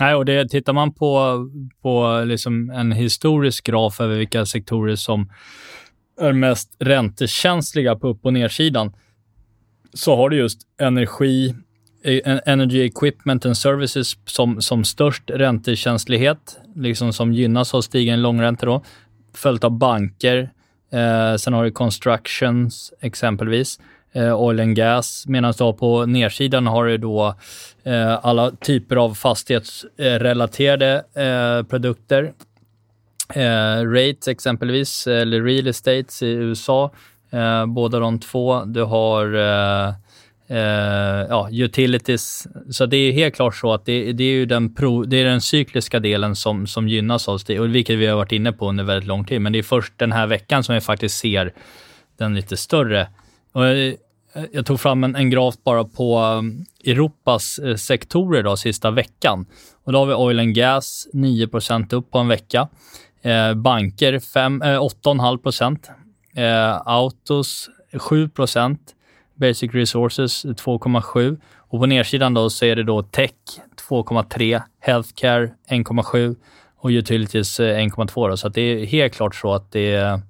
Nej, 0.00 0.14
och 0.14 0.24
det, 0.24 0.48
tittar 0.48 0.72
man 0.72 0.92
på, 0.92 1.38
på 1.82 2.22
liksom 2.26 2.70
en 2.70 2.92
historisk 2.92 3.66
graf 3.66 4.00
över 4.00 4.16
vilka 4.16 4.46
sektorer 4.46 4.96
som 4.96 5.30
är 6.20 6.32
mest 6.32 6.76
räntekänsliga 6.78 7.96
på 7.96 8.08
upp 8.08 8.26
och 8.26 8.32
nedsidan, 8.32 8.92
så 9.94 10.16
har 10.16 10.30
du 10.30 10.36
just 10.36 10.60
energi, 10.80 11.54
e, 12.04 12.20
e, 12.24 12.40
energy 12.46 12.80
equipment 12.80 13.46
and 13.46 13.56
services 13.56 14.16
som, 14.24 14.62
som 14.62 14.84
störst 14.84 15.30
räntekänslighet, 15.30 16.58
liksom 16.74 17.12
som 17.12 17.32
gynnas 17.32 17.74
av 17.74 17.80
stigande 17.80 18.22
långräntor 18.22 18.66
då, 18.66 18.84
följt 19.34 19.64
av 19.64 19.78
banker. 19.78 20.50
Eh, 20.92 21.36
sen 21.36 21.52
har 21.52 21.64
du 21.64 21.70
constructions 21.70 22.92
exempelvis 23.00 23.78
eh, 24.18 24.34
oil 24.34 24.60
and 24.60 24.76
gas, 24.76 25.24
medan 25.26 25.52
du 25.58 25.72
på 25.72 26.06
nedsidan 26.06 26.66
har 26.66 26.86
du 26.86 26.98
då 26.98 27.34
eh, 27.84 28.26
alla 28.26 28.50
typer 28.50 28.96
av 28.96 29.14
fastighetsrelaterade 29.14 31.04
eh, 31.14 31.68
produkter. 31.68 32.32
Eh, 33.34 33.82
rates 33.84 34.28
exempelvis, 34.28 35.06
eller 35.06 35.42
real 35.42 35.66
estates 35.66 36.22
i 36.22 36.26
USA. 36.26 36.90
Eh, 37.30 37.66
båda 37.66 37.98
de 37.98 38.20
två. 38.20 38.64
Du 38.64 38.82
har 38.82 39.34
eh, 39.34 39.88
eh 40.58 41.26
ja, 41.28 41.48
utilities. 41.52 42.46
Så 42.70 42.86
det 42.86 42.96
är 42.96 43.12
helt 43.12 43.34
klart 43.34 43.54
så 43.56 43.72
att 43.72 43.86
det, 43.86 44.12
det 44.12 44.24
är 44.24 44.32
ju 44.32 44.46
den, 44.46 44.74
pro, 44.74 45.02
det 45.04 45.16
är 45.16 45.24
den 45.24 45.40
cykliska 45.40 46.00
delen 46.00 46.36
som, 46.36 46.66
som 46.66 46.88
gynnas 46.88 47.28
av 47.28 47.40
det, 47.46 47.60
vilket 47.60 47.98
vi 47.98 48.06
har 48.06 48.16
varit 48.16 48.32
inne 48.32 48.52
på 48.52 48.68
under 48.68 48.84
väldigt 48.84 49.08
lång 49.08 49.24
tid. 49.24 49.40
Men 49.40 49.52
det 49.52 49.58
är 49.58 49.62
först 49.62 49.92
den 49.96 50.12
här 50.12 50.26
veckan 50.26 50.64
som 50.64 50.74
vi 50.74 50.80
faktiskt 50.80 51.18
ser 51.18 51.52
den 52.18 52.34
lite 52.34 52.56
större 52.56 53.08
och 53.52 53.66
eh, 53.66 53.94
Eh, 54.38 54.44
jag 54.52 54.66
tog 54.66 54.80
fram 54.80 55.04
en, 55.04 55.16
en 55.16 55.30
graf 55.30 55.54
bara 55.64 55.84
på 55.84 56.18
um, 56.18 56.64
Europas 56.84 57.58
eh, 57.58 57.76
sektorer 57.76 58.42
då, 58.42 58.56
sista 58.56 58.90
veckan. 58.90 59.46
Och 59.84 59.92
då 59.92 59.98
har 59.98 60.06
vi 60.06 60.14
oil 60.14 60.40
and 60.40 60.54
gas 60.54 61.08
9% 61.12 61.94
upp 61.94 62.10
på 62.10 62.18
en 62.18 62.28
vecka. 62.28 62.68
Eh, 63.22 63.54
banker 63.54 64.18
5, 64.18 64.62
eh, 64.62 64.68
8,5 64.68 65.78
eh, 66.36 66.82
Autos 66.86 67.70
7% 67.92 68.78
Basic 69.34 69.74
resources 69.74 70.44
2,7 70.44 71.40
och 71.56 71.80
på 71.80 71.86
nedsidan 71.86 72.34
då 72.34 72.50
så 72.50 72.64
är 72.64 72.76
det 72.76 72.82
då 72.82 73.02
tech 73.02 73.30
2,3, 73.88 74.62
healthcare 74.80 75.50
1,7 75.68 76.36
och 76.76 76.88
utilities 76.88 77.60
1,2. 77.60 78.28
Eh, 78.28 78.34
så 78.34 78.48
det 78.48 78.60
är 78.60 78.86
helt 78.86 79.14
klart 79.14 79.34
så 79.34 79.54
att 79.54 79.72
det 79.72 79.94
är, 79.94 80.20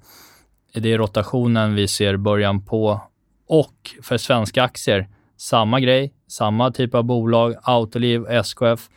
det 0.74 0.92
är 0.92 0.98
rotationen 0.98 1.74
vi 1.74 1.88
ser 1.88 2.16
början 2.16 2.64
på 2.64 3.00
och 3.48 3.90
för 4.02 4.16
svenska 4.16 4.62
aktier, 4.62 5.08
samma 5.36 5.80
grej, 5.80 6.12
samma 6.28 6.70
typ 6.70 6.94
av 6.94 7.04
bolag, 7.04 7.54
Autoliv, 7.62 8.26
SKF, 8.28 8.88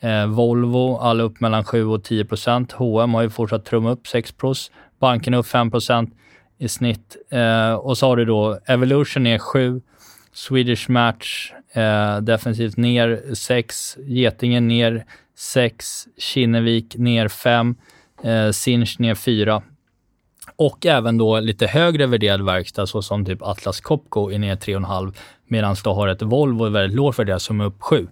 eh, 0.00 0.26
Volvo, 0.26 0.96
alla 0.96 1.22
upp 1.22 1.40
mellan 1.40 1.64
7 1.64 1.86
och 1.86 2.04
10 2.04 2.24
procent. 2.24 2.72
H&M 2.72 3.14
har 3.14 3.22
ju 3.22 3.30
fortsatt 3.30 3.64
trumma 3.64 3.90
upp 3.90 4.06
6 4.06 4.32
plus. 4.32 4.70
Banken 4.98 5.34
upp 5.34 5.46
5 5.46 5.70
procent 5.70 6.14
i 6.58 6.68
snitt. 6.68 7.16
Eh, 7.30 7.72
och 7.72 7.98
så 7.98 8.06
har 8.06 8.16
du 8.16 8.24
då 8.24 8.58
Evolution 8.66 9.22
ner 9.22 9.38
7, 9.38 9.82
Swedish 10.32 10.90
Match 10.90 11.52
eh, 11.72 12.20
defensivt 12.20 12.76
ner 12.76 13.34
6, 13.34 13.96
Getingen 14.06 14.68
ner 14.68 15.04
6, 15.36 16.06
Kinnevik 16.18 16.96
ner 16.96 17.28
5, 17.28 17.74
eh, 18.22 18.50
Sinch 18.50 19.00
ner 19.00 19.14
4. 19.14 19.62
Och 20.56 20.86
även 20.86 21.18
då 21.18 21.40
lite 21.40 21.66
högre 21.66 22.06
värderad 22.06 22.44
verkstad 22.44 22.86
såsom 22.86 23.24
typ 23.24 23.42
Atlas 23.42 23.80
Copco 23.80 24.30
är 24.30 24.38
ner 24.38 24.56
3,5 24.56 25.14
medan 25.48 25.76
du 25.84 25.90
har 25.90 26.08
ett 26.08 26.22
Volvo 26.22 26.68
väldigt 26.68 26.96
lågt 26.96 27.18
värderat 27.18 27.42
som 27.42 27.60
är 27.60 27.64
upp 27.64 27.82
7. 27.82 28.08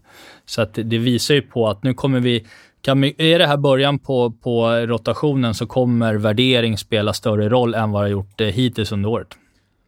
Så 0.46 0.62
att 0.62 0.74
det 0.74 0.98
visar 0.98 1.34
ju 1.34 1.42
på 1.42 1.68
att 1.68 1.82
nu 1.82 1.94
kommer 1.94 2.20
vi 2.20 2.46
kan, 2.82 3.04
är 3.04 3.38
det 3.38 3.46
här 3.46 3.56
början 3.56 3.98
på, 3.98 4.30
på 4.30 4.70
rotationen 4.70 5.54
så 5.54 5.66
kommer 5.66 6.14
värdering 6.14 6.78
spela 6.78 7.12
större 7.12 7.48
roll 7.48 7.74
än 7.74 7.90
vad 7.90 8.02
det 8.02 8.04
har 8.04 8.10
gjort 8.10 8.40
eh, 8.40 8.46
hittills 8.46 8.92
under 8.92 9.08
året. 9.08 9.28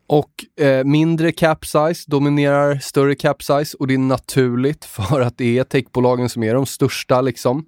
Och 0.07 0.65
eh, 0.65 0.85
mindre 0.85 1.33
cap 1.33 1.65
size 1.65 2.05
dominerar 2.11 2.79
större 2.79 3.15
cap 3.15 3.43
size 3.43 3.77
och 3.79 3.87
det 3.87 3.95
är 3.95 3.99
naturligt 3.99 4.85
för 4.85 5.21
att 5.21 5.39
det 5.39 5.59
är 5.59 5.65
techbolagen 5.65 6.29
som 6.29 6.43
är 6.43 6.55
de 6.55 6.67
största 6.67 7.21
liksom. 7.21 7.67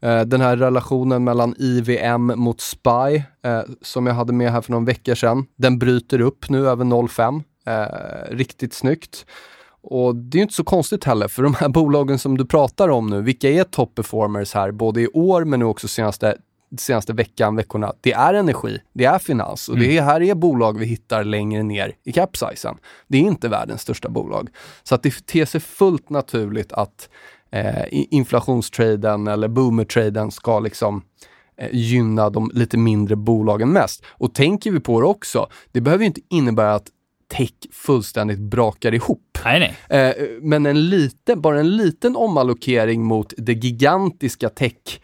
Eh, 0.00 0.20
den 0.20 0.40
här 0.40 0.56
relationen 0.56 1.24
mellan 1.24 1.54
IVM 1.58 2.32
mot 2.36 2.60
SPY 2.60 3.22
eh, 3.44 3.62
som 3.82 4.06
jag 4.06 4.14
hade 4.14 4.32
med 4.32 4.52
här 4.52 4.60
för 4.60 4.72
någon 4.72 4.84
vecka 4.84 5.16
sedan, 5.16 5.46
den 5.56 5.78
bryter 5.78 6.20
upp 6.20 6.50
nu 6.50 6.68
över 6.68 6.84
0,5. 6.84 7.42
Eh, 7.66 8.36
riktigt 8.36 8.74
snyggt. 8.74 9.26
Och 9.82 10.16
det 10.16 10.38
är 10.38 10.42
inte 10.42 10.54
så 10.54 10.64
konstigt 10.64 11.04
heller, 11.04 11.28
för 11.28 11.42
de 11.42 11.54
här 11.54 11.68
bolagen 11.78 12.18
som 12.18 12.38
du 12.38 12.46
pratar 12.46 12.88
om 12.88 13.06
nu, 13.06 13.22
vilka 13.22 13.50
är 13.50 13.64
top 13.64 13.94
performers 13.94 14.54
här, 14.54 14.70
både 14.70 15.00
i 15.00 15.08
år 15.08 15.44
men 15.44 15.60
nu 15.60 15.66
också 15.66 15.88
senaste 15.88 16.36
senaste 16.78 17.12
veckan, 17.12 17.56
veckorna, 17.56 17.92
det 18.00 18.12
är 18.12 18.34
energi, 18.34 18.78
det 18.92 19.04
är 19.04 19.18
finans 19.18 19.68
och 19.68 19.78
det 19.78 19.86
är, 19.86 19.92
mm. 19.92 20.04
här 20.04 20.22
är 20.22 20.34
bolag 20.34 20.78
vi 20.78 20.86
hittar 20.86 21.24
längre 21.24 21.62
ner 21.62 21.92
i 22.04 22.12
capsizen. 22.12 22.76
Det 23.08 23.18
är 23.18 23.22
inte 23.22 23.48
världens 23.48 23.82
största 23.82 24.08
bolag. 24.08 24.48
Så 24.82 24.94
att 24.94 25.02
det 25.02 25.26
ter 25.26 25.44
sig 25.44 25.60
fullt 25.60 26.10
naturligt 26.10 26.72
att 26.72 27.08
eh, 27.56 27.84
inflationstraden 27.90 29.26
eller 29.26 29.48
boomertraden 29.48 30.30
ska 30.30 30.60
liksom 30.60 31.02
eh, 31.58 31.68
gynna 31.72 32.30
de 32.30 32.50
lite 32.54 32.78
mindre 32.78 33.16
bolagen 33.16 33.72
mest. 33.72 34.04
Och 34.08 34.34
tänker 34.34 34.70
vi 34.70 34.80
på 34.80 35.00
det 35.00 35.06
också, 35.06 35.48
det 35.72 35.80
behöver 35.80 36.04
inte 36.04 36.20
innebära 36.30 36.74
att 36.74 36.86
tech 37.28 37.52
fullständigt 37.72 38.38
brakar 38.38 38.94
ihop. 38.94 39.38
Nej, 39.44 39.74
nej. 39.88 40.00
Eh, 40.00 40.26
men 40.40 40.66
en 40.66 40.88
liten, 40.88 41.40
bara 41.40 41.60
en 41.60 41.76
liten 41.76 42.16
omallokering 42.16 43.04
mot 43.04 43.34
det 43.36 43.52
gigantiska 43.52 44.48
tech 44.48 45.00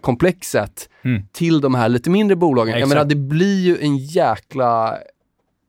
komplexet 0.00 0.88
mm. 1.04 1.22
till 1.32 1.60
de 1.60 1.74
här 1.74 1.88
lite 1.88 2.10
mindre 2.10 2.36
bolagen. 2.36 2.74
Ja, 2.74 2.80
jag 2.80 2.88
menar, 2.88 3.04
det 3.04 3.14
blir 3.14 3.60
ju 3.60 3.78
en 3.80 3.96
jäkla 3.96 4.98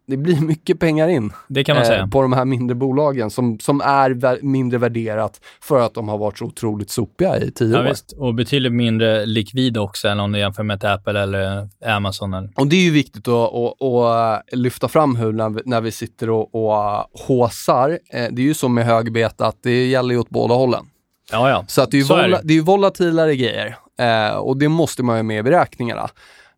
det 0.08 0.18
blir 0.18 0.42
mycket 0.42 0.80
pengar 0.80 1.08
in 1.08 1.34
det 1.48 1.64
kan 1.64 1.76
man 1.76 1.84
eh, 1.84 1.88
säga. 1.88 2.08
på 2.08 2.22
de 2.22 2.34
här 2.34 2.46
mindre 2.46 2.76
bolagen 2.76 3.30
som, 3.30 3.60
som 3.60 3.82
är 3.82 4.12
vä 4.12 4.38
mindre 4.42 4.78
värderat 4.78 5.42
för 5.62 5.82
att 5.82 5.94
de 5.94 6.10
har 6.10 6.18
varit 6.18 6.38
så 6.38 6.46
otroligt 6.46 6.90
sopiga 6.90 7.38
i 7.38 7.52
tio 7.52 7.74
ja, 7.74 7.80
år. 7.80 7.84
Visst. 7.84 8.12
Och 8.12 8.34
betydligt 8.34 8.74
mindre 8.74 9.26
likvida 9.26 9.82
också 9.82 10.08
än 10.08 10.20
om 10.20 10.32
du 10.32 10.40
jämför 10.40 10.64
med 10.64 10.76
ett 10.76 10.84
Apple 10.84 11.22
eller 11.22 11.70
Amazon. 11.86 12.34
Eller. 12.34 12.50
Och 12.56 12.68
det 12.68 12.76
är 12.76 12.82
ju 12.82 12.92
viktigt 12.92 13.28
att, 13.28 13.54
att, 13.54 13.82
att 13.82 14.44
lyfta 14.52 14.88
fram 14.88 15.16
hur 15.16 15.34
när 15.34 15.50
vi, 15.50 15.62
när 15.66 15.82
vi 15.82 15.92
sitter 15.92 16.30
och, 16.30 16.56
och 16.56 17.06
håsar. 17.14 17.90
Eh, 17.90 18.28
det 18.32 18.42
är 18.42 18.46
ju 18.46 18.54
som 18.54 18.74
med 18.74 18.86
högbeta 18.86 19.46
att 19.48 19.64
det 19.64 19.88
gäller 19.88 20.14
ju 20.14 20.20
åt 20.20 20.30
båda 20.30 20.56
hållen. 20.56 20.86
Ja, 21.32 21.50
ja. 21.50 21.66
Så 21.68 21.82
att 21.82 21.92
det 21.92 21.98
är 21.98 22.00
ju, 22.00 22.06
vola, 22.06 22.28
det. 22.28 22.42
det 22.44 22.58
är 22.58 22.62
volatilare 22.62 23.36
grejer 23.36 23.78
eh, 24.00 24.36
och 24.36 24.58
det 24.58 24.70
måste 24.70 25.04
man 25.04 25.18
ju 25.18 25.24
med 25.24 25.40
i 25.40 25.44
beräkningarna. 25.44 26.10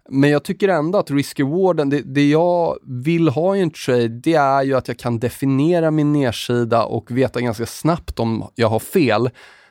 Men 0.09 0.29
jag 0.29 0.43
tycker 0.43 0.69
ändå 0.69 0.99
att 0.99 1.11
risk-rewarden, 1.11 1.89
det, 1.89 2.01
det, 2.01 2.29
jag 2.29 2.77
vill 2.83 3.29
ha 3.29 3.55
i 3.55 3.61
en 3.61 3.71
trade, 3.71 4.07
det 4.07 4.33
är 4.33 4.63
ju 4.63 4.73
att 4.73 4.87
jag 4.87 4.99
kan 4.99 5.19
definiera 5.19 5.91
min 5.91 6.13
nedsida 6.13 6.83
och 6.83 7.11
veta 7.11 7.41
ganska 7.41 7.65
snabbt 7.65 8.19
om 8.19 8.49
jag 8.55 8.67
har 8.67 8.79
fel. 8.79 9.29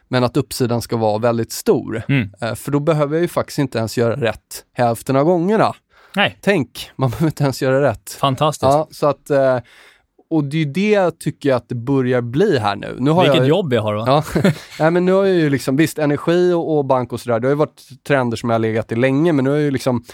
Men 0.08 0.24
att 0.24 0.36
uppsidan 0.36 0.82
ska 0.82 0.96
vara 0.96 1.18
väldigt 1.18 1.52
stor. 1.52 2.02
Mm. 2.08 2.30
Eh, 2.40 2.54
för 2.54 2.72
då 2.72 2.80
behöver 2.80 3.14
jag 3.14 3.22
ju 3.22 3.28
faktiskt 3.28 3.58
inte 3.58 3.78
ens 3.78 3.98
göra 3.98 4.16
rätt 4.16 4.64
hälften 4.72 5.16
av 5.16 5.24
gångerna. 5.24 5.74
Nej. 6.16 6.38
Tänk, 6.40 6.90
man 6.96 7.10
behöver 7.10 7.26
inte 7.26 7.42
ens 7.42 7.62
göra 7.62 7.82
rätt. 7.82 8.10
Fantastiskt. 8.10 8.62
Ja, 8.62 8.88
så 8.90 9.06
att, 9.06 9.30
eh, 9.30 9.58
och 10.30 10.44
det 10.44 10.62
är 10.62 10.66
det 10.66 10.90
jag 10.90 11.18
tycker 11.18 11.54
att 11.54 11.68
det 11.68 11.74
börjar 11.74 12.20
bli 12.20 12.58
här 12.58 12.76
nu. 12.76 12.96
nu 12.98 13.10
har 13.10 13.22
Vilket 13.22 13.38
jag, 13.38 13.48
jobb 13.48 13.72
jag 13.72 13.82
har 13.82 13.94
va? 13.94 14.04
Ja, 14.06 14.42
Nej, 14.80 14.90
men 14.90 15.04
nu 15.04 15.12
har 15.12 15.24
jag 15.24 15.36
ju 15.36 15.50
liksom, 15.50 15.76
visst 15.76 15.98
energi 15.98 16.52
och, 16.52 16.78
och 16.78 16.84
bank 16.84 17.12
och 17.12 17.20
sådär, 17.20 17.40
det 17.40 17.46
har 17.46 17.52
ju 17.52 17.56
varit 17.56 18.04
trender 18.06 18.36
som 18.36 18.50
jag 18.50 18.54
har 18.54 18.58
legat 18.58 18.92
i 18.92 18.96
länge, 18.96 19.32
men 19.32 19.44
nu 19.44 19.50
har 19.50 19.56
jag 19.56 19.64
ju 19.64 19.70
liksom 19.70 20.04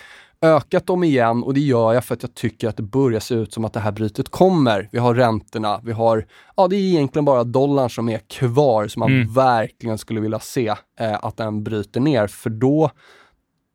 ökat 0.43 0.87
dem 0.87 1.05
igen 1.05 1.43
och 1.43 1.55
det 1.55 1.61
gör 1.61 1.93
jag 1.93 2.05
för 2.05 2.15
att 2.15 2.23
jag 2.23 2.35
tycker 2.35 2.69
att 2.69 2.77
det 2.77 2.83
börjar 2.83 3.21
se 3.21 3.35
ut 3.35 3.53
som 3.53 3.65
att 3.65 3.73
det 3.73 3.81
här 3.81 3.93
brytet 3.93 4.29
kommer. 4.29 4.89
Vi 4.93 4.99
har 4.99 5.15
räntorna, 5.15 5.81
vi 5.85 5.93
har, 5.93 6.27
ja 6.57 6.69
det 6.69 6.77
är 6.77 6.81
egentligen 6.81 7.25
bara 7.25 7.45
dollarn 7.45 7.91
som 7.91 8.09
är 8.09 8.19
kvar 8.19 8.89
som 8.89 9.01
man 9.01 9.13
mm. 9.13 9.33
verkligen 9.33 9.99
skulle 9.99 10.21
vilja 10.21 10.39
se 10.39 10.75
eh, 11.01 11.25
att 11.25 11.37
den 11.37 11.65
bryter 11.65 12.01
ner, 12.01 12.27
för 12.27 12.51
då, 12.51 12.91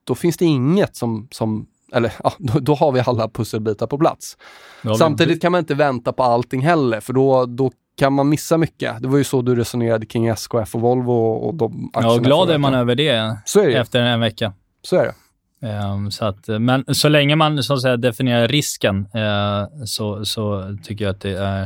då 0.04 0.16
finns 0.16 0.38
det 0.38 0.46
inget 0.46 0.96
som, 0.96 1.28
som 1.32 1.68
eller 1.94 2.14
ja, 2.24 2.34
då, 2.38 2.60
då, 2.60 2.76
har 2.76 2.92
vi 2.92 3.04
alla 3.06 3.30
pusselbitar 3.30 3.88
på 3.88 3.98
plats. 3.98 4.38
Ja, 4.82 4.96
Samtidigt 4.96 5.42
kan 5.42 5.52
man 5.52 5.60
inte 5.60 5.76
vänta 5.76 6.14
på 6.14 6.24
allting 6.24 6.62
heller, 6.62 7.00
för 7.00 7.14
då, 7.14 7.46
då 7.46 7.72
kan 7.98 8.14
man 8.14 8.30
missa 8.30 8.58
mycket. 8.58 9.02
Det 9.02 9.08
var 9.08 9.18
ju 9.18 9.24
så 9.24 9.42
du 9.42 9.56
resonerade 9.56 10.06
kring 10.06 10.28
SKF 10.28 10.76
och 10.76 10.82
Volvo 10.82 11.12
och 11.14 11.56
de 11.56 11.90
aktierna. 11.94 12.14
Ja, 12.14 12.20
glad 12.20 12.50
är 12.50 12.58
man 12.58 12.74
över 12.74 12.96
det, 12.96 13.38
det 13.54 13.74
efter 13.74 14.00
en 14.02 14.20
vecka. 14.20 14.54
Så 14.82 14.96
är 14.96 15.06
det. 15.06 15.14
Um, 15.62 16.12
så 16.12 16.26
att, 16.26 16.48
men 16.48 16.96
så 16.96 17.10
länge 17.10 17.36
man 17.36 17.64
så 17.64 17.74
att 17.74 17.82
säga, 17.82 17.98
definierar 17.98 18.48
risken 18.48 19.08
uh, 19.16 19.86
så, 19.86 20.26
så 20.26 20.78
tycker 20.84 21.06
jag 21.06 21.12
att 21.12 21.22
det 21.22 21.38
är, 21.38 21.64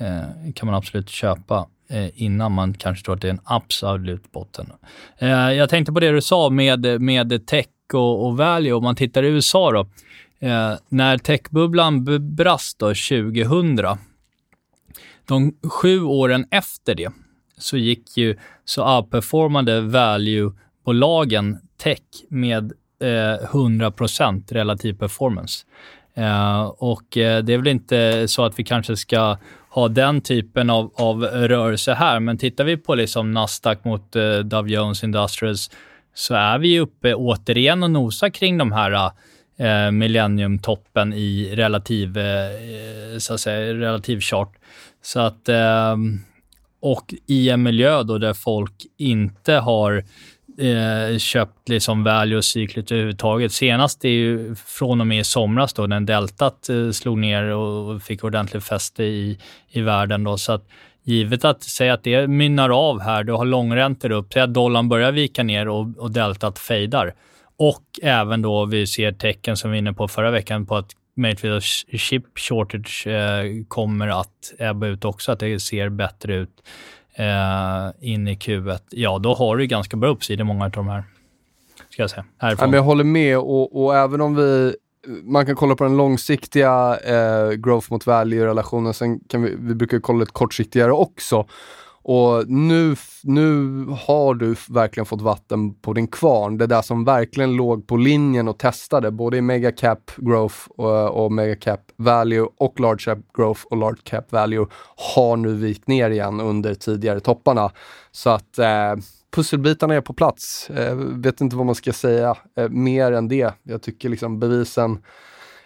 uh, 0.00 0.52
kan 0.54 0.66
man 0.66 0.74
absolut 0.74 1.08
köpa 1.08 1.66
Eh, 1.88 2.08
innan 2.14 2.52
man 2.52 2.74
kanske 2.74 3.04
tror 3.04 3.14
att 3.14 3.20
det 3.20 3.28
är 3.28 3.32
en 3.32 3.40
absolut 3.44 4.32
botten. 4.32 4.72
Eh, 5.18 5.28
jag 5.28 5.70
tänkte 5.70 5.92
på 5.92 6.00
det 6.00 6.10
du 6.10 6.20
sa 6.20 6.50
med, 6.50 7.00
med 7.00 7.46
tech 7.46 7.66
och, 7.92 8.26
och 8.26 8.36
value. 8.36 8.72
Om 8.72 8.84
man 8.84 8.96
tittar 8.96 9.22
i 9.22 9.28
USA 9.28 9.72
då. 9.72 9.86
Eh, 10.46 10.74
när 10.88 11.18
techbubblan 11.18 12.04
brast 12.36 12.78
då 12.78 12.86
2000, 12.86 13.98
de 15.26 15.54
sju 15.62 16.02
åren 16.02 16.46
efter 16.50 16.94
det, 16.94 17.12
så 17.58 17.76
gick 17.76 18.16
ju, 18.16 18.36
så 18.64 18.96
outperformade 18.96 19.80
value-bolagen 19.80 21.58
tech 21.82 22.00
med 22.28 22.72
eh, 23.00 23.48
100% 23.50 24.52
relativ 24.52 24.98
performance. 24.98 25.66
Eh, 26.14 26.62
och 26.66 27.16
eh, 27.16 27.44
det 27.44 27.54
är 27.54 27.58
väl 27.58 27.66
inte 27.66 28.28
så 28.28 28.44
att 28.44 28.58
vi 28.58 28.64
kanske 28.64 28.96
ska 28.96 29.36
ha 29.76 29.88
den 29.88 30.20
typen 30.20 30.70
av, 30.70 30.92
av 30.94 31.24
rörelse 31.24 31.94
här, 31.94 32.20
men 32.20 32.38
tittar 32.38 32.64
vi 32.64 32.76
på 32.76 32.94
liksom 32.94 33.30
Nasdaq 33.30 33.84
mot 33.84 34.16
eh, 34.16 34.38
Dow 34.38 34.68
Jones 34.68 35.04
Industrials 35.04 35.70
så 36.14 36.34
är 36.34 36.58
vi 36.58 36.80
uppe 36.80 37.14
återigen 37.14 37.82
och 37.82 37.90
nosar 37.90 38.28
kring 38.28 38.58
de 38.58 38.72
här 38.72 39.10
eh, 39.58 39.90
millenniumtoppen 39.90 41.12
i 41.12 41.52
relativ, 41.56 42.18
eh, 42.18 42.44
eh 42.44 43.18
så 43.18 43.34
att 43.34 43.40
säga, 43.40 43.74
relativ 43.74 44.20
chart. 44.20 44.52
Så 45.02 45.20
att, 45.20 45.48
eh, 45.48 45.96
och 46.80 47.14
i 47.26 47.50
en 47.50 47.62
miljö 47.62 48.02
då 48.02 48.18
där 48.18 48.34
folk 48.34 48.86
inte 48.96 49.52
har 49.52 50.04
eh, 50.58 51.18
köpt 51.18 51.68
liksom 51.68 52.04
value 52.04 52.36
och 52.36 52.44
cyklet 52.44 52.92
överhuvudtaget. 52.92 53.52
Senast 53.52 54.04
är 54.04 54.08
ju 54.08 54.54
från 54.54 55.00
och 55.00 55.06
med 55.06 55.20
i 55.20 55.24
somras 55.24 55.72
då 55.72 55.86
när 55.86 56.00
deltat 56.00 56.68
eh, 56.68 56.90
slog 56.90 57.18
ner 57.18 57.42
och 57.42 58.02
fick 58.02 58.24
ordentligt 58.24 58.64
fäste 58.64 59.04
i, 59.04 59.38
i 59.68 59.80
världen. 59.80 60.24
Då. 60.24 60.38
Så 60.38 60.52
att 60.52 60.68
givet 61.02 61.44
att 61.44 61.62
säga 61.62 61.94
att 61.94 62.02
det 62.02 62.26
mynnar 62.26 62.70
av 62.70 63.00
här, 63.00 63.24
du 63.24 63.32
har 63.32 63.44
långräntor 63.44 64.10
upp, 64.10 64.32
säg 64.32 64.42
att 64.42 64.54
dollarn 64.54 64.88
börjar 64.88 65.12
vika 65.12 65.42
ner 65.42 65.68
och, 65.68 65.98
och 65.98 66.10
deltat 66.10 66.58
fejdar. 66.58 67.14
Och 67.58 67.84
även 68.02 68.42
då 68.42 68.64
vi 68.64 68.86
ser 68.86 69.12
tecken 69.12 69.56
som 69.56 69.70
vi 69.70 69.74
var 69.74 69.78
inne 69.78 69.92
på 69.92 70.08
förra 70.08 70.30
veckan 70.30 70.66
på 70.66 70.76
att 70.76 70.90
möjligtvis 71.16 71.86
chip 71.92 72.24
shortage 72.38 73.06
eh, 73.06 73.64
kommer 73.68 74.08
att 74.08 74.52
ebba 74.58 74.86
ut 74.86 75.04
också, 75.04 75.32
att 75.32 75.40
det 75.40 75.60
ser 75.60 75.88
bättre 75.88 76.34
ut 76.34 76.62
eh, 77.16 78.12
in 78.12 78.28
i 78.28 78.34
Q1, 78.34 78.78
ja 78.90 79.18
då 79.18 79.34
har 79.34 79.56
du 79.56 79.66
ganska 79.66 79.96
bra 79.96 80.08
uppsida 80.10 80.44
många 80.44 80.64
av 80.64 80.70
de 80.70 80.88
här. 80.88 81.04
Ska 81.90 82.02
jag 82.02 82.10
säga. 82.10 82.24
Ja, 82.40 82.54
men 82.58 82.72
jag 82.72 82.82
håller 82.82 83.04
med 83.04 83.38
och, 83.38 83.84
och, 83.84 83.96
även 83.96 84.20
om 84.20 84.36
vi 84.36 84.76
man 85.22 85.46
kan 85.46 85.56
kolla 85.56 85.76
på 85.76 85.84
den 85.84 85.96
långsiktiga 85.96 86.98
eh, 87.04 87.50
growth 87.50 87.92
mot 87.92 88.06
value-relationen, 88.06 88.94
sen 88.94 89.20
kan 89.20 89.42
vi, 89.42 89.56
vi 89.58 89.74
brukar 89.74 90.00
kolla 90.00 90.20
lite 90.20 90.32
kortsiktigare 90.32 90.92
också. 90.92 91.46
Och 92.08 92.48
nu, 92.48 92.96
nu 93.22 93.84
har 94.06 94.34
du 94.34 94.56
verkligen 94.68 95.06
fått 95.06 95.20
vatten 95.20 95.74
på 95.74 95.92
din 95.92 96.06
kvarn. 96.06 96.58
Det 96.58 96.66
där 96.66 96.82
som 96.82 97.04
verkligen 97.04 97.56
låg 97.56 97.86
på 97.86 97.96
linjen 97.96 98.48
och 98.48 98.58
testade, 98.58 99.10
både 99.10 99.36
i 99.36 99.40
mega 99.40 99.72
cap 99.72 100.10
growth 100.16 100.56
och, 100.68 101.24
och 101.24 101.32
mega 101.32 101.56
cap 101.56 101.80
value 101.96 102.48
och 102.58 102.80
large 102.80 103.04
cap 103.04 103.18
growth 103.36 103.60
och 103.70 103.76
large 103.76 104.00
cap 104.02 104.32
value, 104.32 104.66
har 105.16 105.36
nu 105.36 105.54
vikt 105.54 105.88
ner 105.88 106.10
igen 106.10 106.40
under 106.40 106.74
tidigare 106.74 107.20
topparna. 107.20 107.70
Så 108.10 108.30
att 108.30 108.58
eh, 108.58 108.94
pusselbitarna 109.34 109.94
är 109.94 110.00
på 110.00 110.12
plats. 110.12 110.70
Eh, 110.70 110.94
vet 110.96 111.40
inte 111.40 111.56
vad 111.56 111.66
man 111.66 111.74
ska 111.74 111.92
säga 111.92 112.36
eh, 112.56 112.68
mer 112.68 113.12
än 113.12 113.28
det. 113.28 113.54
Jag 113.62 113.82
tycker 113.82 114.08
liksom 114.08 114.38
bevisen 114.38 114.98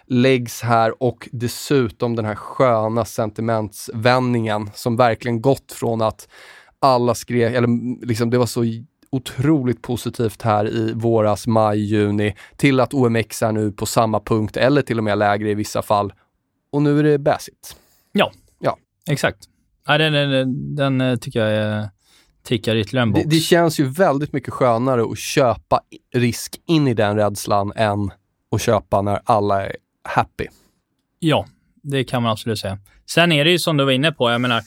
läggs 0.07 0.61
här 0.61 1.03
och 1.03 1.29
dessutom 1.31 2.15
den 2.15 2.25
här 2.25 2.35
sköna 2.35 3.05
sentimentsvändningen 3.05 4.69
som 4.73 4.95
verkligen 4.95 5.41
gått 5.41 5.71
från 5.71 6.01
att 6.01 6.27
alla 6.79 7.15
skrek, 7.15 7.53
eller 7.53 8.05
liksom 8.05 8.29
det 8.29 8.37
var 8.37 8.45
så 8.45 8.63
otroligt 9.09 9.81
positivt 9.81 10.41
här 10.41 10.69
i 10.69 10.93
våras, 10.93 11.47
maj, 11.47 11.79
juni 11.79 12.35
till 12.55 12.79
att 12.79 12.93
OMX 12.93 13.43
är 13.43 13.51
nu 13.51 13.71
på 13.71 13.85
samma 13.85 14.19
punkt 14.19 14.57
eller 14.57 14.81
till 14.81 14.97
och 14.97 15.03
med 15.03 15.17
lägre 15.17 15.49
i 15.49 15.53
vissa 15.53 15.81
fall. 15.81 16.13
Och 16.71 16.81
nu 16.81 16.99
är 16.99 17.03
det 17.03 17.17
bäsigt. 17.17 17.75
Ja, 18.11 18.31
ja. 18.59 18.77
exakt. 19.09 19.37
Ja, 19.87 19.97
den, 19.97 20.13
den, 20.13 20.75
den 20.75 21.01
eh, 21.01 21.15
tycker 21.15 21.39
jag 21.39 21.51
är 21.51 21.89
tickar 22.43 22.75
ytterligare 22.75 23.03
en 23.03 23.11
box. 23.11 23.23
Det, 23.23 23.29
det, 23.29 23.39
känns 23.39 23.79
ju 23.79 23.85
väldigt 23.85 24.33
mycket 24.33 24.53
skönare 24.53 25.03
att 25.03 25.17
köpa 25.17 25.81
risk 26.13 26.61
in 26.65 26.87
i 26.87 26.93
den 26.93 27.15
rädslan 27.15 27.73
än 27.75 28.11
att 28.51 28.61
köpa 28.61 29.01
när 29.01 29.21
alla 29.23 29.65
är 29.65 29.75
happy. 30.03 30.47
Ja, 31.19 31.45
det 31.83 32.03
kan 32.03 32.23
man 32.23 32.31
absolut 32.31 32.59
säga. 32.59 32.77
Sen 33.09 33.31
är 33.31 33.45
det 33.45 33.51
ju 33.51 33.59
som 33.59 33.77
du 33.77 33.85
var 33.85 33.91
inne 33.91 34.11
på, 34.11 34.31
jag 34.31 34.41
menar, 34.41 34.61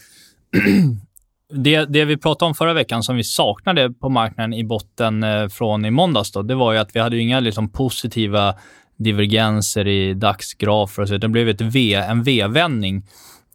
det, 1.53 1.85
det 1.85 2.05
vi 2.05 2.17
pratade 2.17 2.49
om 2.49 2.55
förra 2.55 2.73
veckan 2.73 3.03
som 3.03 3.17
vi 3.17 3.25
saknade 3.25 3.91
på 3.91 4.09
marknaden 4.09 4.55
i 4.55 4.65
botten 4.65 5.23
eh, 5.23 5.49
från 5.49 5.85
i 5.85 5.91
måndags, 5.91 6.33
då, 6.33 6.43
det 6.43 6.55
var 6.55 6.73
ju 6.73 6.79
att 6.79 6.97
vi 6.97 7.01
hade 7.01 7.17
ju 7.17 7.23
inga 7.23 7.41
liksom, 7.41 7.69
positiva 7.69 8.55
divergenser 8.97 9.87
i 9.87 10.15
dagsgrafer 10.15 11.03
och 11.03 11.09
så. 11.09 11.17
Det 11.17 11.29
blev 11.29 11.49
ett 11.49 11.61
v, 11.61 11.95
en 11.95 12.23
V-vändning. 12.23 13.03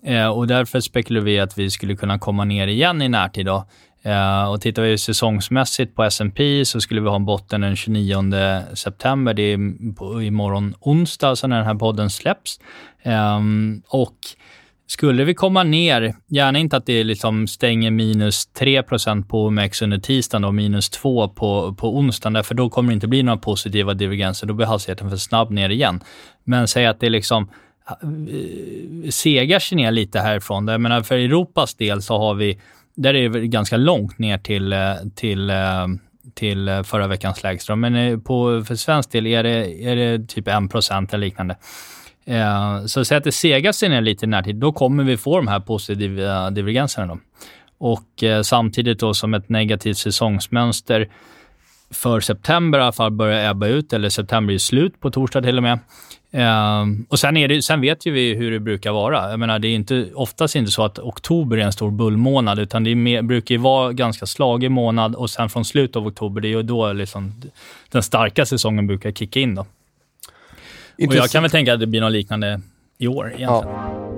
Eh, 0.04 0.28
och 0.28 0.48
därför 0.48 0.80
spekulerade 0.80 1.26
vi 1.26 1.40
att 1.40 1.58
vi 1.58 1.70
skulle 1.70 1.96
kunna 1.96 2.20
komma 2.20 2.46
ner 2.46 2.68
igen 2.68 3.02
i 3.02 3.10
närtid. 3.10 3.46
Då. 3.46 3.66
Eh, 4.04 4.52
och 4.52 4.62
tittar 4.62 4.82
vi 4.82 4.98
säsongsmässigt 4.98 5.96
på 5.96 6.04
S&P 6.04 6.66
så 6.66 6.82
skulle 6.82 7.02
vi 7.02 7.08
ha 7.08 7.16
en 7.16 7.26
botten 7.26 7.62
den 7.62 7.76
29 7.76 8.22
september. 8.74 9.34
Det 9.34 9.44
är 9.44 9.94
på, 9.96 10.22
imorgon 10.22 10.76
onsdag, 10.80 11.30
alltså 11.30 11.48
när 11.48 11.58
den 11.58 11.66
här 11.66 11.76
podden 11.76 12.10
släpps. 12.10 12.60
Eh, 13.04 13.40
och 13.88 14.16
skulle 14.92 15.24
vi 15.24 15.34
komma 15.34 15.64
ner, 15.64 16.16
gärna 16.28 16.60
inte 16.60 16.78
att 16.78 16.86
det 16.86 17.04
liksom 17.04 17.48
stänger 17.48 17.92
minus 17.92 18.50
3% 18.60 19.28
på 19.28 19.46
OMX 19.46 19.82
under 19.82 19.98
tisdagen 19.98 20.44
och 20.44 20.54
minus 20.54 20.90
2 20.90 21.28
på, 21.28 21.74
på 21.74 21.98
onsdagen, 21.98 22.44
för 22.44 22.56
då 22.56 22.70
kommer 22.70 22.90
det 22.90 22.94
inte 22.94 23.08
bli 23.08 23.24
några 23.24 23.38
positiva 23.38 23.94
divergenser. 23.94 24.48
Då 24.48 24.54
blir 24.54 24.66
hastigheten 24.66 25.10
för 25.10 25.18
snabb 25.18 25.52
ner 25.52 25.70
igen. 25.70 26.00
Men 26.44 26.68
säg 26.68 26.86
att 26.86 27.00
det 27.00 27.10
liksom 27.10 27.50
eh, 28.02 29.10
segar 29.10 29.60
sig 29.60 29.76
ner 29.76 29.92
lite 29.92 30.20
härifrån. 30.20 30.68
Jag 30.68 30.82
menar, 30.82 31.02
för 31.02 31.16
Europas 31.16 31.76
del 31.76 32.02
så 32.02 32.18
har 32.18 32.34
vi, 32.34 32.60
där 33.02 33.14
är 33.14 33.30
det 33.30 33.48
ganska 33.48 33.78
långt 33.78 34.20
ner 34.20 34.38
till, 34.38 34.74
eh, 34.74 34.94
till, 35.16 35.50
eh, 35.50 35.88
till 36.34 36.68
eh, 36.68 36.84
förra 36.84 37.08
veckans 37.08 37.44
lägsta. 37.44 37.76
Men 37.76 38.22
på, 38.22 38.64
för 38.66 38.76
svensk 38.76 39.12
del 39.12 39.28
är 39.28 39.44
det, 39.44 39.84
är 39.84 39.96
det 39.96 40.28
typ 40.28 40.48
1% 40.48 41.14
eller 41.14 41.26
liknande. 41.26 41.56
Så 42.86 43.06
säg 43.06 43.18
att 43.18 43.24
det 43.24 43.32
segar 43.32 43.72
sig 43.72 43.90
ner 43.90 44.02
lite 44.02 44.26
i 44.26 44.28
närtid, 44.28 44.56
då 44.56 44.72
kommer 44.72 45.04
vi 45.04 45.18
få 45.18 45.38
de 45.38 45.48
här 45.48 45.60
positiva 45.60 46.50
divergenserna. 46.50 47.08
Då. 47.08 47.20
Och 47.78 48.24
samtidigt 48.44 49.00
då 49.00 49.14
som 49.14 49.34
ett 49.34 49.50
negativt 49.50 49.98
säsongsmönster 49.98 51.10
för 51.92 52.20
september 52.20 52.80
i 52.80 52.82
alla 52.82 52.92
fall 52.92 53.12
börjar 53.12 53.52
ebba 53.52 53.68
ut, 53.68 53.94
eller 53.94 54.10
september 54.10 54.54
är 54.54 54.58
slut 54.58 55.00
på 55.00 55.12
torsdag 55.12 55.42
till 55.42 55.58
och 55.58 55.64
med. 55.64 55.80
Eh, 56.32 56.86
och 57.08 57.20
sen, 57.20 57.38
är 57.38 57.48
det, 57.48 57.62
sen 57.62 57.82
vet 57.82 58.06
ju 58.06 58.12
vi 58.12 58.34
hur 58.34 58.52
det 58.52 58.60
brukar 58.60 58.92
vara. 58.92 59.30
Jag 59.30 59.40
menar, 59.40 59.60
det 59.60 59.68
är 59.68 59.76
inte, 59.76 60.10
oftast 60.16 60.56
inte 60.56 60.72
så 60.72 60.84
att 60.84 61.00
oktober 61.00 61.58
är 61.58 61.62
en 61.62 61.74
stor 61.74 61.92
bullmånad, 61.92 62.60
utan 62.60 62.84
det 62.84 62.96
mer, 62.96 63.22
brukar 63.22 63.56
ju 63.56 63.62
vara 63.62 63.94
ganska 63.94 64.26
slagig 64.26 64.72
månad 64.72 65.16
och 65.16 65.30
sen 65.30 65.50
från 65.50 65.66
slutet 65.66 65.96
av 65.96 66.08
oktober, 66.08 66.42
det 66.42 66.48
är 66.48 66.50
ju 66.50 66.64
då 66.64 66.94
liksom 66.94 67.34
den 67.92 68.04
starka 68.04 68.46
säsongen 68.46 68.88
brukar 68.88 69.12
kicka 69.12 69.40
in. 69.40 69.56
Då. 69.56 69.66
Och 71.08 71.16
jag 71.16 71.30
kan 71.30 71.42
väl 71.44 71.52
tänka 71.52 71.74
att 71.74 71.80
det 71.80 71.88
blir 71.88 72.02
något 72.02 72.12
liknande 72.12 72.62
i 72.98 73.08
år 73.08 73.28
egentligen. 73.28 73.76
Ja. 73.76 74.09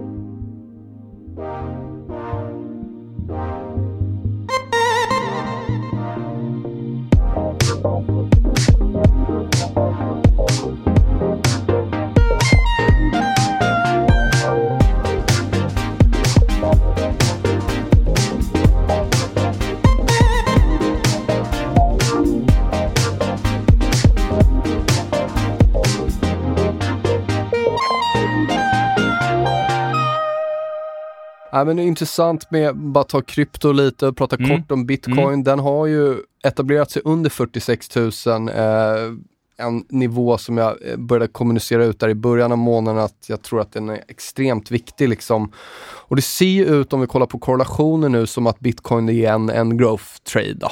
Ja, 31.62 31.66
men 31.66 31.76
det 31.78 31.84
är 31.84 31.88
intressant 31.88 32.52
med 32.52 32.78
bara 32.78 33.04
ta 33.04 33.22
krypto 33.22 33.72
lite 33.72 34.08
och 34.08 34.18
prata 34.18 34.36
mm. 34.36 34.50
kort 34.50 34.72
om 34.72 34.86
bitcoin. 34.86 35.20
Mm. 35.20 35.44
Den 35.44 35.60
har 35.60 35.86
ju 35.86 36.18
etablerat 36.44 36.92
sig 36.92 37.02
under 37.06 37.30
46 37.30 37.96
000. 37.96 38.12
Eh, 38.50 38.66
en 39.58 39.86
nivå 39.90 40.38
som 40.38 40.58
jag 40.58 40.78
eh, 40.86 40.98
började 40.98 41.28
kommunicera 41.28 41.86
ut 41.86 42.00
där 42.00 42.10
i 42.10 42.16
början 42.16 42.52
av 42.52 42.58
månaden 42.58 43.04
att 43.04 43.26
jag 43.28 43.42
tror 43.42 43.62
att 43.62 43.72
den 43.72 43.90
är 43.90 44.04
extremt 44.08 44.72
viktig. 44.72 45.10
Liksom. 45.10 45.52
Och 45.84 46.16
det 46.16 46.22
ser 46.22 46.46
ju 46.46 46.66
ut, 46.66 46.94
om 46.94 47.02
vi 47.02 47.08
kollar 47.08 47.26
på 47.26 47.40
korrelationen 47.40 48.12
nu, 48.12 48.28
som 48.28 48.48
att 48.48 48.60
bitcoin 48.60 49.10
är 49.10 49.32
en, 49.32 49.50
en 49.50 49.78
growth 49.78 50.18
trade. 50.34 50.68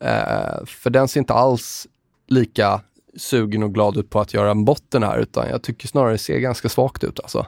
Eh, 0.00 0.66
för 0.66 0.90
den 0.90 1.08
ser 1.08 1.20
inte 1.20 1.34
alls 1.34 1.86
lika 2.28 2.80
sugen 3.16 3.62
och 3.62 3.74
glad 3.74 3.96
ut 3.96 4.10
på 4.10 4.20
att 4.20 4.34
göra 4.34 4.50
en 4.50 4.64
botten 4.64 5.02
här, 5.02 5.18
utan 5.18 5.48
jag 5.48 5.62
tycker 5.62 5.88
snarare 5.88 6.12
det 6.12 6.18
ser 6.18 6.38
ganska 6.38 6.68
svagt 6.68 7.04
ut. 7.04 7.20
Alltså. 7.20 7.46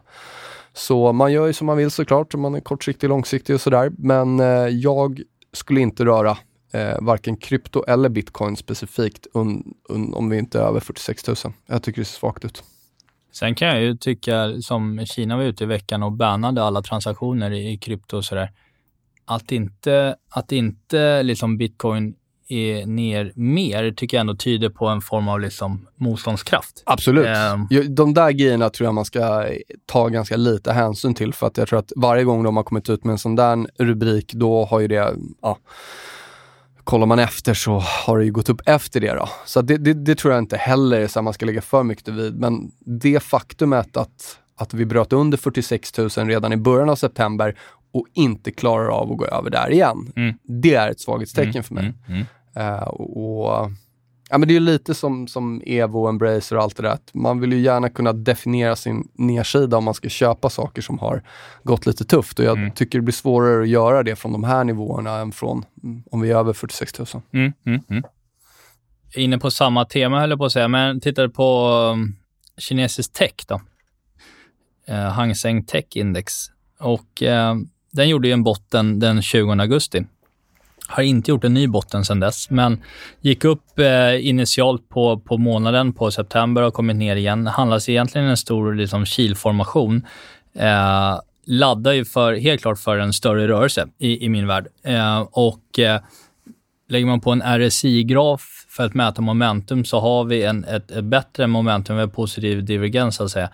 Så 0.77 1.13
man 1.13 1.33
gör 1.33 1.47
ju 1.47 1.53
som 1.53 1.67
man 1.67 1.77
vill 1.77 1.91
såklart, 1.91 2.35
om 2.35 2.41
man 2.41 2.55
är 2.55 2.61
kortsiktig, 2.61 3.09
långsiktig 3.09 3.55
och 3.55 3.61
sådär. 3.61 3.93
Men 3.99 4.41
eh, 4.41 4.47
jag 4.69 5.21
skulle 5.53 5.81
inte 5.81 6.05
röra 6.05 6.39
eh, 6.73 6.97
varken 7.01 7.37
krypto 7.37 7.85
eller 7.89 8.09
bitcoin 8.09 8.57
specifikt 8.57 9.27
un, 9.35 9.75
un, 9.89 10.15
om 10.15 10.31
vi 10.31 10.39
inte 10.39 10.59
är 10.59 10.63
över 10.63 10.81
46 10.81 11.27
000. 11.27 11.37
Jag 11.67 11.83
tycker 11.83 12.01
det 12.01 12.05
ser 12.05 12.19
svagt 12.19 12.45
ut. 12.45 12.65
Sen 13.33 13.55
kan 13.55 13.69
jag 13.69 13.81
ju 13.81 13.97
tycka, 13.97 14.63
som 14.63 15.07
Kina 15.07 15.37
var 15.37 15.45
ute 15.45 15.65
i 15.65 15.67
veckan 15.67 16.03
och 16.03 16.13
bannade 16.13 16.63
alla 16.63 16.83
transaktioner 16.83 17.51
i, 17.51 17.73
i 17.73 17.79
krypto 17.79 18.17
och 18.17 18.25
sådär, 18.25 18.53
att 19.25 19.53
inte, 19.53 20.17
att 20.29 20.53
inte 20.53 21.23
liksom 21.23 21.59
bitcoin 21.59 22.15
är 22.49 22.87
ner 22.87 23.33
mer 23.35 23.93
tycker 23.93 24.17
jag 24.17 24.21
ändå 24.21 24.35
tyder 24.35 24.69
på 24.69 24.87
en 24.87 25.01
form 25.01 25.29
av 25.29 25.41
liksom 25.41 25.87
motståndskraft. 25.97 26.83
Absolut. 26.87 27.27
Um, 27.27 27.95
de 27.95 28.15
där 28.15 28.31
grejerna 28.31 28.71
tror 28.71 28.87
jag 28.87 28.95
man 28.95 29.05
ska 29.05 29.47
ta 29.87 30.09
ganska 30.09 30.37
lite 30.37 30.73
hänsyn 30.73 31.15
till 31.15 31.35
för 31.35 31.47
att 31.47 31.57
jag 31.57 31.69
tror 31.69 31.79
att 31.79 31.93
varje 31.97 32.25
gång 32.25 32.43
de 32.43 32.57
har 32.57 32.65
kommit 32.65 32.91
ut 32.91 33.05
med 33.05 33.13
en 33.13 33.19
sån 33.19 33.37
där 33.37 33.67
rubrik, 33.79 34.33
då 34.33 34.65
har 34.65 34.81
ju 34.81 34.89
det, 34.89 35.15
ja, 35.43 35.59
kollar 36.87 37.07
man 37.07 37.19
efter 37.19 37.55
så 37.55 37.79
har 38.07 38.19
det 38.19 38.25
ju 38.25 38.33
gått 38.33 38.49
upp 38.49 38.61
efter 38.67 39.01
det. 39.01 39.13
Då. 39.13 39.29
Så 39.45 39.63
det, 39.63 39.77
det, 39.77 39.93
det 39.93 40.15
tror 40.15 40.35
jag 40.35 40.43
inte 40.43 40.57
heller 40.57 41.07
så 41.07 41.23
man 41.23 41.33
ska 41.33 41.47
lägga 41.47 41.63
för 41.63 41.83
mycket 41.83 42.09
vid. 42.09 42.41
Men 42.41 42.71
det 42.79 43.23
faktumet 43.23 43.97
att, 43.97 44.39
att 44.57 44.75
vi 44.75 44.87
bröt 44.87 45.13
under 45.13 45.39
46 45.39 45.99
000 45.99 46.09
redan 46.09 46.53
i 46.53 46.57
början 46.57 46.89
av 46.89 46.97
september 46.97 47.59
och 47.97 48.07
inte 48.15 48.51
klarar 48.51 48.89
av 48.89 49.13
att 49.13 49.19
gå 49.19 49.27
över 49.27 49.51
där 49.51 49.73
igen. 49.73 50.13
Mm. 50.17 50.35
Det 50.43 50.75
är 50.75 50.91
ett 50.91 51.01
svaghetstecken 51.01 51.51
mm, 51.51 51.63
för 51.63 51.75
mig. 51.75 51.93
Uh, 52.59 52.89
och, 52.89 53.71
ja, 54.31 54.39
men 54.39 54.49
det 54.49 54.57
är 54.57 54.61
lite 54.61 54.95
som, 54.95 55.29
som 55.29 55.63
Evo, 55.67 56.09
Embracer 56.09 56.57
och 56.57 56.63
allt 56.63 56.77
det 56.77 56.83
där. 56.83 56.99
Man 57.13 57.41
vill 57.41 57.53
ju 57.53 57.59
gärna 57.59 57.89
kunna 57.89 58.13
definiera 58.13 58.77
sin 58.77 59.09
nedsida 59.15 59.77
om 59.77 59.85
man 59.85 59.95
ska 59.95 60.09
köpa 60.09 60.51
saker 60.51 60.83
som 60.83 60.99
har 60.99 61.23
gått 61.63 61.87
lite 61.87 62.05
tufft. 62.05 62.39
Och 62.39 62.45
jag 62.45 62.59
mm. 62.59 62.71
tycker 62.71 62.99
det 62.99 63.03
blir 63.03 63.13
svårare 63.13 63.63
att 63.63 63.69
göra 63.69 64.03
det 64.03 64.17
från 64.17 64.33
de 64.33 64.45
här 64.45 64.65
nivåerna 64.65 65.19
än 65.19 65.33
från 65.33 65.65
om 66.11 66.21
vi 66.21 66.31
är 66.31 66.37
över 66.37 66.53
46 66.53 66.99
000. 66.99 67.07
Mm, 67.33 67.53
mm, 67.67 67.81
mm, 67.91 68.03
Inne 69.15 69.39
på 69.39 69.51
samma 69.51 69.85
tema 69.85 70.21
höll 70.21 70.31
jag 70.31 70.39
på 70.39 70.45
att 70.45 70.53
säga, 70.53 70.69
men 70.69 71.01
tittar 71.01 71.29
på 71.29 71.69
um, 71.93 72.17
kinesisk 72.59 73.13
tech 73.13 73.35
då. 73.49 73.61
Uh, 74.89 74.95
Hang 74.95 75.35
Seng 75.35 75.65
Tech 75.65 75.85
Index. 75.95 76.33
Och 76.79 77.23
uh, 77.23 77.55
den 77.97 78.09
gjorde 78.09 78.29
ju 78.29 78.33
en 78.33 78.43
botten 78.43 78.99
den 78.99 79.23
20 79.23 79.53
augusti. 79.53 80.05
Har 80.89 81.03
inte 81.03 81.31
gjort 81.31 81.45
en 81.45 81.55
ny 81.55 81.67
botten 81.67 82.05
sedan 82.05 82.21
dess, 82.21 82.51
men 82.51 82.83
gick 83.21 83.45
upp 83.45 83.79
eh, 83.79 84.27
initialt 84.29 84.89
på, 84.89 85.19
på 85.21 85.39
månaden 85.39 85.93
på 85.93 86.11
september 86.11 86.63
och 86.63 86.75
kommit 86.75 86.97
ner 86.97 87.17
igen. 87.17 87.47
Handlas 87.47 87.89
egentligen 87.89 88.27
en 88.27 88.37
stor 88.37 88.75
liksom, 88.75 89.07
kilformation. 89.07 90.07
Eh, 90.55 91.21
laddar 91.47 91.93
ju 91.93 92.05
för, 92.05 92.35
helt 92.35 92.63
klart 92.63 92.79
för 92.79 92.99
en 92.99 93.13
större 93.13 93.49
rörelse 93.49 93.89
i, 93.99 94.25
i 94.25 94.29
min 94.29 94.47
värld. 94.47 94.67
Eh, 94.85 95.21
och 95.21 95.79
eh, 95.79 96.01
lägger 96.89 97.07
man 97.07 97.21
på 97.21 97.33
en 97.33 97.43
RSI-graf 97.43 98.67
för 98.69 98.85
att 98.85 98.95
mäta 98.95 99.23
momentum 99.23 99.85
så 99.85 100.01
har 100.01 100.25
vi 100.25 100.43
en, 100.43 100.65
ett, 100.65 100.91
ett 100.91 101.05
bättre 101.05 101.47
momentum, 101.47 101.97
med 101.97 102.13
positiv 102.13 102.65
divergens 102.65 103.17
så 103.17 103.25
att 103.25 103.31
säga. 103.31 103.51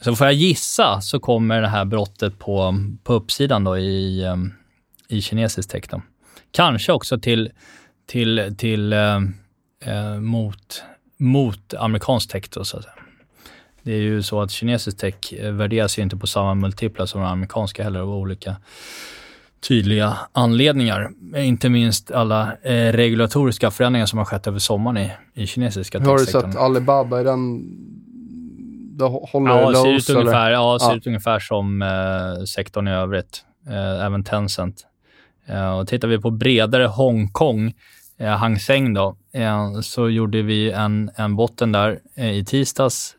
Så 0.00 0.16
får 0.16 0.26
jag 0.26 0.34
gissa 0.34 1.00
så 1.00 1.20
kommer 1.20 1.60
det 1.60 1.68
här 1.68 1.84
brottet 1.84 2.38
på, 2.38 2.74
på 3.02 3.12
uppsidan 3.12 3.64
då 3.64 3.78
i, 3.78 4.22
eh, 4.22 4.36
i 5.08 5.22
kinesisk. 5.22 5.90
Då. 5.90 6.02
Kanske 6.50 6.92
också 6.92 7.18
till, 7.18 7.50
till, 8.06 8.54
till 8.58 8.92
eh, 8.92 9.16
eh, 9.84 10.20
mot, 10.20 10.82
mot 11.18 11.74
amerikansk 11.74 12.30
tech. 12.30 12.44
Då, 12.50 12.64
så 12.64 12.76
att 12.76 12.82
säga. 12.82 12.94
Det 13.82 13.92
är 13.92 14.00
ju 14.00 14.22
så 14.22 14.40
att 14.40 14.50
kinesisk 14.50 14.98
tech 14.98 15.32
värderas 15.42 15.98
ju 15.98 16.02
inte 16.02 16.16
på 16.16 16.26
samma 16.26 16.54
multiplar 16.54 17.06
som 17.06 17.20
den 17.20 17.30
amerikanska 17.30 17.84
heller 17.84 18.00
av 18.00 18.10
olika 18.10 18.56
tydliga 19.68 20.16
anledningar. 20.32 21.10
Inte 21.36 21.68
minst 21.68 22.10
alla 22.10 22.56
eh, 22.62 22.92
regulatoriska 22.92 23.70
förändringar 23.70 24.06
som 24.06 24.18
har 24.18 24.26
skett 24.26 24.46
över 24.46 24.58
sommaren 24.58 24.96
i, 24.96 25.12
i 25.34 25.46
kinesiska 25.46 26.00
Har 26.00 26.18
du 26.18 26.26
sett 26.26 26.56
Alibaba, 26.56 27.20
är 27.20 27.24
den... 27.24 27.64
Det 29.04 29.06
håller 29.32 29.78
ja, 29.78 29.82
ser 29.82 29.92
ut 29.92 30.10
ungefär, 30.10 30.50
ja, 30.50 30.78
ser 30.78 30.90
ja. 30.90 30.96
ut 30.96 31.06
ungefär 31.06 31.38
som 31.38 31.82
eh, 31.82 32.44
sektorn 32.44 32.88
i 32.88 32.92
övrigt. 32.92 33.44
Eh, 33.68 34.04
även 34.06 34.24
Tencent. 34.24 34.86
Eh, 35.46 35.78
och 35.78 35.88
tittar 35.88 36.08
vi 36.08 36.18
på 36.18 36.30
bredare 36.30 36.86
Hongkong, 36.86 37.74
eh, 38.18 38.28
Hang 38.28 38.58
Seng 38.58 38.94
då, 38.94 39.16
eh, 39.32 39.80
så 39.80 40.08
gjorde 40.08 40.42
vi 40.42 40.70
en, 40.70 41.10
en 41.16 41.36
botten 41.36 41.72
där 41.72 41.98
i 42.16 42.44
tisdags, 42.44 43.16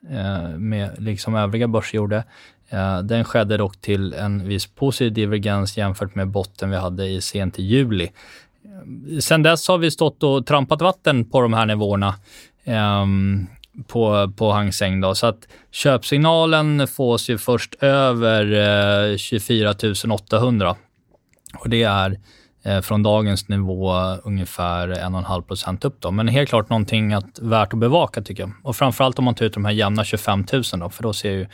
med, 0.57 0.95
liksom 0.97 1.35
övriga 1.35 1.67
börser 1.67 1.97
gjorde. 1.97 2.23
Eh, 2.71 2.99
den 2.99 3.23
skedde 3.23 3.57
dock 3.57 3.81
till 3.81 4.13
en 4.13 4.47
viss 4.47 4.67
positiv 4.67 5.13
divergens 5.13 5.77
jämfört 5.77 6.15
med 6.15 6.27
botten 6.27 6.69
vi 6.69 6.77
hade 6.77 7.07
i 7.07 7.21
sent 7.21 7.59
i 7.59 7.63
juli. 7.63 8.11
Eh, 8.65 9.19
sen 9.19 9.43
dess 9.43 9.67
har 9.67 9.77
vi 9.77 9.91
stått 9.91 10.23
och 10.23 10.45
trampat 10.45 10.81
vatten 10.81 11.25
på 11.25 11.41
de 11.41 11.53
här 11.53 11.65
nivåerna 11.65 12.15
um, 12.65 13.47
på, 13.87 14.31
på 14.37 14.51
Hang 14.51 14.73
Seng. 14.73 15.01
Då. 15.01 15.15
Så 15.15 15.27
att 15.27 15.47
köpsignalen 15.71 16.87
fås 16.87 17.29
ju 17.29 17.37
först 17.37 17.75
över 17.83 19.11
eh, 19.11 19.17
24 19.17 19.73
800 20.13 20.75
och 21.59 21.69
det 21.69 21.83
är 21.83 22.19
eh, 22.63 22.81
från 22.81 23.03
dagens 23.03 23.49
nivå 23.49 23.93
ungefär 24.23 24.87
1,5 24.87 25.41
procent 25.41 25.85
upp. 25.85 26.01
Då. 26.01 26.11
Men 26.11 26.27
helt 26.27 26.49
klart 26.49 26.69
någonting 26.69 27.13
att, 27.13 27.39
värt 27.39 27.73
att 27.73 27.79
bevaka 27.79 28.21
tycker 28.21 28.43
jag. 28.43 28.51
Och 28.63 28.75
framförallt 28.75 29.19
om 29.19 29.25
man 29.25 29.35
tar 29.35 29.45
ut 29.45 29.53
de 29.53 29.65
här 29.65 29.71
jämna 29.71 30.03
25 30.03 30.45
000 30.53 30.63
då, 30.79 30.89
för 30.89 31.03
då 31.03 31.13
ser 31.13 31.31
ju 31.31 31.47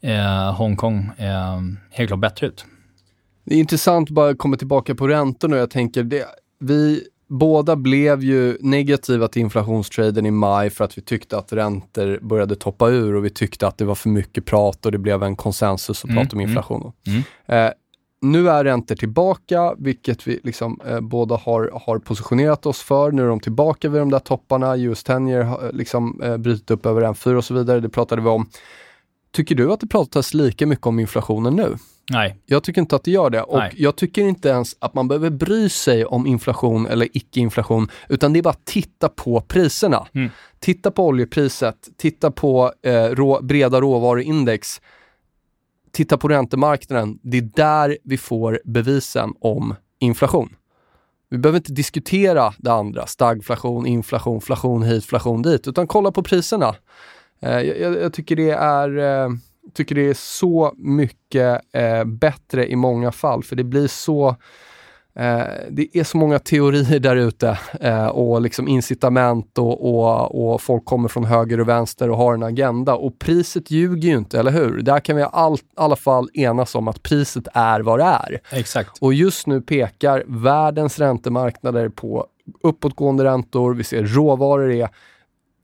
eh, 0.00 0.54
Hongkong 0.54 1.10
eh, 1.16 1.60
helt 1.90 2.08
klart 2.08 2.20
bättre 2.20 2.46
ut. 2.46 2.64
Det 3.44 3.54
är 3.54 3.58
intressant 3.58 4.08
att 4.08 4.14
bara 4.14 4.34
komma 4.34 4.56
tillbaka 4.56 4.94
på 4.94 5.08
räntorna. 5.08 5.56
Jag 5.56 5.70
tänker, 5.70 6.02
det, 6.02 6.26
vi 6.60 7.02
båda 7.32 7.76
blev 7.76 8.22
ju 8.22 8.56
negativa 8.60 9.28
till 9.28 9.42
inflationstraden 9.42 10.26
i 10.26 10.30
maj 10.30 10.70
för 10.70 10.84
att 10.84 10.98
vi 10.98 11.02
tyckte 11.02 11.38
att 11.38 11.52
räntor 11.52 12.18
började 12.22 12.56
toppa 12.56 12.88
ur 12.88 13.14
och 13.14 13.24
vi 13.24 13.30
tyckte 13.30 13.66
att 13.66 13.78
det 13.78 13.84
var 13.84 13.94
för 13.94 14.08
mycket 14.08 14.44
prat 14.44 14.86
och 14.86 14.92
det 14.92 14.98
blev 14.98 15.22
en 15.22 15.36
konsensus 15.36 16.04
att 16.04 16.10
mm, 16.10 16.22
prata 16.22 16.36
om 16.36 16.40
mm. 16.40 16.50
inflation. 16.50 16.92
Mm. 17.06 17.22
Eh, 17.46 17.72
nu 18.22 18.48
är 18.48 18.64
räntor 18.64 18.94
tillbaka, 18.94 19.74
vilket 19.78 20.26
vi 20.26 20.40
liksom, 20.44 20.80
eh, 20.86 21.00
båda 21.00 21.36
har, 21.36 21.70
har 21.86 21.98
positionerat 21.98 22.66
oss 22.66 22.82
för. 22.82 23.12
Nu 23.12 23.22
är 23.22 23.26
de 23.26 23.40
tillbaka 23.40 23.88
vid 23.88 24.00
de 24.00 24.10
där 24.10 24.18
topparna. 24.18 24.76
US 24.76 25.04
10 25.04 25.42
har 25.42 25.70
liksom, 25.72 26.20
eh, 26.22 26.36
brutit 26.36 26.70
upp 26.70 26.86
över 26.86 27.02
en 27.02 27.14
4 27.14 27.36
och 27.36 27.44
så 27.44 27.54
vidare. 27.54 27.80
Det 27.80 27.88
pratade 27.88 28.22
vi 28.22 28.28
om. 28.28 28.48
Tycker 29.30 29.54
du 29.54 29.72
att 29.72 29.80
det 29.80 29.86
pratas 29.86 30.34
lika 30.34 30.66
mycket 30.66 30.86
om 30.86 30.98
inflationen 30.98 31.56
nu? 31.56 31.76
Nej. 32.12 32.36
Jag 32.46 32.62
tycker 32.62 32.80
inte 32.80 32.96
att 32.96 33.04
det 33.04 33.10
gör 33.10 33.30
det. 33.30 33.42
Och 33.42 33.58
Nej. 33.58 33.74
jag 33.76 33.96
tycker 33.96 34.22
inte 34.22 34.48
ens 34.48 34.76
att 34.78 34.94
man 34.94 35.08
behöver 35.08 35.30
bry 35.30 35.68
sig 35.68 36.04
om 36.04 36.26
inflation 36.26 36.86
eller 36.86 37.08
icke-inflation, 37.12 37.88
utan 38.08 38.32
det 38.32 38.38
är 38.38 38.42
bara 38.42 38.50
att 38.50 38.64
titta 38.64 39.08
på 39.08 39.40
priserna. 39.40 40.06
Mm. 40.14 40.30
Titta 40.58 40.90
på 40.90 41.06
oljepriset, 41.06 41.88
titta 41.96 42.30
på 42.30 42.72
eh, 42.82 43.04
rå, 43.04 43.42
breda 43.42 43.80
råvaruindex, 43.80 44.80
titta 45.92 46.16
på 46.16 46.28
räntemarknaden. 46.28 47.18
Det 47.22 47.38
är 47.38 47.50
där 47.54 47.98
vi 48.04 48.18
får 48.18 48.60
bevisen 48.64 49.34
om 49.40 49.74
inflation. 49.98 50.56
Vi 51.30 51.38
behöver 51.38 51.58
inte 51.58 51.72
diskutera 51.72 52.54
det 52.58 52.72
andra, 52.72 53.06
stagflation, 53.06 53.86
inflation, 53.86 54.34
inflation 54.34 54.82
hit, 54.82 54.94
inflation 54.94 55.42
dit, 55.42 55.68
utan 55.68 55.86
kolla 55.86 56.12
på 56.12 56.22
priserna. 56.22 56.74
Eh, 57.42 57.60
jag, 57.60 58.02
jag, 58.02 58.12
tycker 58.12 58.36
det 58.36 58.50
är 58.50 58.98
eh, 58.98 59.28
tycker 59.74 59.94
det 59.94 60.08
är 60.08 60.14
så 60.14 60.74
mycket 60.76 61.60
eh, 61.72 62.04
bättre 62.04 62.70
i 62.70 62.76
många 62.76 63.12
fall, 63.12 63.42
för 63.42 63.56
det 63.56 63.64
blir 63.64 63.86
så 63.86 64.28
eh, 65.14 65.44
det 65.70 65.96
är 65.96 66.04
så 66.04 66.16
många 66.16 66.38
teorier 66.38 66.98
där 66.98 67.16
ute 67.16 67.58
eh, 67.80 68.06
och 68.06 68.42
liksom 68.42 68.68
incitament 68.68 69.58
och, 69.58 69.94
och, 69.94 70.52
och, 70.52 70.62
folk 70.62 70.84
kommer 70.84 71.08
från 71.08 71.24
höger 71.24 71.60
och 71.60 71.68
vänster 71.68 72.10
och 72.10 72.16
har 72.16 72.34
en 72.34 72.42
agenda. 72.42 72.94
Och 72.94 73.18
priset 73.18 73.70
ljuger 73.70 74.08
ju 74.08 74.16
inte, 74.16 74.38
eller 74.38 74.52
hur? 74.52 74.82
Där 74.82 75.00
kan 75.00 75.16
vi 75.16 75.22
i 75.22 75.26
all, 75.32 75.58
alla 75.76 75.96
fall 75.96 76.28
enas 76.34 76.74
om 76.74 76.88
att 76.88 77.02
priset 77.02 77.48
är 77.54 77.80
vad 77.80 77.98
det 77.98 78.04
är. 78.04 78.40
Exakt. 78.50 78.98
Och 79.00 79.14
just 79.14 79.46
nu 79.46 79.60
pekar 79.60 80.24
världens 80.26 80.98
räntemarknader 80.98 81.88
på 81.88 82.26
uppåtgående 82.62 83.24
räntor. 83.24 83.74
Vi 83.74 83.84
ser 83.84 84.04
råvaror 84.04 84.72
är 84.72 84.88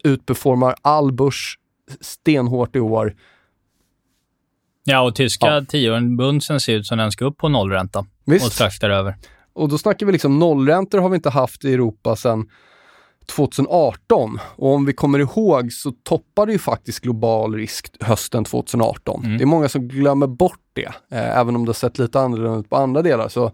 utperformar 0.05 0.75
all 0.83 1.13
börs 1.13 1.59
stenhårt 2.01 2.77
i 2.77 2.81
år. 2.81 3.15
Ja, 4.89 5.01
och 5.01 5.15
tyska 5.15 5.47
ja. 5.47 5.65
tioåringen 5.69 6.61
ser 6.61 6.73
ut 6.75 6.87
som 6.87 6.99
den 6.99 7.13
ska 7.13 7.25
upp 7.25 7.37
på 7.37 7.49
nollränta. 7.49 8.07
Visst. 8.27 8.47
Och 8.47 8.53
strax 8.53 8.79
däröver. 8.79 9.17
Och 9.53 9.69
då 9.69 9.79
snackar 9.79 10.07
vi 10.07 10.13
liksom 10.13 10.39
nollräntor 10.39 10.99
har 10.99 11.09
vi 11.09 11.15
inte 11.15 11.31
haft 11.31 11.65
i 11.65 11.75
Europa 11.75 12.17
sedan 12.17 12.49
2018. 13.29 14.39
Och 14.57 14.75
om 14.75 14.85
vi 14.85 14.93
kommer 14.93 15.19
ihåg 15.19 15.73
så 15.73 15.93
toppade 16.03 16.53
ju 16.53 16.59
faktiskt 16.59 17.01
global 17.01 17.55
risk 17.55 17.97
hösten 18.01 18.45
2018. 18.45 19.25
Mm. 19.25 19.39
Det 19.39 19.45
är 19.45 19.47
många 19.47 19.69
som 19.69 19.89
glömmer 19.89 20.27
bort 20.27 20.61
det, 20.73 20.93
eh, 21.13 21.39
även 21.39 21.57
om 21.57 21.65
det 21.65 21.69
har 21.69 21.75
sett 21.75 21.99
lite 21.99 22.21
annorlunda 22.21 22.59
ut 22.59 22.71
på 22.71 22.77
andra 22.77 23.03
delar. 23.03 23.29
Så 23.29 23.53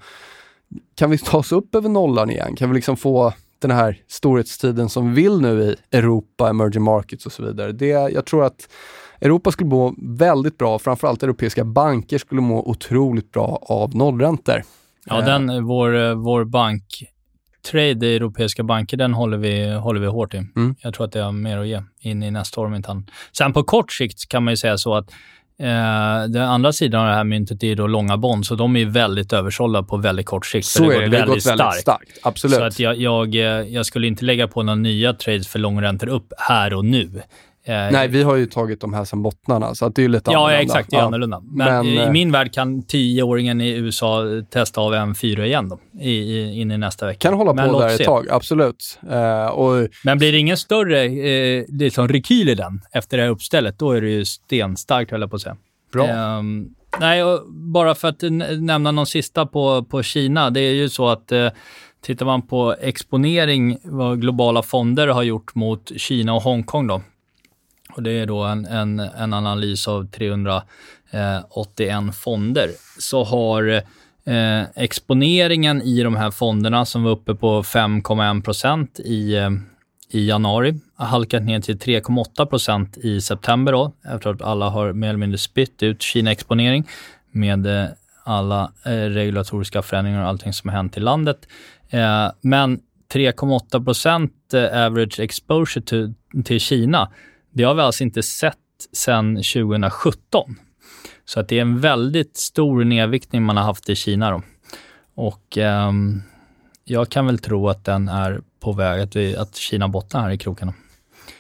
kan 0.95 1.11
vi 1.11 1.19
ta 1.19 1.39
oss 1.39 1.53
upp 1.53 1.75
över 1.75 1.89
nollan 1.89 2.31
igen? 2.31 2.57
Kan 2.57 2.71
vi 2.71 2.75
liksom 2.75 2.97
få 2.97 3.33
den 3.59 3.71
här 3.71 4.03
storhetstiden 4.09 4.89
som 4.89 5.15
vi 5.15 5.23
vill 5.23 5.41
nu 5.41 5.63
i 5.63 5.97
Europa, 5.97 6.51
emerging 6.51 6.83
markets 6.83 7.27
och 7.27 7.33
så 7.33 7.45
vidare? 7.45 7.73
Det, 7.73 7.87
jag 7.87 8.25
tror 8.27 8.45
att 8.45 8.69
Europa 9.25 9.51
skulle 9.51 9.71
må 9.71 9.95
väldigt 9.99 10.59
bra, 10.59 10.79
framförallt 10.79 11.23
europeiska 11.23 11.65
banker 11.65 12.19
skulle 12.19 12.41
må 12.41 12.63
otroligt 12.69 13.33
bra 13.33 13.59
av 13.63 13.97
nollräntor. 13.97 14.63
Ja, 15.07 15.21
den, 15.21 15.65
vår, 15.65 16.15
vår 16.15 16.45
bank 16.45 16.83
trade 17.71 18.07
i 18.07 18.17
europeiska 18.17 18.63
banker, 18.63 18.97
den 18.97 19.15
håller 19.15 19.37
vi, 19.37 19.75
håller 19.75 20.01
vi 20.01 20.07
hårt 20.07 20.35
i. 20.35 20.37
Mm. 20.37 20.75
Jag 20.81 20.95
tror 20.95 21.07
att 21.07 21.13
det 21.13 21.21
har 21.21 21.33
mer 21.33 21.59
att 21.59 21.67
ge 21.67 21.83
in 22.01 22.23
i 22.23 22.31
nästa 22.31 22.61
år 22.61 22.67
om 22.67 22.75
inte 22.75 22.89
han. 22.89 23.07
Sen 23.33 23.53
på 23.53 23.63
kort 23.63 23.93
sikt 23.93 24.29
kan 24.29 24.45
man 24.45 24.53
ju 24.53 24.57
säga 24.57 24.79
så 24.79 24.95
att 24.95 25.11
eh, 25.59 26.29
den 26.29 26.43
andra 26.43 26.73
sidan 26.73 27.01
av 27.01 27.09
det 27.09 27.15
här 27.15 27.25
myntet 27.25 27.63
är 27.63 27.77
då 27.77 27.87
långa 27.87 28.17
bond, 28.17 28.47
så 28.47 28.55
de 28.55 28.77
är 28.77 28.85
väldigt 28.87 29.33
översålda 29.33 29.83
på 29.83 29.97
väldigt 29.97 30.27
kort 30.27 30.47
sikt. 30.47 30.67
Så 30.67 30.89
det 30.89 30.97
är 30.97 31.01
det. 31.01 31.09
Det 31.09 31.19
har 31.19 31.27
gått 31.27 31.47
väldigt 31.47 31.59
starkt. 31.59 31.81
starkt. 31.81 32.19
Absolut. 32.23 32.57
Så 32.57 32.63
att 32.63 32.79
jag, 32.79 32.97
jag, 32.97 33.35
jag 33.69 33.87
skulle 33.87 34.07
inte 34.07 34.25
lägga 34.25 34.49
på 34.49 34.63
några 34.63 34.77
nya 34.77 35.15
trades 35.15 35.49
för 35.49 35.59
långräntor 35.59 36.09
upp 36.09 36.33
här 36.39 36.75
och 36.75 36.85
nu. 36.85 37.23
Eh, 37.67 37.75
Nej, 37.93 38.09
vi 38.09 38.23
har 38.23 38.37
ju 38.37 38.47
tagit 38.47 38.81
de 38.81 38.95
här 38.95 39.05
som 39.05 39.23
bottnarna, 39.23 39.75
så 39.75 39.87
att 39.87 39.95
det 39.95 40.05
är 40.05 40.09
lite 40.09 40.31
ja, 40.31 40.39
annorlunda. 40.39 40.57
Ja, 40.57 40.63
exakt. 40.63 40.91
Det 40.91 40.97
är 40.97 41.01
ja. 41.01 41.07
annorlunda. 41.07 41.41
Men, 41.41 41.67
Men 41.67 41.87
i 41.87 41.97
eh, 41.97 42.11
min 42.11 42.33
värld 42.33 42.53
kan 42.53 42.83
tioåringen 42.83 43.61
i 43.61 43.71
USA 43.71 44.25
testa 44.51 44.81
av 44.81 44.95
en 44.95 45.15
4 45.15 45.47
igen 45.47 45.69
då, 45.69 45.79
i, 46.01 46.11
i, 46.11 46.61
in 46.61 46.71
i 46.71 46.79
nästa 46.79 47.07
vecka. 47.07 47.29
Kan 47.29 47.35
hålla 47.35 47.55
Men 47.55 47.71
på 47.71 47.81
där 47.81 47.89
se. 47.89 48.03
ett 48.03 48.07
tag, 48.07 48.27
absolut. 48.31 48.99
Uh, 49.13 49.47
och... 49.47 49.89
Men 50.05 50.19
blir 50.19 50.33
det 50.33 50.39
ingen 50.39 50.57
större 50.57 51.05
eh, 51.05 51.65
liksom 51.69 52.09
rekyl 52.09 52.49
i 52.49 52.55
den 52.55 52.81
efter 52.93 53.17
det 53.17 53.23
här 53.23 53.31
uppstället, 53.31 53.79
då 53.79 53.93
är 53.93 54.01
det 54.01 54.11
ju 54.11 54.25
stenstarkt, 54.25 55.11
höll 55.11 55.21
jag 55.21 55.31
på 55.31 55.37
att 55.37 55.43
säga. 55.43 55.57
Bra. 55.93 56.39
Um, 56.39 56.75
nej, 57.01 57.23
bara 57.49 57.95
för 57.95 58.09
att 58.09 58.23
nämna 58.59 58.91
någon 58.91 59.07
sista 59.07 59.47
på, 59.47 59.85
på 59.85 60.03
Kina. 60.03 60.51
Det 60.51 60.61
är 60.61 60.75
ju 60.75 60.89
så 60.89 61.09
att 61.09 61.33
eh, 61.33 61.49
tittar 62.03 62.27
man 62.27 62.43
på 62.43 62.75
exponering, 62.81 63.79
vad 63.83 64.21
globala 64.21 64.63
fonder 64.63 65.09
har 65.09 65.23
gjort 65.23 65.55
mot 65.55 65.93
Kina 65.97 66.35
och 66.35 66.43
Hongkong 66.43 66.87
då, 66.87 67.03
och 67.95 68.03
det 68.03 68.11
är 68.11 68.27
då 68.27 68.43
en, 68.43 68.67
en, 68.67 69.01
en 69.01 69.35
analys 69.35 69.89
av 69.89 70.11
381 70.11 72.15
fonder. 72.15 72.71
Så 72.99 73.25
har 73.25 73.83
eh, 74.25 74.63
exponeringen 74.75 75.83
i 75.83 76.03
de 76.03 76.17
här 76.17 76.31
fonderna 76.31 76.85
som 76.85 77.03
var 77.03 77.11
uppe 77.11 77.35
på 77.35 77.63
5,1 77.63 79.01
i, 79.01 79.37
eh, 79.37 79.51
i 80.11 80.29
januari 80.29 80.81
har 80.97 81.07
halkat 81.07 81.43
ner 81.43 81.61
till 81.61 81.79
3,8 81.79 82.47
procent 82.47 82.97
i 82.97 83.21
september 83.21 83.73
då, 83.73 83.93
efter 84.15 84.31
att 84.31 84.43
alla 84.43 84.69
har 84.69 84.93
mer 84.93 85.09
eller 85.09 85.19
mindre 85.19 85.39
spytt 85.39 85.83
ut 85.83 86.03
Kina-exponering 86.03 86.89
med 87.31 87.67
eh, 87.67 87.87
alla 88.25 88.73
eh, 88.85 88.91
regulatoriska 88.91 89.83
förändringar 89.83 90.23
och 90.23 90.29
allting 90.29 90.53
som 90.53 90.71
har 90.71 90.77
hänt 90.77 90.97
i 90.97 91.01
landet. 91.01 91.49
Eh, 91.91 92.31
men 92.41 92.81
3,8 93.15 93.85
procent 93.85 94.55
eh, 94.55 94.87
average 94.87 95.21
exposure 95.21 95.85
to, 95.85 95.97
till 96.45 96.61
Kina 96.61 97.11
det 97.55 97.65
har 97.65 97.75
vi 97.75 97.83
alltså 97.83 98.05
inte 98.05 98.23
sett 98.23 98.59
sedan 98.93 99.37
2017. 99.37 100.57
Så 101.25 101.41
att 101.41 101.49
det 101.49 101.57
är 101.57 101.63
en 101.63 101.81
väldigt 101.81 102.37
stor 102.37 102.85
nedviktning 102.85 103.43
man 103.43 103.57
har 103.57 103.65
haft 103.65 103.89
i 103.89 103.95
Kina. 103.95 104.31
Då. 104.31 104.43
Och 105.15 105.59
eh, 105.59 105.93
jag 106.85 107.09
kan 107.09 107.27
väl 107.27 107.39
tro 107.39 107.69
att 107.69 107.85
den 107.85 108.09
är 108.09 108.41
på 108.61 108.73
väg, 108.73 109.01
att, 109.01 109.17
vi, 109.17 109.37
att 109.37 109.57
Kina 109.57 109.89
bottnar 109.89 110.23
här 110.23 110.31
i 110.31 110.39
krokarna. 110.39 110.75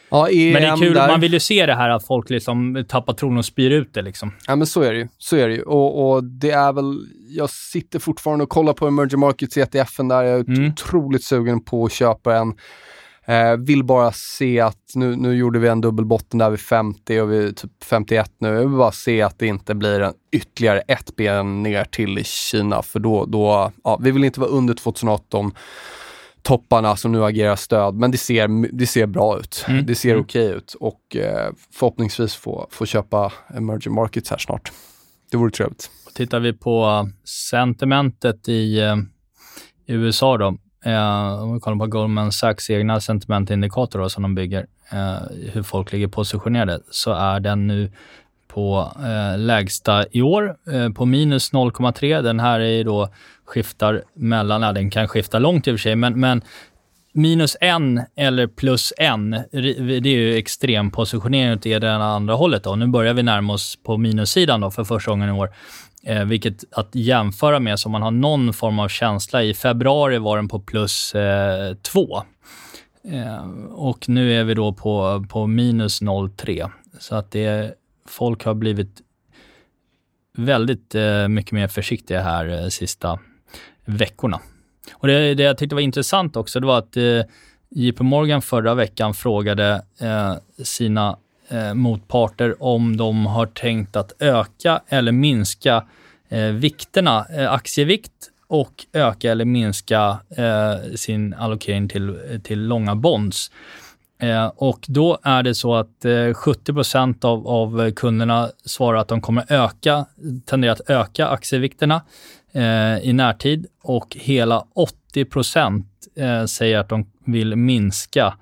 Ja, 0.08 0.28
EM 0.28 0.52
men 0.52 0.62
det 0.62 0.68
är 0.68 0.76
kul, 0.76 0.94
där. 0.94 1.08
man 1.08 1.20
vill 1.20 1.32
ju 1.32 1.40
se 1.40 1.66
det 1.66 1.74
här 1.74 1.90
att 1.90 2.06
folk 2.06 2.30
liksom 2.30 2.84
tappar 2.88 3.12
tron 3.12 3.38
och 3.38 3.44
spyr 3.44 3.70
ut 3.70 3.94
det. 3.94 4.02
Liksom. 4.02 4.32
Ja, 4.46 4.56
men 4.56 4.66
så 4.66 4.82
är 4.82 4.92
det 4.92 4.98
ju. 4.98 5.08
Så 5.18 5.36
är 5.36 5.48
det 5.48 5.54
ju. 5.54 5.62
Och, 5.62 6.10
och 6.10 6.24
det 6.24 6.50
är 6.50 6.72
väl, 6.72 7.06
jag 7.28 7.50
sitter 7.50 7.98
fortfarande 7.98 8.42
och 8.42 8.50
kollar 8.50 8.72
på 8.72 8.86
emerging 8.86 9.20
markets 9.20 9.56
ETFen 9.56 10.08
där. 10.08 10.22
Jag 10.22 10.40
är 10.40 10.48
mm. 10.48 10.70
otroligt 10.70 11.24
sugen 11.24 11.60
på 11.60 11.84
att 11.84 11.92
köpa 11.92 12.36
en. 12.36 12.54
Eh, 13.26 13.56
vill 13.56 13.84
bara 13.84 14.12
se 14.12 14.60
att, 14.60 14.92
nu, 14.94 15.16
nu 15.16 15.34
gjorde 15.36 15.58
vi 15.58 15.68
en 15.68 15.80
dubbelbotten 15.80 16.38
där 16.38 16.50
vid 16.50 16.60
50 16.60 17.20
och 17.20 17.32
vi 17.32 17.52
typ 17.54 17.84
51 17.84 18.32
nu. 18.38 18.48
Jag 18.48 18.60
vill 18.60 18.68
bara 18.68 18.92
se 18.92 19.22
att 19.22 19.38
det 19.38 19.46
inte 19.46 19.74
blir 19.74 20.00
en 20.00 20.14
ytterligare 20.32 20.80
ett 20.80 21.16
ben 21.16 21.62
ner 21.62 21.84
till 21.84 22.18
i 22.18 22.24
Kina, 22.24 22.82
för 22.82 23.00
då, 23.00 23.24
då 23.24 23.72
ja, 23.84 23.98
vi 24.02 24.10
vill 24.10 24.24
inte 24.24 24.40
vara 24.40 24.50
under 24.50 24.74
2018 24.74 25.52
topparna 26.42 26.96
som 26.96 27.12
nu 27.12 27.24
agerar 27.24 27.56
stöd, 27.56 27.94
men 27.94 28.10
det 28.10 28.18
ser, 28.18 28.72
det 28.72 28.86
ser 28.86 29.06
bra 29.06 29.38
ut. 29.38 29.64
Mm. 29.68 29.86
Det 29.86 29.94
ser 29.94 30.10
mm. 30.10 30.22
okej 30.22 30.46
okay 30.46 30.56
ut 30.56 30.74
och 30.74 31.16
eh, 31.16 31.52
förhoppningsvis 31.72 32.34
få, 32.34 32.66
få 32.70 32.86
köpa 32.86 33.32
emerging 33.56 33.94
markets 33.94 34.30
här 34.30 34.38
snart. 34.38 34.72
Det 35.30 35.36
vore 35.36 35.50
trevligt. 35.50 35.90
Tittar 36.14 36.40
vi 36.40 36.52
på 36.52 37.08
sentimentet 37.50 38.48
i 38.48 38.80
eh, 38.80 38.96
USA 39.86 40.38
då, 40.38 40.56
Eh, 40.84 41.42
om 41.42 41.54
vi 41.54 41.60
kollar 41.60 41.78
på 41.78 41.86
Goldman 41.86 42.32
Sachs 42.32 42.70
egna 42.70 43.00
sentimentindikatorer 43.00 44.08
som 44.08 44.22
de 44.22 44.34
bygger, 44.34 44.66
eh, 44.92 45.16
hur 45.52 45.62
folk 45.62 45.92
ligger 45.92 46.08
positionerade, 46.08 46.80
så 46.90 47.12
är 47.12 47.40
den 47.40 47.66
nu 47.66 47.92
på 48.48 48.92
eh, 48.96 49.38
lägsta 49.38 50.04
i 50.10 50.22
år, 50.22 50.56
eh, 50.72 50.90
på 50.90 51.06
minus 51.06 51.52
0,3. 51.52 52.22
Den 52.22 52.40
här 52.40 52.60
är 52.60 52.84
då 52.84 53.08
skiftar 53.44 54.02
mellan, 54.14 54.62
ja, 54.62 54.72
den 54.72 54.90
kan 54.90 55.08
skifta 55.08 55.38
långt 55.38 55.66
i 55.66 55.70
och 55.70 55.74
för 55.74 55.82
sig, 55.82 55.96
men, 55.96 56.20
men 56.20 56.42
minus 57.12 57.56
en 57.60 58.02
eller 58.16 58.46
plus 58.46 58.92
en, 58.98 59.30
det 59.30 60.06
är 60.06 60.06
ju 60.06 60.36
extrem 60.36 60.90
positionering 60.90 61.52
åt 61.52 61.62
det 61.62 62.04
andra 62.04 62.34
hållet. 62.34 62.64
Då. 62.64 62.76
Nu 62.76 62.86
börjar 62.86 63.14
vi 63.14 63.22
närma 63.22 63.52
oss 63.52 63.78
på 63.84 63.96
minussidan 63.96 64.60
då 64.60 64.70
för 64.70 64.84
första 64.84 65.10
gången 65.10 65.28
i 65.28 65.32
år. 65.32 65.50
Eh, 66.06 66.24
vilket 66.24 66.64
att 66.70 66.94
jämföra 66.94 67.60
med, 67.60 67.80
så 67.80 67.88
man 67.88 68.02
har 68.02 68.10
någon 68.10 68.52
form 68.52 68.78
av 68.78 68.88
känsla. 68.88 69.42
I 69.42 69.54
februari 69.54 70.18
var 70.18 70.36
den 70.36 70.48
på 70.48 70.60
plus 70.60 71.14
eh. 71.14 71.76
Eh, 73.12 73.44
och 73.70 74.08
nu 74.08 74.32
är 74.40 74.44
vi 74.44 74.54
då 74.54 74.72
på, 74.72 75.24
på 75.28 75.46
minus 75.46 76.02
0,3. 76.02 76.70
Så 76.98 77.14
att 77.14 77.30
det, 77.30 77.74
folk 78.08 78.44
har 78.44 78.54
blivit 78.54 79.00
väldigt 80.36 80.94
eh, 80.94 81.28
mycket 81.28 81.52
mer 81.52 81.68
försiktiga 81.68 82.22
här 82.22 82.62
eh, 82.62 82.68
sista 82.68 83.18
veckorna. 83.84 84.40
Och 84.92 85.08
det, 85.08 85.34
det 85.34 85.42
jag 85.42 85.58
tyckte 85.58 85.74
var 85.74 85.82
intressant 85.82 86.36
också, 86.36 86.60
det 86.60 86.66
var 86.66 86.78
att 86.78 86.96
eh, 86.96 87.22
JP 87.70 88.02
Morgan 88.02 88.42
förra 88.42 88.74
veckan 88.74 89.14
frågade 89.14 89.84
eh, 90.00 90.34
sina 90.64 91.16
eh, 91.48 91.74
motparter 91.74 92.62
om 92.62 92.96
de 92.96 93.26
har 93.26 93.46
tänkt 93.46 93.96
att 93.96 94.12
öka 94.18 94.80
eller 94.88 95.12
minska 95.12 95.84
eh, 96.28 96.40
vikterna, 96.40 97.26
eh, 97.36 97.52
aktievikt 97.52 98.30
och 98.46 98.86
öka 98.92 99.30
eller 99.30 99.44
minska 99.44 100.18
eh, 100.36 100.94
sin 100.94 101.34
allokering 101.34 101.88
till, 101.88 102.40
till 102.44 102.66
långa 102.66 102.94
bonds. 102.94 103.50
Eh, 104.18 104.46
och 104.46 104.84
då 104.88 105.18
är 105.22 105.42
det 105.42 105.54
så 105.54 105.74
att 105.74 106.04
eh, 106.04 106.34
70 106.34 107.26
av, 107.26 107.48
av 107.48 107.90
kunderna 107.90 108.50
svarar 108.64 108.98
att 108.98 109.08
de 109.08 109.20
kommer 109.20 109.52
öka, 109.52 110.06
tenderar 110.44 110.72
att 110.72 110.90
öka 110.90 111.28
aktievikterna 111.28 112.02
eh, 112.52 112.98
i 112.98 113.12
närtid 113.12 113.66
och 113.82 114.16
hela 114.20 114.64
80 114.74 115.26
eh, 116.16 116.44
säger 116.44 116.78
att 116.78 116.88
de 116.88 117.06
vill 117.24 117.56
minska 117.56 118.34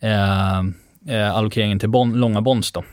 eh, 0.00 0.62
eh, 1.08 1.16
eh, 1.16 1.36
allokeringen 1.36 1.78
till 1.78 1.88
bon, 1.88 2.12
långa 2.12 2.40
bonds 2.40 2.72
då, 2.72 2.84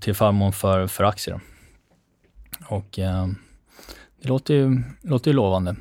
till 0.00 0.14
förmån 0.14 0.52
för, 0.52 0.86
för 0.86 1.04
aktier. 1.04 1.40
Och 2.68 2.88
det 4.22 4.28
låter 4.28 4.54
ju, 4.54 4.82
låter 5.02 5.30
ju 5.30 5.36
lovande. 5.36 5.76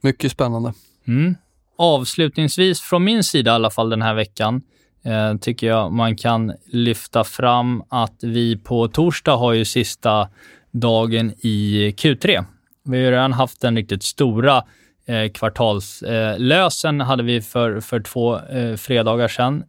Mycket 0.00 0.32
spännande. 0.32 0.72
Mm. 1.06 1.34
Avslutningsvis, 1.78 2.80
från 2.80 3.04
min 3.04 3.24
sida 3.24 3.50
i 3.50 3.54
alla 3.54 3.70
fall 3.70 3.90
den 3.90 4.02
här 4.02 4.14
veckan, 4.14 4.62
eh, 5.04 5.36
tycker 5.36 5.66
jag 5.66 5.92
man 5.92 6.16
kan 6.16 6.52
lyfta 6.66 7.24
fram 7.24 7.82
att 7.88 8.16
vi 8.22 8.56
på 8.56 8.88
torsdag 8.88 9.36
har 9.36 9.52
ju 9.52 9.64
sista 9.64 10.28
dagen 10.70 11.32
i 11.40 11.90
Q3. 11.96 12.44
Vi 12.84 13.04
har 13.04 13.12
redan 13.12 13.32
haft 13.32 13.60
den 13.60 13.76
riktigt 13.76 14.02
stora 14.02 14.56
eh, 14.56 14.62
Eh, 15.06 15.30
kvartalslösen 15.32 17.00
eh, 17.00 17.06
hade 17.06 17.22
vi 17.22 17.40
för, 17.40 17.80
för 17.80 18.00
två 18.00 18.38
eh, 18.38 18.76
fredagar 18.76 19.28
sedan, 19.28 19.64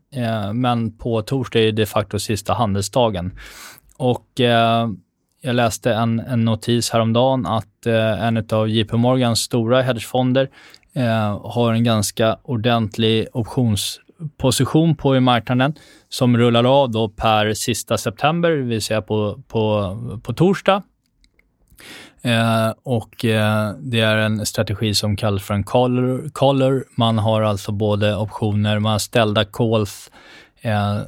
men 0.54 0.98
på 0.98 1.22
torsdag 1.22 1.60
är 1.60 1.66
det 1.66 1.72
de 1.72 1.86
facto 1.86 2.20
sista 2.20 2.54
handelsdagen. 2.54 3.32
Och 3.98 4.28
jag 5.42 5.56
läste 5.56 5.94
en, 5.94 6.20
en 6.20 6.46
notis 6.46 6.90
häromdagen 6.90 7.46
att 7.46 7.86
en 8.20 8.46
av 8.52 8.70
JP 8.70 8.98
Morgans 8.98 9.40
stora 9.40 9.82
hedgefonder 9.82 10.50
har 11.44 11.74
en 11.74 11.84
ganska 11.84 12.38
ordentlig 12.44 13.28
optionsposition 13.34 14.96
på 14.96 15.16
i 15.16 15.20
marknaden 15.20 15.74
som 16.10 16.38
rullar 16.38 16.82
av 16.82 16.92
då 16.92 17.10
per 17.10 17.54
sista 17.54 17.98
september, 17.98 18.52
det 18.52 18.64
vill 18.64 18.82
säga 18.82 19.02
på, 19.02 19.44
på, 19.48 19.98
på 20.24 20.34
torsdag. 20.34 20.84
Eh, 22.26 22.74
och 22.84 23.26
eh, 23.26 23.72
Det 23.80 24.00
är 24.00 24.18
en 24.18 24.46
strategi 24.46 24.94
som 24.94 25.16
kallas 25.16 25.44
för 25.44 25.54
en 25.54 25.64
caller, 25.64 26.30
caller. 26.34 26.84
Man 26.96 27.18
har 27.18 27.42
alltså 27.42 27.72
både 27.72 28.16
optioner, 28.16 28.80
man 28.80 28.92
har 28.92 29.00
ställda 29.00 29.46
calls, 29.46 30.12
eh, 30.62 31.00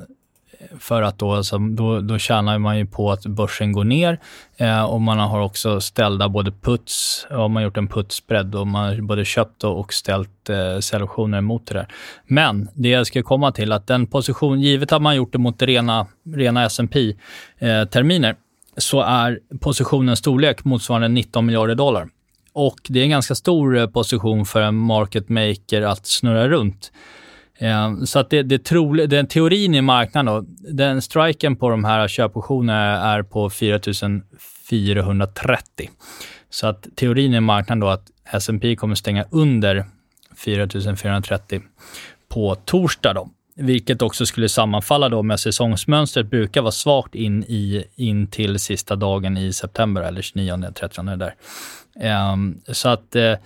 för 0.80 1.02
att 1.02 1.20
då, 1.20 1.34
alltså, 1.34 1.58
då, 1.58 2.00
då 2.00 2.18
tjänar 2.18 2.58
man 2.58 2.78
ju 2.78 2.86
på 2.86 3.12
att 3.12 3.26
börsen 3.26 3.72
går 3.72 3.84
ner 3.84 4.20
eh, 4.58 4.84
och 4.84 5.02
man 5.02 5.20
har 5.20 5.40
också 5.40 5.82
ställda 5.82 6.30
både 6.30 6.52
puts, 6.52 7.28
och 7.30 7.52
man 7.52 7.56
har 7.56 7.62
gjort 7.62 7.78
en 7.78 7.88
putsbredd 7.88 8.56
och 8.56 8.68
man 8.68 8.86
har 8.86 9.02
både 9.02 9.26
köpt 9.26 9.64
och 9.64 9.94
ställt 9.94 10.50
eh, 10.50 10.80
selektioner 10.80 11.42
mot 11.42 11.68
det 11.68 11.74
där. 11.74 11.88
Men 12.28 12.70
det 12.74 12.90
jag 12.90 13.08
ska 13.08 13.24
komma 13.24 13.52
till 13.52 13.72
att 13.72 13.88
den 13.88 14.08
position, 14.08 14.62
givet 14.62 14.92
att 14.92 15.02
man 15.02 15.16
gjort 15.16 15.32
det 15.32 15.38
mot 15.38 15.62
rena, 15.62 16.08
rena 16.36 16.66
S&P 16.66 17.16
eh, 17.58 17.86
terminer 17.86 18.36
så 18.78 19.02
är 19.02 19.40
positionens 19.62 20.20
storlek 20.20 20.66
motsvarande 20.66 21.08
19 21.08 21.46
miljarder 21.46 21.76
dollar. 21.76 22.10
Och 22.54 22.80
det 22.90 23.00
är 23.00 23.04
en 23.04 23.10
ganska 23.10 23.36
stor 23.36 23.78
eh, 23.78 23.88
position 23.88 24.46
för 24.46 24.62
en 24.62 24.76
market 24.76 25.30
maker 25.30 25.82
att 25.82 26.06
snurra 26.06 26.50
runt. 26.50 26.92
Eh, 27.58 27.96
så 28.04 28.20
att 28.20 28.30
det, 28.30 28.44
det 28.44 28.64
trolig, 28.64 29.10
den 29.10 29.28
teorin 29.28 29.76
i 29.76 29.82
marknaden 29.82 30.26
då, 30.26 30.46
den 30.74 31.02
striken 31.02 31.56
på 31.56 31.70
de 31.70 31.84
här 31.84 32.08
köpoptionerna 32.08 33.14
är 33.14 33.24
på 33.24 33.50
4430. 33.50 35.90
Så 36.50 36.68
att 36.68 36.88
teorin 36.96 37.34
i 37.34 37.40
marknaden 37.40 37.80
då 37.80 37.88
att 37.88 38.12
S&P 38.26 38.76
kommer 38.76 38.96
stänga 38.96 39.26
under 39.32 39.86
4430 40.36 41.62
på 42.30 42.56
torsdag 42.56 43.14
då. 43.14 43.30
Vilket 43.58 44.02
också 44.02 44.26
skulle 44.26 44.50
sammanfalla 44.50 45.10
då 45.10 45.24
med 45.24 45.40
säsongsmönstret 45.40 46.30
brukar 46.30 46.62
vara 46.62 46.72
svagt 46.72 47.16
in, 47.16 47.44
i, 47.44 47.84
in 47.96 48.28
till 48.28 48.60
sista 48.60 48.96
dagen 48.96 49.38
i 49.38 49.54
september 49.54 50.02
eller 50.02 50.22
29, 50.22 50.72
30 50.76 51.02
där. 51.02 51.36
Um, 52.34 52.62
så 52.68 52.90
att 52.90 53.16
eh, 53.16 53.24
uh, 53.24 53.38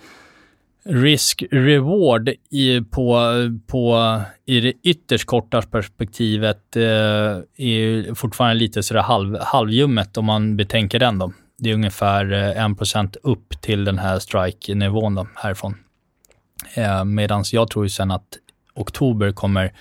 risk-reward 0.84 2.34
i, 2.50 2.80
på, 2.80 3.20
på, 3.66 4.20
i 4.46 4.60
det 4.60 4.72
ytterst 4.82 5.26
korta 5.26 5.62
perspektivet 5.62 6.76
uh, 6.76 6.82
är 7.56 8.14
fortfarande 8.14 8.54
lite 8.54 8.82
sådär 8.82 9.02
halv, 9.02 9.38
halvljummet 9.40 10.16
om 10.16 10.24
man 10.24 10.56
betänker 10.56 10.98
den. 10.98 11.18
Då. 11.18 11.32
Det 11.58 11.70
är 11.70 11.74
ungefär 11.74 12.32
eh, 12.32 12.64
1% 12.64 13.16
upp 13.22 13.60
till 13.60 13.84
den 13.84 13.98
här 13.98 14.18
strike-nivån 14.18 15.14
då, 15.14 15.26
härifrån. 15.34 15.74
Ehm, 16.74 17.14
Medan 17.14 17.44
jag 17.52 17.70
tror 17.70 17.84
ju 17.84 17.88
sen 17.88 18.10
att 18.10 18.38
oktober 18.74 19.32
kommer 19.32 19.72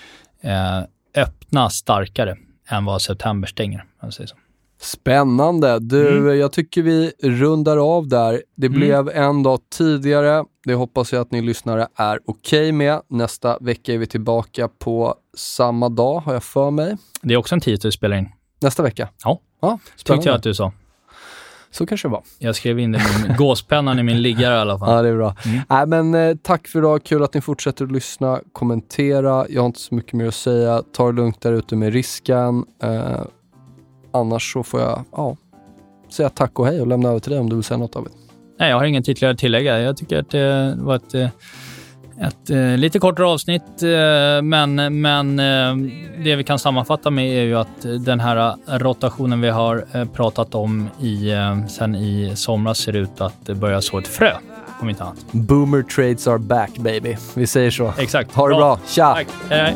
eh, 0.41 0.79
öppna 1.15 1.69
starkare 1.69 2.37
än 2.69 2.85
vad 2.85 3.01
september 3.01 3.47
stänger. 3.47 3.85
Säger 4.11 4.27
så. 4.27 4.35
Spännande. 4.81 5.79
Du, 5.79 6.17
mm. 6.17 6.39
jag 6.39 6.51
tycker 6.51 6.81
vi 6.81 7.11
rundar 7.23 7.77
av 7.77 8.07
där. 8.07 8.43
Det 8.55 8.67
mm. 8.67 8.79
blev 8.79 9.09
en 9.09 9.43
dag 9.43 9.59
tidigare. 9.77 10.45
Det 10.65 10.73
hoppas 10.73 11.13
jag 11.13 11.21
att 11.21 11.31
ni 11.31 11.41
lyssnare 11.41 11.87
är 11.95 12.19
okej 12.25 12.59
okay 12.59 12.71
med. 12.71 13.01
Nästa 13.07 13.57
vecka 13.59 13.93
är 13.93 13.97
vi 13.97 14.07
tillbaka 14.07 14.67
på 14.67 15.15
samma 15.37 15.89
dag, 15.89 16.19
har 16.19 16.33
jag 16.33 16.43
för 16.43 16.71
mig. 16.71 16.97
Det 17.21 17.33
är 17.33 17.37
också 17.37 17.55
en 17.55 17.61
tisdag 17.61 17.87
du 17.87 17.91
spelar 17.91 18.17
in. 18.17 18.29
Nästa 18.61 18.83
vecka? 18.83 19.09
Ja, 19.23 19.39
ja 19.61 19.79
tyckte 19.97 20.29
jag 20.29 20.35
att 20.35 20.43
du 20.43 20.53
sa. 20.53 20.71
Så 21.71 21.85
kanske 21.85 22.07
det 22.07 22.11
var. 22.11 22.23
Jag 22.39 22.55
skrev 22.55 22.79
in 22.79 22.91
det 22.91 23.01
med 23.27 23.37
gåspennan 23.37 23.99
i 23.99 24.03
min 24.03 24.21
liggare 24.21 24.55
i 24.55 24.57
alla 24.57 24.79
fall. 24.79 24.95
Ja, 24.95 25.01
det 25.01 25.09
är 25.09 25.15
bra. 25.15 25.35
Mm. 25.45 25.59
Nej, 25.69 25.85
men 25.87 26.13
eh, 26.13 26.35
tack 26.41 26.67
för 26.67 26.79
idag. 26.79 27.03
Kul 27.03 27.23
att 27.23 27.33
ni 27.33 27.41
fortsätter 27.41 27.85
att 27.85 27.91
lyssna, 27.91 28.39
kommentera. 28.51 29.45
Jag 29.49 29.61
har 29.61 29.65
inte 29.65 29.79
så 29.79 29.95
mycket 29.95 30.13
mer 30.13 30.27
att 30.27 30.33
säga. 30.33 30.83
Ta 30.93 31.05
det 31.05 31.11
lugnt 31.11 31.41
där 31.41 31.53
ute 31.53 31.75
med 31.75 31.93
risken. 31.93 32.65
Eh, 32.83 33.21
annars 34.13 34.53
så 34.53 34.63
får 34.63 34.79
jag 34.79 35.03
ja, 35.11 35.37
säga 36.09 36.29
tack 36.29 36.59
och 36.59 36.65
hej 36.65 36.81
och 36.81 36.87
lämna 36.87 37.09
över 37.09 37.19
till 37.19 37.31
dig 37.31 37.39
om 37.39 37.49
du 37.49 37.55
vill 37.55 37.63
säga 37.63 37.77
något 37.77 37.93
David. 37.93 38.11
Nej, 38.59 38.69
jag 38.69 38.77
har 38.77 38.85
inget 38.85 39.09
ytterligare 39.09 39.33
att 39.33 39.39
tillägga. 39.39 39.79
Jag 39.79 39.97
tycker 39.97 40.19
att 40.19 40.29
det 40.29 40.75
var 40.77 40.95
ett, 40.95 41.33
ett, 42.21 42.49
eh, 42.49 42.77
lite 42.77 42.99
kortare 42.99 43.27
avsnitt, 43.27 43.83
eh, 43.83 44.41
men, 44.41 45.01
men 45.01 45.39
eh, 45.39 45.75
det 46.23 46.35
vi 46.35 46.43
kan 46.43 46.59
sammanfatta 46.59 47.09
med 47.09 47.37
är 47.37 47.43
ju 47.43 47.55
att 47.55 48.05
den 48.05 48.19
här 48.19 48.55
rotationen 48.79 49.41
vi 49.41 49.49
har 49.49 50.05
pratat 50.05 50.55
om 50.55 50.89
i, 51.01 51.31
sen 51.69 51.95
i 51.95 52.31
somras 52.35 52.77
ser 52.77 52.95
ut 52.95 53.21
att 53.21 53.43
börja 53.43 53.81
så 53.81 53.97
ett 53.97 54.07
frö, 54.07 54.31
om 54.79 54.89
inte 54.89 55.03
annat. 55.03 55.25
Boomer 55.31 55.81
trades 55.81 56.27
are 56.27 56.39
back 56.39 56.77
baby. 56.77 57.17
Vi 57.33 57.47
säger 57.47 57.71
så. 57.71 57.93
Exakt. 57.97 58.35
Ha 58.35 58.47
det 58.47 58.55
bra. 58.55 58.59
bra. 58.59 58.79
Tja! 58.87 59.13
Tack. 59.13 59.27
Hej, 59.49 59.61
hej. 59.61 59.75